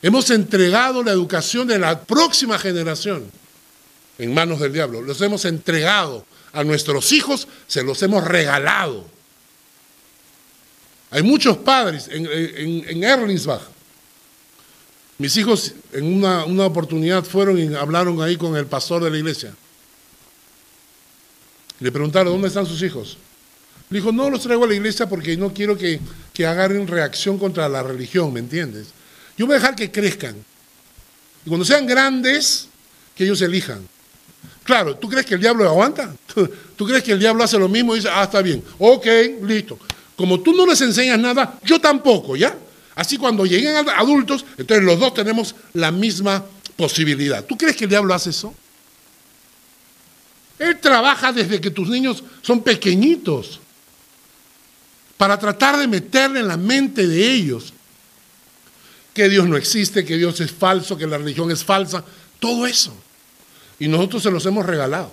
Hemos 0.01 0.31
entregado 0.31 1.03
la 1.03 1.11
educación 1.11 1.67
de 1.67 1.79
la 1.79 2.01
próxima 2.01 2.59
generación 2.59 3.31
en 4.19 4.35
manos 4.35 4.61
del 4.61 4.73
diablo. 4.73 5.03
Los 5.03 5.21
hemos 5.23 5.45
entregado 5.45 6.25
a 6.53 6.63
nuestros 6.65 7.13
hijos, 7.13 7.49
se 7.67 7.83
los 7.83 8.03
hemos 8.03 8.25
regalado. 8.25 9.05
Hay 11.11 11.23
muchos 11.23 11.57
padres 11.59 12.09
en, 12.11 12.27
en, 12.27 13.03
Erlingsbach. 13.05 13.63
Mis 15.19 15.37
hijos 15.37 15.75
en 15.93 16.05
una, 16.05 16.45
una 16.45 16.67
oportunidad 16.67 17.25
fueron 17.25 17.59
y 17.59 17.75
hablaron 17.75 18.23
ahí 18.23 18.37
con 18.37 18.57
el 18.57 18.67
pastor 18.67 19.03
de 19.03 19.11
la 19.11 19.19
iglesia. 19.19 19.53
Le 21.81 21.93
preguntaron, 21.93 22.33
¿dónde 22.33 22.49
están 22.49 22.67
sus 22.67 22.83
hijos? 22.83 23.19
Le 23.91 23.99
dijo, 23.99 24.13
no 24.13 24.31
los 24.31 24.43
traigo 24.43 24.65
a 24.65 24.69
la 24.69 24.75
iglesia 24.75 25.09
porque 25.09 25.37
no 25.37 25.53
quiero 25.53 25.77
que, 25.77 25.99
que 26.33 26.47
hagan 26.47 26.87
reacción 26.87 27.39
contra 27.39 27.69
la 27.69 27.83
religión, 27.83 28.33
¿me 28.33 28.41
entiendes? 28.41 28.89
Yo 29.37 29.47
voy 29.47 29.57
a 29.57 29.59
dejar 29.59 29.75
que 29.75 29.91
crezcan. 29.91 30.37
Y 31.45 31.49
cuando 31.49 31.65
sean 31.65 31.87
grandes, 31.87 32.69
que 33.15 33.25
ellos 33.25 33.43
elijan. 33.43 33.81
Claro, 34.63 34.97
¿tú 34.97 35.09
crees 35.09 35.27
que 35.27 35.35
el 35.35 35.41
diablo 35.41 35.69
aguanta? 35.69 36.15
¿Tú 36.77 36.87
crees 36.87 37.03
que 37.03 37.13
el 37.13 37.19
diablo 37.19 37.43
hace 37.43 37.59
lo 37.59 37.69
mismo 37.69 37.95
y 37.95 37.99
dice, 37.99 38.09
ah, 38.13 38.25
está 38.25 38.43
bien, 38.43 38.63
ok, 38.79 39.07
listo? 39.43 39.79
Como 40.15 40.41
tú 40.41 40.53
no 40.53 40.67
les 40.67 40.81
enseñas 40.81 41.19
nada, 41.19 41.59
yo 41.65 41.81
tampoco, 41.81 42.37
¿ya? 42.37 42.57
Así 42.99 43.17
cuando 43.17 43.47
lleguen 43.47 43.77
adultos, 43.77 44.45
entonces 44.57 44.85
los 44.85 44.99
dos 44.99 45.15
tenemos 45.15 45.55
la 45.73 45.93
misma 45.93 46.45
posibilidad. 46.75 47.45
¿Tú 47.45 47.57
crees 47.57 47.77
que 47.77 47.85
el 47.85 47.91
diablo 47.91 48.13
hace 48.13 48.31
eso? 48.31 48.53
Él 50.59 50.81
trabaja 50.81 51.33
desde 51.33 51.61
que 51.61 51.71
tus 51.71 51.89
niños 51.89 52.25
son 52.43 52.61
pequeñitos 52.61 53.61
para 55.17 55.39
tratar 55.39 55.79
de 55.79 55.87
meterle 55.87 56.41
en 56.41 56.49
la 56.49 56.57
mente 56.57 57.07
de 57.07 57.35
ellos 57.35 57.73
que 59.15 59.29
Dios 59.29 59.47
no 59.47 59.57
existe, 59.57 60.05
que 60.05 60.17
Dios 60.17 60.41
es 60.41 60.51
falso, 60.51 60.99
que 60.99 61.07
la 61.07 61.19
religión 61.19 61.53
es 61.53 61.63
falsa, 61.63 62.05
todo 62.41 62.67
eso. 62.67 62.93
Y 63.79 63.87
nosotros 63.87 64.25
se 64.25 64.33
los 64.33 64.45
hemos 64.45 64.67
regalado. 64.67 65.13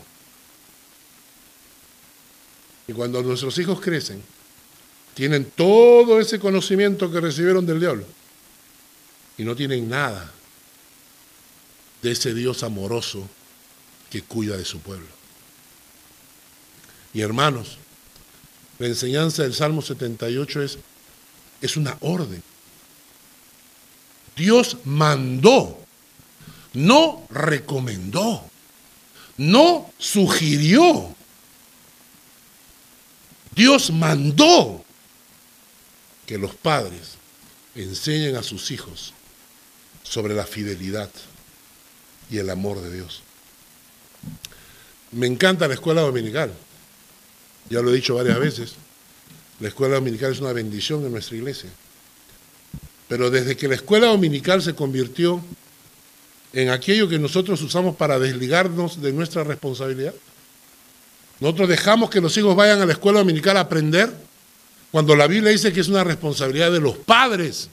Y 2.87 2.93
cuando 2.93 3.21
nuestros 3.21 3.55
hijos 3.59 3.79
crecen, 3.79 4.23
tienen 5.15 5.45
todo 5.45 6.19
ese 6.19 6.39
conocimiento 6.39 7.09
que 7.09 7.21
recibieron 7.21 7.65
del 7.65 7.79
diablo 7.79 8.05
y 9.37 9.43
no 9.43 9.55
tienen 9.55 9.89
nada 9.89 10.31
de 12.01 12.11
ese 12.11 12.33
Dios 12.33 12.61
amoroso 12.63 13.27
que 14.11 14.21
cuida 14.21 14.57
de 14.57 14.65
su 14.65 14.79
pueblo. 14.79 15.07
Y 17.13 17.21
hermanos, 17.21 17.77
la 18.77 18.87
enseñanza 18.87 19.43
del 19.43 19.53
Salmo 19.53 19.81
78 19.81 20.61
es, 20.61 20.77
es 21.61 21.77
una 21.77 21.97
orden. 22.01 22.43
Dios 24.35 24.77
mandó, 24.83 25.79
no 26.73 27.25
recomendó, 27.29 28.43
no 29.37 29.91
sugirió. 29.97 31.15
Dios 33.55 33.91
mandó 33.91 34.84
que 36.25 36.37
los 36.37 36.55
padres 36.55 37.15
enseñen 37.75 38.35
a 38.35 38.43
sus 38.43 38.71
hijos 38.71 39.13
sobre 40.03 40.33
la 40.33 40.45
fidelidad 40.45 41.09
y 42.29 42.37
el 42.37 42.49
amor 42.49 42.81
de 42.81 42.93
Dios. 42.93 43.21
Me 45.11 45.27
encanta 45.27 45.67
la 45.67 45.75
escuela 45.75 46.01
dominical. 46.01 46.51
Ya 47.69 47.81
lo 47.81 47.91
he 47.91 47.95
dicho 47.95 48.15
varias 48.15 48.39
veces. 48.39 48.75
La 49.59 49.67
escuela 49.67 49.95
dominical 49.95 50.31
es 50.31 50.39
una 50.39 50.53
bendición 50.53 51.05
en 51.05 51.11
nuestra 51.11 51.37
iglesia. 51.37 51.69
Pero 53.07 53.29
desde 53.29 53.55
que 53.55 53.67
la 53.67 53.75
escuela 53.75 54.07
dominical 54.07 54.61
se 54.61 54.73
convirtió 54.73 55.41
en 56.53 56.69
aquello 56.69 57.07
que 57.07 57.19
nosotros 57.19 57.61
usamos 57.61 57.95
para 57.95 58.17
desligarnos 58.17 59.01
de 59.01 59.13
nuestra 59.13 59.43
responsabilidad, 59.43 60.13
nosotros 61.39 61.69
dejamos 61.69 62.09
que 62.09 62.21
los 62.21 62.35
hijos 62.37 62.55
vayan 62.55 62.81
a 62.81 62.85
la 62.85 62.93
escuela 62.93 63.19
dominical 63.19 63.57
a 63.57 63.61
aprender, 63.61 64.11
cuando 64.95 65.13
la 65.13 65.27
Biblia 65.27 65.51
dice 65.51 65.73
que 65.73 65.81
es 65.81 65.89
una 65.89 66.05
responsabilidad 66.05 66.71
de 66.71 66.79
los 66.79 66.95
padres 66.95 67.67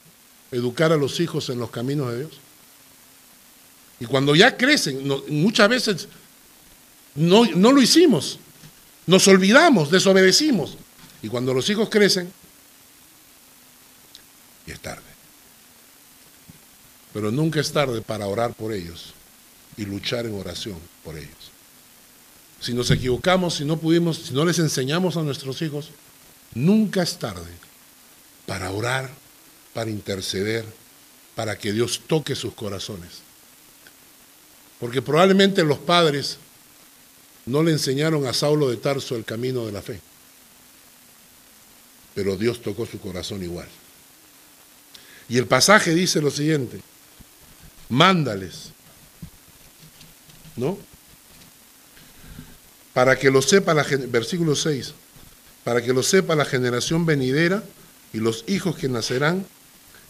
educar 0.50 0.90
a 0.90 0.96
los 0.96 1.20
hijos 1.20 1.50
en 1.50 1.60
los 1.60 1.70
caminos 1.70 2.10
de 2.10 2.18
Dios. 2.18 2.32
Y 4.00 4.06
cuando 4.06 4.34
ya 4.34 4.56
crecen, 4.56 5.06
muchas 5.28 5.68
veces 5.68 6.08
no, 7.14 7.44
no 7.54 7.70
lo 7.70 7.80
hicimos, 7.80 8.40
nos 9.06 9.28
olvidamos, 9.28 9.88
desobedecimos. 9.92 10.76
Y 11.22 11.28
cuando 11.28 11.54
los 11.54 11.70
hijos 11.70 11.88
crecen, 11.90 12.28
y 14.66 14.72
es 14.72 14.80
tarde. 14.80 15.06
Pero 17.12 17.30
nunca 17.30 17.60
es 17.60 17.70
tarde 17.70 18.02
para 18.02 18.26
orar 18.26 18.52
por 18.52 18.72
ellos 18.72 19.14
y 19.76 19.84
luchar 19.84 20.26
en 20.26 20.34
oración 20.34 20.78
por 21.04 21.16
ellos. 21.16 21.52
Si 22.58 22.74
nos 22.74 22.90
equivocamos, 22.90 23.54
si 23.54 23.64
no 23.64 23.76
pudimos, 23.76 24.16
si 24.16 24.34
no 24.34 24.44
les 24.44 24.58
enseñamos 24.58 25.16
a 25.16 25.22
nuestros 25.22 25.62
hijos, 25.62 25.92
nunca 26.55 27.03
es 27.03 27.18
tarde 27.18 27.50
para 28.46 28.70
orar, 28.70 29.11
para 29.72 29.90
interceder, 29.90 30.64
para 31.34 31.57
que 31.57 31.72
Dios 31.72 32.03
toque 32.07 32.34
sus 32.34 32.55
corazones. 32.55 33.20
Porque 34.78 35.00
probablemente 35.00 35.62
los 35.62 35.78
padres 35.78 36.38
no 37.46 37.62
le 37.62 37.72
enseñaron 37.72 38.26
a 38.26 38.32
Saulo 38.32 38.68
de 38.70 38.76
Tarso 38.76 39.16
el 39.16 39.24
camino 39.24 39.66
de 39.66 39.72
la 39.72 39.82
fe, 39.82 40.00
pero 42.14 42.36
Dios 42.36 42.62
tocó 42.62 42.86
su 42.86 43.00
corazón 43.00 43.42
igual. 43.42 43.68
Y 45.28 45.38
el 45.38 45.46
pasaje 45.46 45.94
dice 45.94 46.20
lo 46.20 46.30
siguiente, 46.30 46.80
mándales, 47.88 48.70
¿no? 50.57 50.78
Para 52.92 53.18
que 53.18 53.30
lo 53.30 53.40
sepa 53.40 53.72
la 53.72 53.84
versículo 54.09 54.55
6, 54.55 54.92
para 55.64 55.82
que 55.82 55.92
lo 55.92 56.02
sepa 56.02 56.34
la 56.34 56.44
generación 56.44 57.06
venidera 57.06 57.62
y 58.12 58.18
los 58.18 58.44
hijos 58.48 58.76
que 58.76 58.88
nacerán 58.88 59.46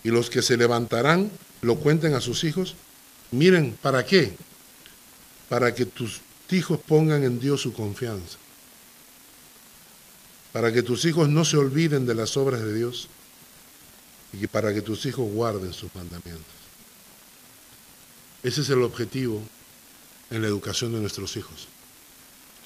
y 0.04 0.10
los 0.10 0.30
que 0.30 0.42
se 0.42 0.56
levantarán 0.56 1.30
lo 1.60 1.76
cuenten 1.76 2.14
a 2.14 2.20
sus 2.20 2.44
hijos. 2.44 2.74
Miren, 3.30 3.76
¿para 3.80 4.04
qué? 4.04 4.34
Para 5.48 5.74
que 5.74 5.86
tus 5.86 6.20
hijos 6.50 6.80
pongan 6.86 7.22
en 7.24 7.38
Dios 7.38 7.60
su 7.60 7.72
confianza. 7.72 8.38
Para 10.52 10.72
que 10.72 10.82
tus 10.82 11.04
hijos 11.04 11.28
no 11.28 11.44
se 11.44 11.56
olviden 11.56 12.06
de 12.06 12.14
las 12.14 12.36
obras 12.36 12.60
de 12.62 12.74
Dios 12.74 13.08
y 14.32 14.46
para 14.46 14.72
que 14.72 14.82
tus 14.82 15.06
hijos 15.06 15.30
guarden 15.30 15.72
sus 15.72 15.94
mandamientos. 15.94 16.44
Ese 18.42 18.62
es 18.62 18.70
el 18.70 18.82
objetivo 18.82 19.42
en 20.30 20.42
la 20.42 20.48
educación 20.48 20.92
de 20.92 21.00
nuestros 21.00 21.36
hijos. 21.36 21.68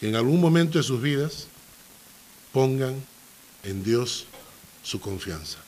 Que 0.00 0.08
en 0.08 0.16
algún 0.16 0.40
momento 0.40 0.78
de 0.78 0.84
sus 0.84 1.02
vidas 1.02 1.48
pongan 2.56 3.04
en 3.64 3.84
Dios 3.84 4.24
su 4.82 4.98
confianza. 4.98 5.58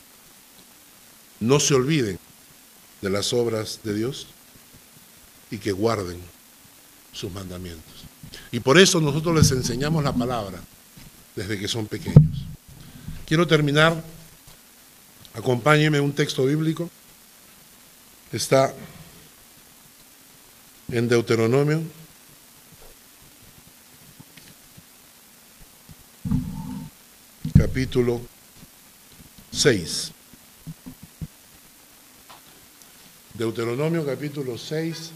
No 1.38 1.60
se 1.60 1.74
olviden 1.74 2.18
de 3.02 3.10
las 3.10 3.34
obras 3.34 3.80
de 3.84 3.92
Dios 3.92 4.26
y 5.50 5.58
que 5.58 5.70
guarden 5.70 6.18
sus 7.12 7.30
mandamientos. 7.30 8.04
Y 8.50 8.60
por 8.60 8.78
eso 8.78 9.02
nosotros 9.02 9.36
les 9.36 9.50
enseñamos 9.50 10.02
la 10.02 10.14
palabra 10.14 10.62
desde 11.36 11.58
que 11.58 11.68
son 11.68 11.86
pequeños. 11.86 12.46
Quiero 13.26 13.46
terminar, 13.46 14.02
acompáñenme 15.34 16.00
un 16.00 16.14
texto 16.14 16.46
bíblico. 16.46 16.88
Está 18.32 18.74
en 20.90 21.06
Deuteronomio. 21.06 21.82
Capítulo 27.78 28.20
6. 29.52 30.10
Deuteronomio 33.34 34.04
capítulo 34.04 34.58
6, 34.58 35.12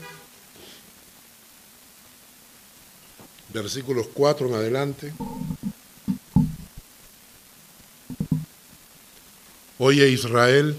versículos 3.53 4.07
4 4.15 4.47
en 4.47 4.55
adelante. 4.55 5.13
Oye 9.79 10.09
Israel, 10.11 10.79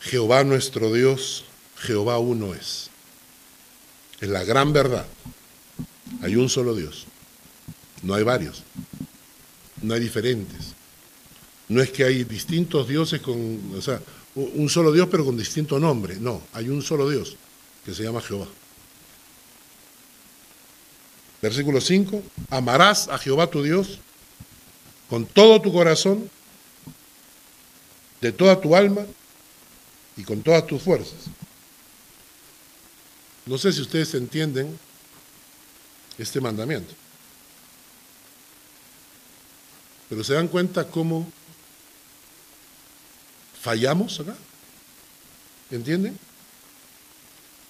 Jehová 0.00 0.44
nuestro 0.44 0.94
Dios, 0.94 1.44
Jehová 1.76 2.18
uno 2.18 2.54
es. 2.54 2.88
Es 4.18 4.30
la 4.30 4.44
gran 4.44 4.72
verdad. 4.72 5.06
Hay 6.22 6.36
un 6.36 6.48
solo 6.48 6.74
Dios. 6.74 7.04
No 8.02 8.14
hay 8.14 8.22
varios. 8.22 8.64
No 9.82 9.94
hay 9.94 10.00
diferentes. 10.00 10.74
No 11.68 11.82
es 11.82 11.90
que 11.90 12.04
hay 12.04 12.24
distintos 12.24 12.88
dioses 12.88 13.20
con, 13.20 13.72
o 13.76 13.80
sea, 13.80 14.00
un 14.34 14.68
solo 14.68 14.92
Dios 14.92 15.08
pero 15.10 15.24
con 15.24 15.36
distinto 15.36 15.78
nombre. 15.78 16.16
No, 16.16 16.42
hay 16.52 16.68
un 16.68 16.82
solo 16.82 17.08
Dios 17.08 17.36
que 17.84 17.94
se 17.94 18.02
llama 18.02 18.20
Jehová. 18.20 18.46
Versículo 21.40 21.80
5, 21.80 22.22
amarás 22.50 23.08
a 23.08 23.18
Jehová 23.18 23.48
tu 23.48 23.62
Dios 23.62 23.98
con 25.10 25.26
todo 25.26 25.60
tu 25.60 25.72
corazón, 25.72 26.30
de 28.20 28.32
toda 28.32 28.60
tu 28.60 28.76
alma 28.76 29.04
y 30.16 30.22
con 30.22 30.40
todas 30.40 30.66
tus 30.66 30.80
fuerzas. 30.80 31.18
No 33.44 33.58
sé 33.58 33.72
si 33.72 33.80
ustedes 33.80 34.14
entienden 34.14 34.78
este 36.16 36.40
mandamiento, 36.40 36.94
pero 40.12 40.22
se 40.22 40.34
dan 40.34 40.48
cuenta 40.48 40.86
cómo 40.88 41.26
fallamos 43.62 44.20
acá. 44.20 44.36
¿Entienden? 45.70 46.18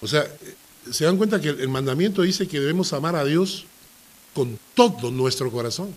O 0.01 0.07
sea, 0.09 0.29
se 0.91 1.05
dan 1.05 1.15
cuenta 1.15 1.39
que 1.39 1.47
el 1.47 1.69
mandamiento 1.69 2.21
dice 2.21 2.45
que 2.45 2.59
debemos 2.59 2.91
amar 2.91 3.15
a 3.15 3.23
Dios 3.23 3.63
con 4.33 4.59
todo 4.73 5.09
nuestro 5.09 5.49
corazón, 5.53 5.95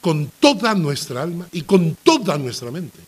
con 0.00 0.32
toda 0.40 0.74
nuestra 0.74 1.22
alma 1.22 1.46
y 1.52 1.62
con 1.62 1.94
toda 2.02 2.36
nuestra 2.36 2.72
mente. 2.72 2.98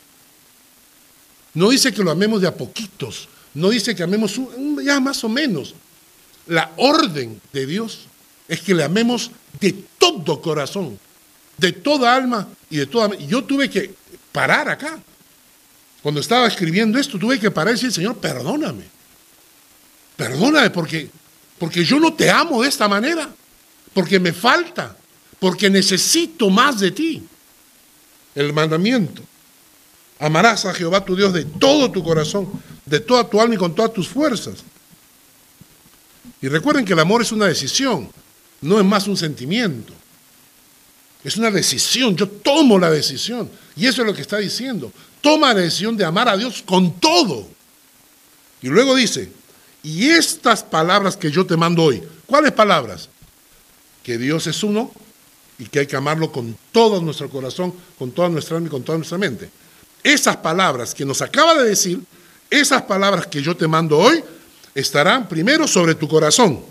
No 1.55 1.71
dice 1.71 1.91
que 1.91 2.05
lo 2.05 2.11
amemos 2.11 2.39
de 2.39 2.47
a 2.47 2.55
poquitos, 2.55 3.27
no 3.53 3.67
dice 3.67 3.93
que 3.93 4.03
amemos 4.03 4.39
ya 4.81 5.01
más 5.01 5.25
o 5.25 5.27
menos. 5.27 5.75
La 6.45 6.71
orden 6.77 7.41
de 7.51 7.65
Dios 7.65 8.05
es 8.47 8.61
que 8.61 8.73
le 8.73 8.85
amemos 8.85 9.29
de 9.59 9.73
todo 9.97 10.41
corazón, 10.41 10.97
de 11.57 11.71
toda 11.71 12.15
alma 12.15 12.47
y 12.69 12.77
de 12.77 12.85
toda... 12.85 13.15
Yo 13.17 13.43
tuve 13.43 13.69
que 13.69 13.93
parar 14.31 14.69
acá. 14.69 14.99
Cuando 16.01 16.21
estaba 16.21 16.47
escribiendo 16.47 16.99
esto, 16.99 17.17
tuve 17.17 17.39
que 17.39 17.51
parar 17.51 17.73
y 17.73 17.77
decir, 17.77 17.91
Señor, 17.91 18.17
perdóname. 18.17 18.83
Perdóname 20.15 20.69
porque, 20.69 21.09
porque 21.57 21.83
yo 21.83 21.99
no 21.99 22.13
te 22.13 22.29
amo 22.29 22.61
de 22.61 22.69
esta 22.69 22.87
manera, 22.87 23.29
porque 23.93 24.19
me 24.19 24.33
falta, 24.33 24.95
porque 25.39 25.69
necesito 25.69 26.49
más 26.49 26.79
de 26.79 26.91
ti. 26.91 27.23
El 28.35 28.53
mandamiento. 28.53 29.23
Amarás 30.19 30.65
a 30.65 30.73
Jehová 30.73 31.03
tu 31.03 31.15
Dios 31.15 31.33
de 31.33 31.45
todo 31.45 31.91
tu 31.91 32.03
corazón, 32.03 32.49
de 32.85 32.99
toda 32.99 33.27
tu 33.27 33.39
alma 33.39 33.55
y 33.55 33.57
con 33.57 33.75
todas 33.75 33.93
tus 33.93 34.07
fuerzas. 34.07 34.63
Y 36.41 36.47
recuerden 36.47 36.85
que 36.85 36.93
el 36.93 36.99
amor 36.99 37.21
es 37.21 37.31
una 37.31 37.45
decisión, 37.45 38.09
no 38.61 38.79
es 38.79 38.85
más 38.85 39.07
un 39.07 39.17
sentimiento. 39.17 39.93
Es 41.27 41.35
una 41.35 41.51
decisión, 41.51 42.15
yo 42.15 42.25
tomo 42.25 42.79
la 42.79 42.89
decisión. 42.89 43.51
Y 43.75 43.85
eso 43.85 44.01
es 44.01 44.07
lo 44.07 44.13
que 44.13 44.21
está 44.21 44.37
diciendo. 44.37 44.93
Toma 45.19 45.53
la 45.53 45.59
decisión 45.59 45.97
de 45.97 46.05
amar 46.05 46.29
a 46.29 46.37
Dios 46.37 46.63
con 46.65 47.01
todo. 47.01 47.45
Y 48.61 48.69
luego 48.69 48.95
dice, 48.95 49.29
y 49.83 50.07
estas 50.07 50.63
palabras 50.63 51.17
que 51.17 51.29
yo 51.29 51.45
te 51.45 51.57
mando 51.57 51.83
hoy, 51.83 52.01
¿cuáles 52.25 52.53
palabras? 52.53 53.09
Que 54.03 54.17
Dios 54.17 54.47
es 54.47 54.63
uno 54.63 54.89
y 55.59 55.65
que 55.65 55.79
hay 55.79 55.85
que 55.85 55.97
amarlo 55.97 56.31
con 56.31 56.57
todo 56.71 57.01
nuestro 57.01 57.29
corazón, 57.29 57.73
con 57.99 58.11
toda 58.11 58.29
nuestra 58.29 58.55
alma 58.55 58.69
y 58.69 58.71
con 58.71 58.83
toda 58.83 58.97
nuestra 58.97 59.17
mente. 59.17 59.49
Esas 60.01 60.37
palabras 60.37 60.95
que 60.95 61.03
nos 61.03 61.21
acaba 61.21 61.55
de 61.55 61.67
decir, 61.67 61.99
esas 62.49 62.83
palabras 62.83 63.27
que 63.27 63.41
yo 63.41 63.53
te 63.53 63.67
mando 63.67 63.97
hoy, 63.97 64.23
estarán 64.73 65.27
primero 65.27 65.67
sobre 65.67 65.93
tu 65.93 66.07
corazón. 66.07 66.63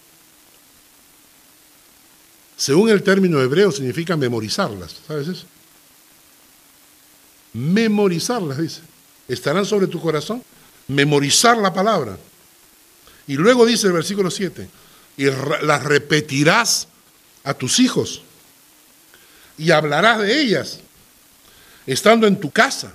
Según 2.56 2.88
el 2.88 3.02
término 3.02 3.40
hebreo, 3.40 3.70
significa 3.70 4.16
memorizarlas. 4.16 4.96
¿Sabes 5.06 5.28
eso? 5.28 5.44
Memorizarlas, 7.52 8.58
dice. 8.58 8.80
Estarán 9.28 9.66
sobre 9.66 9.86
tu 9.86 10.00
corazón. 10.00 10.42
Memorizar 10.88 11.56
la 11.58 11.72
palabra. 11.72 12.16
Y 13.26 13.34
luego 13.34 13.66
dice 13.66 13.88
el 13.88 13.92
versículo 13.92 14.30
7, 14.30 14.68
y 15.16 15.24
las 15.24 15.82
repetirás 15.82 16.86
a 17.42 17.54
tus 17.54 17.80
hijos 17.80 18.22
y 19.58 19.70
hablarás 19.70 20.18
de 20.20 20.40
ellas, 20.40 20.80
estando 21.86 22.26
en 22.26 22.38
tu 22.38 22.50
casa, 22.50 22.92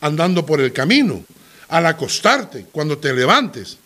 andando 0.00 0.44
por 0.44 0.60
el 0.60 0.72
camino, 0.72 1.24
al 1.68 1.86
acostarte, 1.86 2.66
cuando 2.70 2.98
te 2.98 3.12
levantes. 3.12 3.78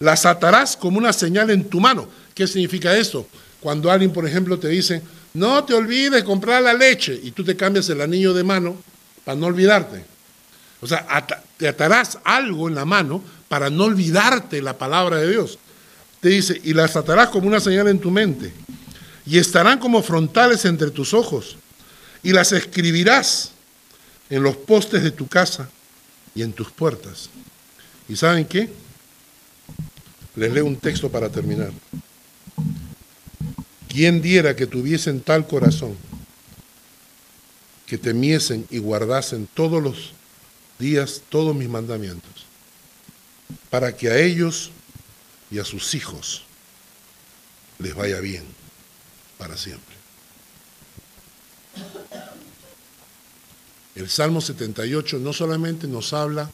Las 0.00 0.26
atarás 0.26 0.76
como 0.76 0.98
una 0.98 1.12
señal 1.12 1.50
en 1.50 1.68
tu 1.68 1.78
mano. 1.78 2.08
¿Qué 2.34 2.46
significa 2.46 2.96
esto? 2.96 3.26
Cuando 3.60 3.90
alguien, 3.90 4.12
por 4.12 4.26
ejemplo, 4.26 4.58
te 4.58 4.68
dice, 4.68 5.02
no 5.34 5.64
te 5.64 5.74
olvides 5.74 6.24
comprar 6.24 6.62
la 6.62 6.74
leche 6.74 7.18
y 7.22 7.30
tú 7.30 7.44
te 7.44 7.56
cambias 7.56 7.88
el 7.90 8.00
anillo 8.00 8.34
de 8.34 8.42
mano 8.42 8.76
para 9.24 9.38
no 9.38 9.46
olvidarte. 9.46 10.04
O 10.80 10.86
sea, 10.86 11.06
te 11.56 11.68
atarás 11.68 12.18
algo 12.24 12.68
en 12.68 12.74
la 12.74 12.84
mano 12.84 13.22
para 13.48 13.68
no 13.68 13.84
olvidarte 13.84 14.62
la 14.62 14.78
palabra 14.78 15.18
de 15.18 15.30
Dios. 15.30 15.58
Te 16.20 16.30
dice, 16.30 16.60
y 16.64 16.72
las 16.72 16.96
atarás 16.96 17.28
como 17.28 17.46
una 17.46 17.60
señal 17.60 17.88
en 17.88 17.98
tu 17.98 18.10
mente, 18.10 18.52
y 19.26 19.38
estarán 19.38 19.78
como 19.78 20.02
frontales 20.02 20.64
entre 20.64 20.90
tus 20.90 21.14
ojos, 21.14 21.56
y 22.22 22.32
las 22.32 22.52
escribirás 22.52 23.52
en 24.28 24.42
los 24.42 24.56
postes 24.56 25.02
de 25.02 25.10
tu 25.10 25.26
casa 25.26 25.68
y 26.34 26.42
en 26.42 26.52
tus 26.52 26.70
puertas. 26.70 27.30
¿Y 28.08 28.16
saben 28.16 28.44
qué? 28.44 28.70
Les 30.36 30.52
leo 30.52 30.64
un 30.64 30.76
texto 30.76 31.10
para 31.10 31.28
terminar. 31.28 31.72
¿Quién 33.90 34.22
diera 34.22 34.54
que 34.54 34.68
tuviesen 34.68 35.20
tal 35.20 35.48
corazón, 35.48 35.96
que 37.86 37.98
temiesen 37.98 38.64
y 38.70 38.78
guardasen 38.78 39.48
todos 39.52 39.82
los 39.82 40.12
días 40.78 41.22
todos 41.28 41.56
mis 41.56 41.68
mandamientos, 41.68 42.46
para 43.68 43.96
que 43.96 44.08
a 44.08 44.16
ellos 44.16 44.70
y 45.50 45.58
a 45.58 45.64
sus 45.64 45.92
hijos 45.96 46.44
les 47.80 47.92
vaya 47.96 48.20
bien 48.20 48.44
para 49.38 49.56
siempre? 49.56 49.96
El 53.96 54.08
Salmo 54.08 54.40
78 54.40 55.18
no 55.18 55.32
solamente 55.32 55.88
nos 55.88 56.12
habla 56.12 56.48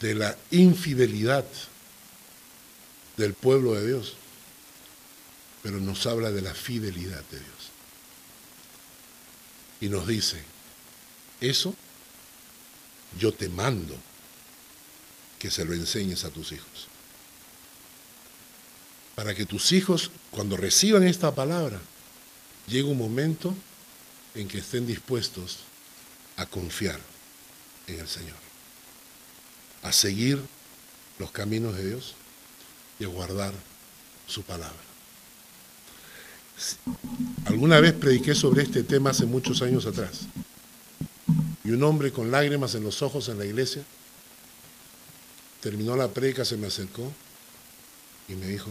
de 0.00 0.16
la 0.16 0.36
infidelidad 0.50 1.44
del 3.16 3.34
pueblo 3.34 3.74
de 3.74 3.86
Dios, 3.86 4.16
pero 5.62 5.78
nos 5.78 6.06
habla 6.06 6.30
de 6.30 6.42
la 6.42 6.54
fidelidad 6.54 7.22
de 7.30 7.38
Dios. 7.38 7.70
Y 9.80 9.88
nos 9.88 10.06
dice, 10.06 10.42
eso 11.40 11.74
yo 13.18 13.32
te 13.32 13.48
mando 13.48 13.96
que 15.38 15.50
se 15.50 15.64
lo 15.64 15.74
enseñes 15.74 16.24
a 16.24 16.30
tus 16.30 16.52
hijos. 16.52 16.88
Para 19.14 19.34
que 19.34 19.46
tus 19.46 19.72
hijos, 19.72 20.10
cuando 20.30 20.56
reciban 20.56 21.02
esta 21.02 21.34
palabra, 21.34 21.80
llegue 22.66 22.88
un 22.88 22.98
momento 22.98 23.54
en 24.34 24.48
que 24.48 24.58
estén 24.58 24.86
dispuestos 24.86 25.58
a 26.36 26.46
confiar 26.46 27.00
en 27.86 28.00
el 28.00 28.08
Señor, 28.08 28.36
a 29.82 29.92
seguir 29.92 30.40
los 31.18 31.30
caminos 31.30 31.76
de 31.76 31.88
Dios 31.88 32.14
y 32.98 33.04
a 33.04 33.08
guardar 33.08 33.52
su 34.26 34.42
palabra. 34.42 34.89
Alguna 37.46 37.80
vez 37.80 37.92
prediqué 37.94 38.34
sobre 38.34 38.62
este 38.62 38.82
tema 38.82 39.10
hace 39.10 39.26
muchos 39.26 39.62
años 39.62 39.86
atrás. 39.86 40.22
Y 41.64 41.70
un 41.70 41.82
hombre 41.82 42.12
con 42.12 42.30
lágrimas 42.30 42.74
en 42.74 42.84
los 42.84 43.02
ojos 43.02 43.28
en 43.28 43.38
la 43.38 43.44
iglesia 43.44 43.84
terminó 45.60 45.96
la 45.96 46.08
predica, 46.08 46.44
se 46.44 46.56
me 46.56 46.66
acercó 46.66 47.12
y 48.28 48.34
me 48.34 48.46
dijo, 48.46 48.70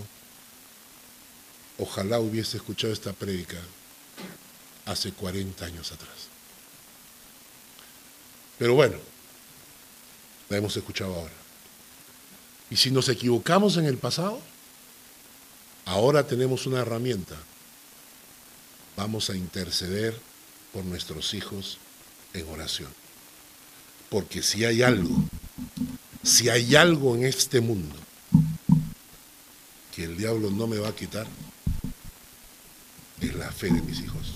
ojalá 1.78 2.20
hubiese 2.20 2.58
escuchado 2.58 2.92
esta 2.92 3.14
prédica 3.14 3.58
hace 4.86 5.12
40 5.12 5.66
años 5.66 5.92
atrás. 5.92 6.30
Pero 8.58 8.74
bueno, 8.74 8.98
la 10.50 10.58
hemos 10.58 10.76
escuchado 10.76 11.14
ahora. 11.14 11.34
Y 12.70 12.76
si 12.76 12.92
nos 12.92 13.08
equivocamos 13.10 13.78
en 13.78 13.86
el 13.86 13.98
pasado, 13.98 14.40
ahora 15.86 16.28
tenemos 16.28 16.66
una 16.66 16.80
herramienta. 16.80 17.36
Vamos 19.00 19.30
a 19.30 19.36
interceder 19.38 20.14
por 20.74 20.84
nuestros 20.84 21.34
hijos 21.34 21.78
en 22.34 22.46
oración. 22.50 22.90
Porque 24.10 24.44
si 24.44 24.66
hay 24.66 24.84
algo, 24.84 25.24
si 26.22 26.50
hay 26.50 26.76
algo 26.76 27.16
en 27.16 27.24
este 27.24 27.62
mundo 27.62 27.96
que 29.96 30.04
el 30.04 30.18
diablo 30.18 30.52
no 30.52 30.68
me 30.68 30.80
va 30.80 30.90
a 30.90 30.96
quitar, 30.96 31.26
es 33.22 33.36
la 33.36 33.50
fe 33.54 33.68
de 33.68 33.82
mis 33.82 34.02
hijos. 34.02 34.34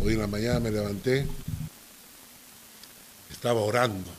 Hoy 0.00 0.14
en 0.14 0.18
la 0.18 0.26
mañana 0.26 0.58
me 0.58 0.72
levanté, 0.72 1.24
estaba 3.30 3.60
orando 3.60 4.10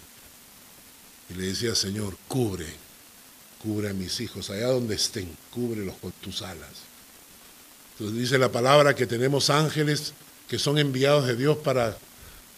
y 1.29 1.33
le 1.33 1.47
decía, 1.47 1.75
Señor, 1.75 2.17
cubre, 2.29 2.73
cubre 3.61 3.89
a 3.89 3.93
mis 3.93 4.21
hijos, 4.21 4.49
allá 4.49 4.67
donde 4.67 4.95
estén, 4.95 5.29
cúbrelos 5.51 5.97
con 5.97 6.13
tus 6.13 6.41
alas. 6.41 6.92
Dice 8.11 8.37
la 8.37 8.51
palabra 8.51 8.95
que 8.95 9.07
tenemos 9.07 9.49
ángeles 9.49 10.13
que 10.47 10.59
son 10.59 10.77
enviados 10.77 11.25
de 11.25 11.35
Dios 11.35 11.57
para 11.57 11.97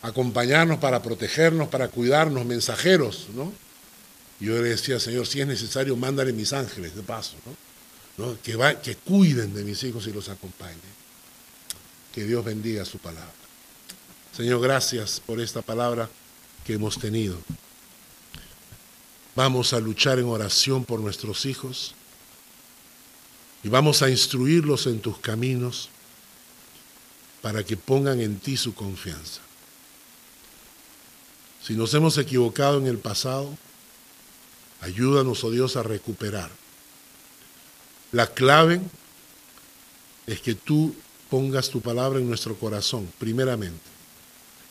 acompañarnos, 0.02 0.80
para 0.80 1.02
protegernos, 1.02 1.70
para 1.70 1.88
cuidarnos, 1.88 2.46
mensajeros, 2.46 3.28
¿no? 3.34 3.54
Yo 4.40 4.54
le 4.62 4.70
decía, 4.70 5.00
Señor, 5.00 5.28
si 5.28 5.42
es 5.42 5.48
necesario, 5.48 5.96
mándale 5.96 6.34
mis 6.34 6.52
ángeles 6.52 6.96
de 6.96 7.04
paso, 7.04 7.36
¿no? 8.18 8.38
Que, 8.42 8.58
que 8.82 8.96
cuiden 8.96 9.54
de 9.54 9.64
mis 9.64 9.84
hijos 9.84 10.08
y 10.08 10.14
los 10.14 10.30
acompañen. 10.30 10.80
Que 12.14 12.24
Dios 12.24 12.44
bendiga 12.44 12.86
su 12.86 12.98
palabra. 12.98 13.34
Señor, 14.36 14.62
gracias 14.62 15.22
por 15.26 15.40
esta 15.40 15.62
palabra 15.62 16.10
que 16.66 16.74
hemos 16.74 17.00
tenido. 17.00 17.38
Vamos 19.36 19.74
a 19.74 19.80
luchar 19.80 20.20
en 20.20 20.26
oración 20.26 20.86
por 20.86 21.00
nuestros 21.00 21.46
hijos 21.46 21.94
y 23.66 23.68
vamos 23.68 24.04
a 24.04 24.12
instruirlos 24.12 24.86
en 24.86 25.00
tus 25.00 25.18
caminos 25.18 25.90
para 27.42 27.64
que 27.64 27.76
pongan 27.76 28.22
en 28.22 28.38
ti 28.38 28.58
su 28.58 28.76
confianza. 28.76 29.42
Si 31.64 31.74
nos 31.74 31.92
hemos 31.96 32.20
equivocado 32.20 32.78
en 32.78 32.86
el 32.86 33.00
pasado, 33.00 33.58
ayúdanos, 34.82 35.44
oh 35.44 35.50
Dios, 35.50 35.78
a 35.78 35.82
recuperar. 35.82 36.52
La 38.12 38.28
clave 38.28 38.82
es 40.28 40.42
que 40.42 40.54
tú 40.54 40.96
pongas 41.32 41.72
tu 41.72 41.82
palabra 41.82 42.20
en 42.20 42.28
nuestro 42.28 42.56
corazón, 42.56 43.12
primeramente. 43.18 43.82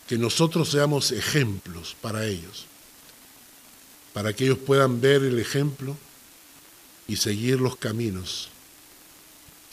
Que 0.07 0.19
nosotros 0.19 0.69
seamos 0.69 1.11
ejemplos 1.11 1.97
para 2.01 2.27
ellos, 2.27 2.67
para 4.13 4.33
que 4.33 4.45
ellos 4.45 4.59
puedan 4.59 5.01
ver 5.01 5.25
el 5.25 5.41
ejemplo 5.41 5.97
y 7.09 7.17
seguir 7.17 7.61
los 7.61 7.75
caminos 7.75 8.51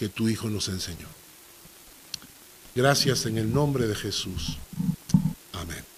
que 0.02 0.10
tu 0.10 0.28
Hijo 0.28 0.50
nos 0.50 0.68
enseñó. 0.68 1.06
Gracias 2.74 3.28
en 3.28 3.38
el 3.38 3.54
nombre 3.54 3.86
de 3.86 3.94
Jesús. 3.94 4.58
Amén. 5.54 5.91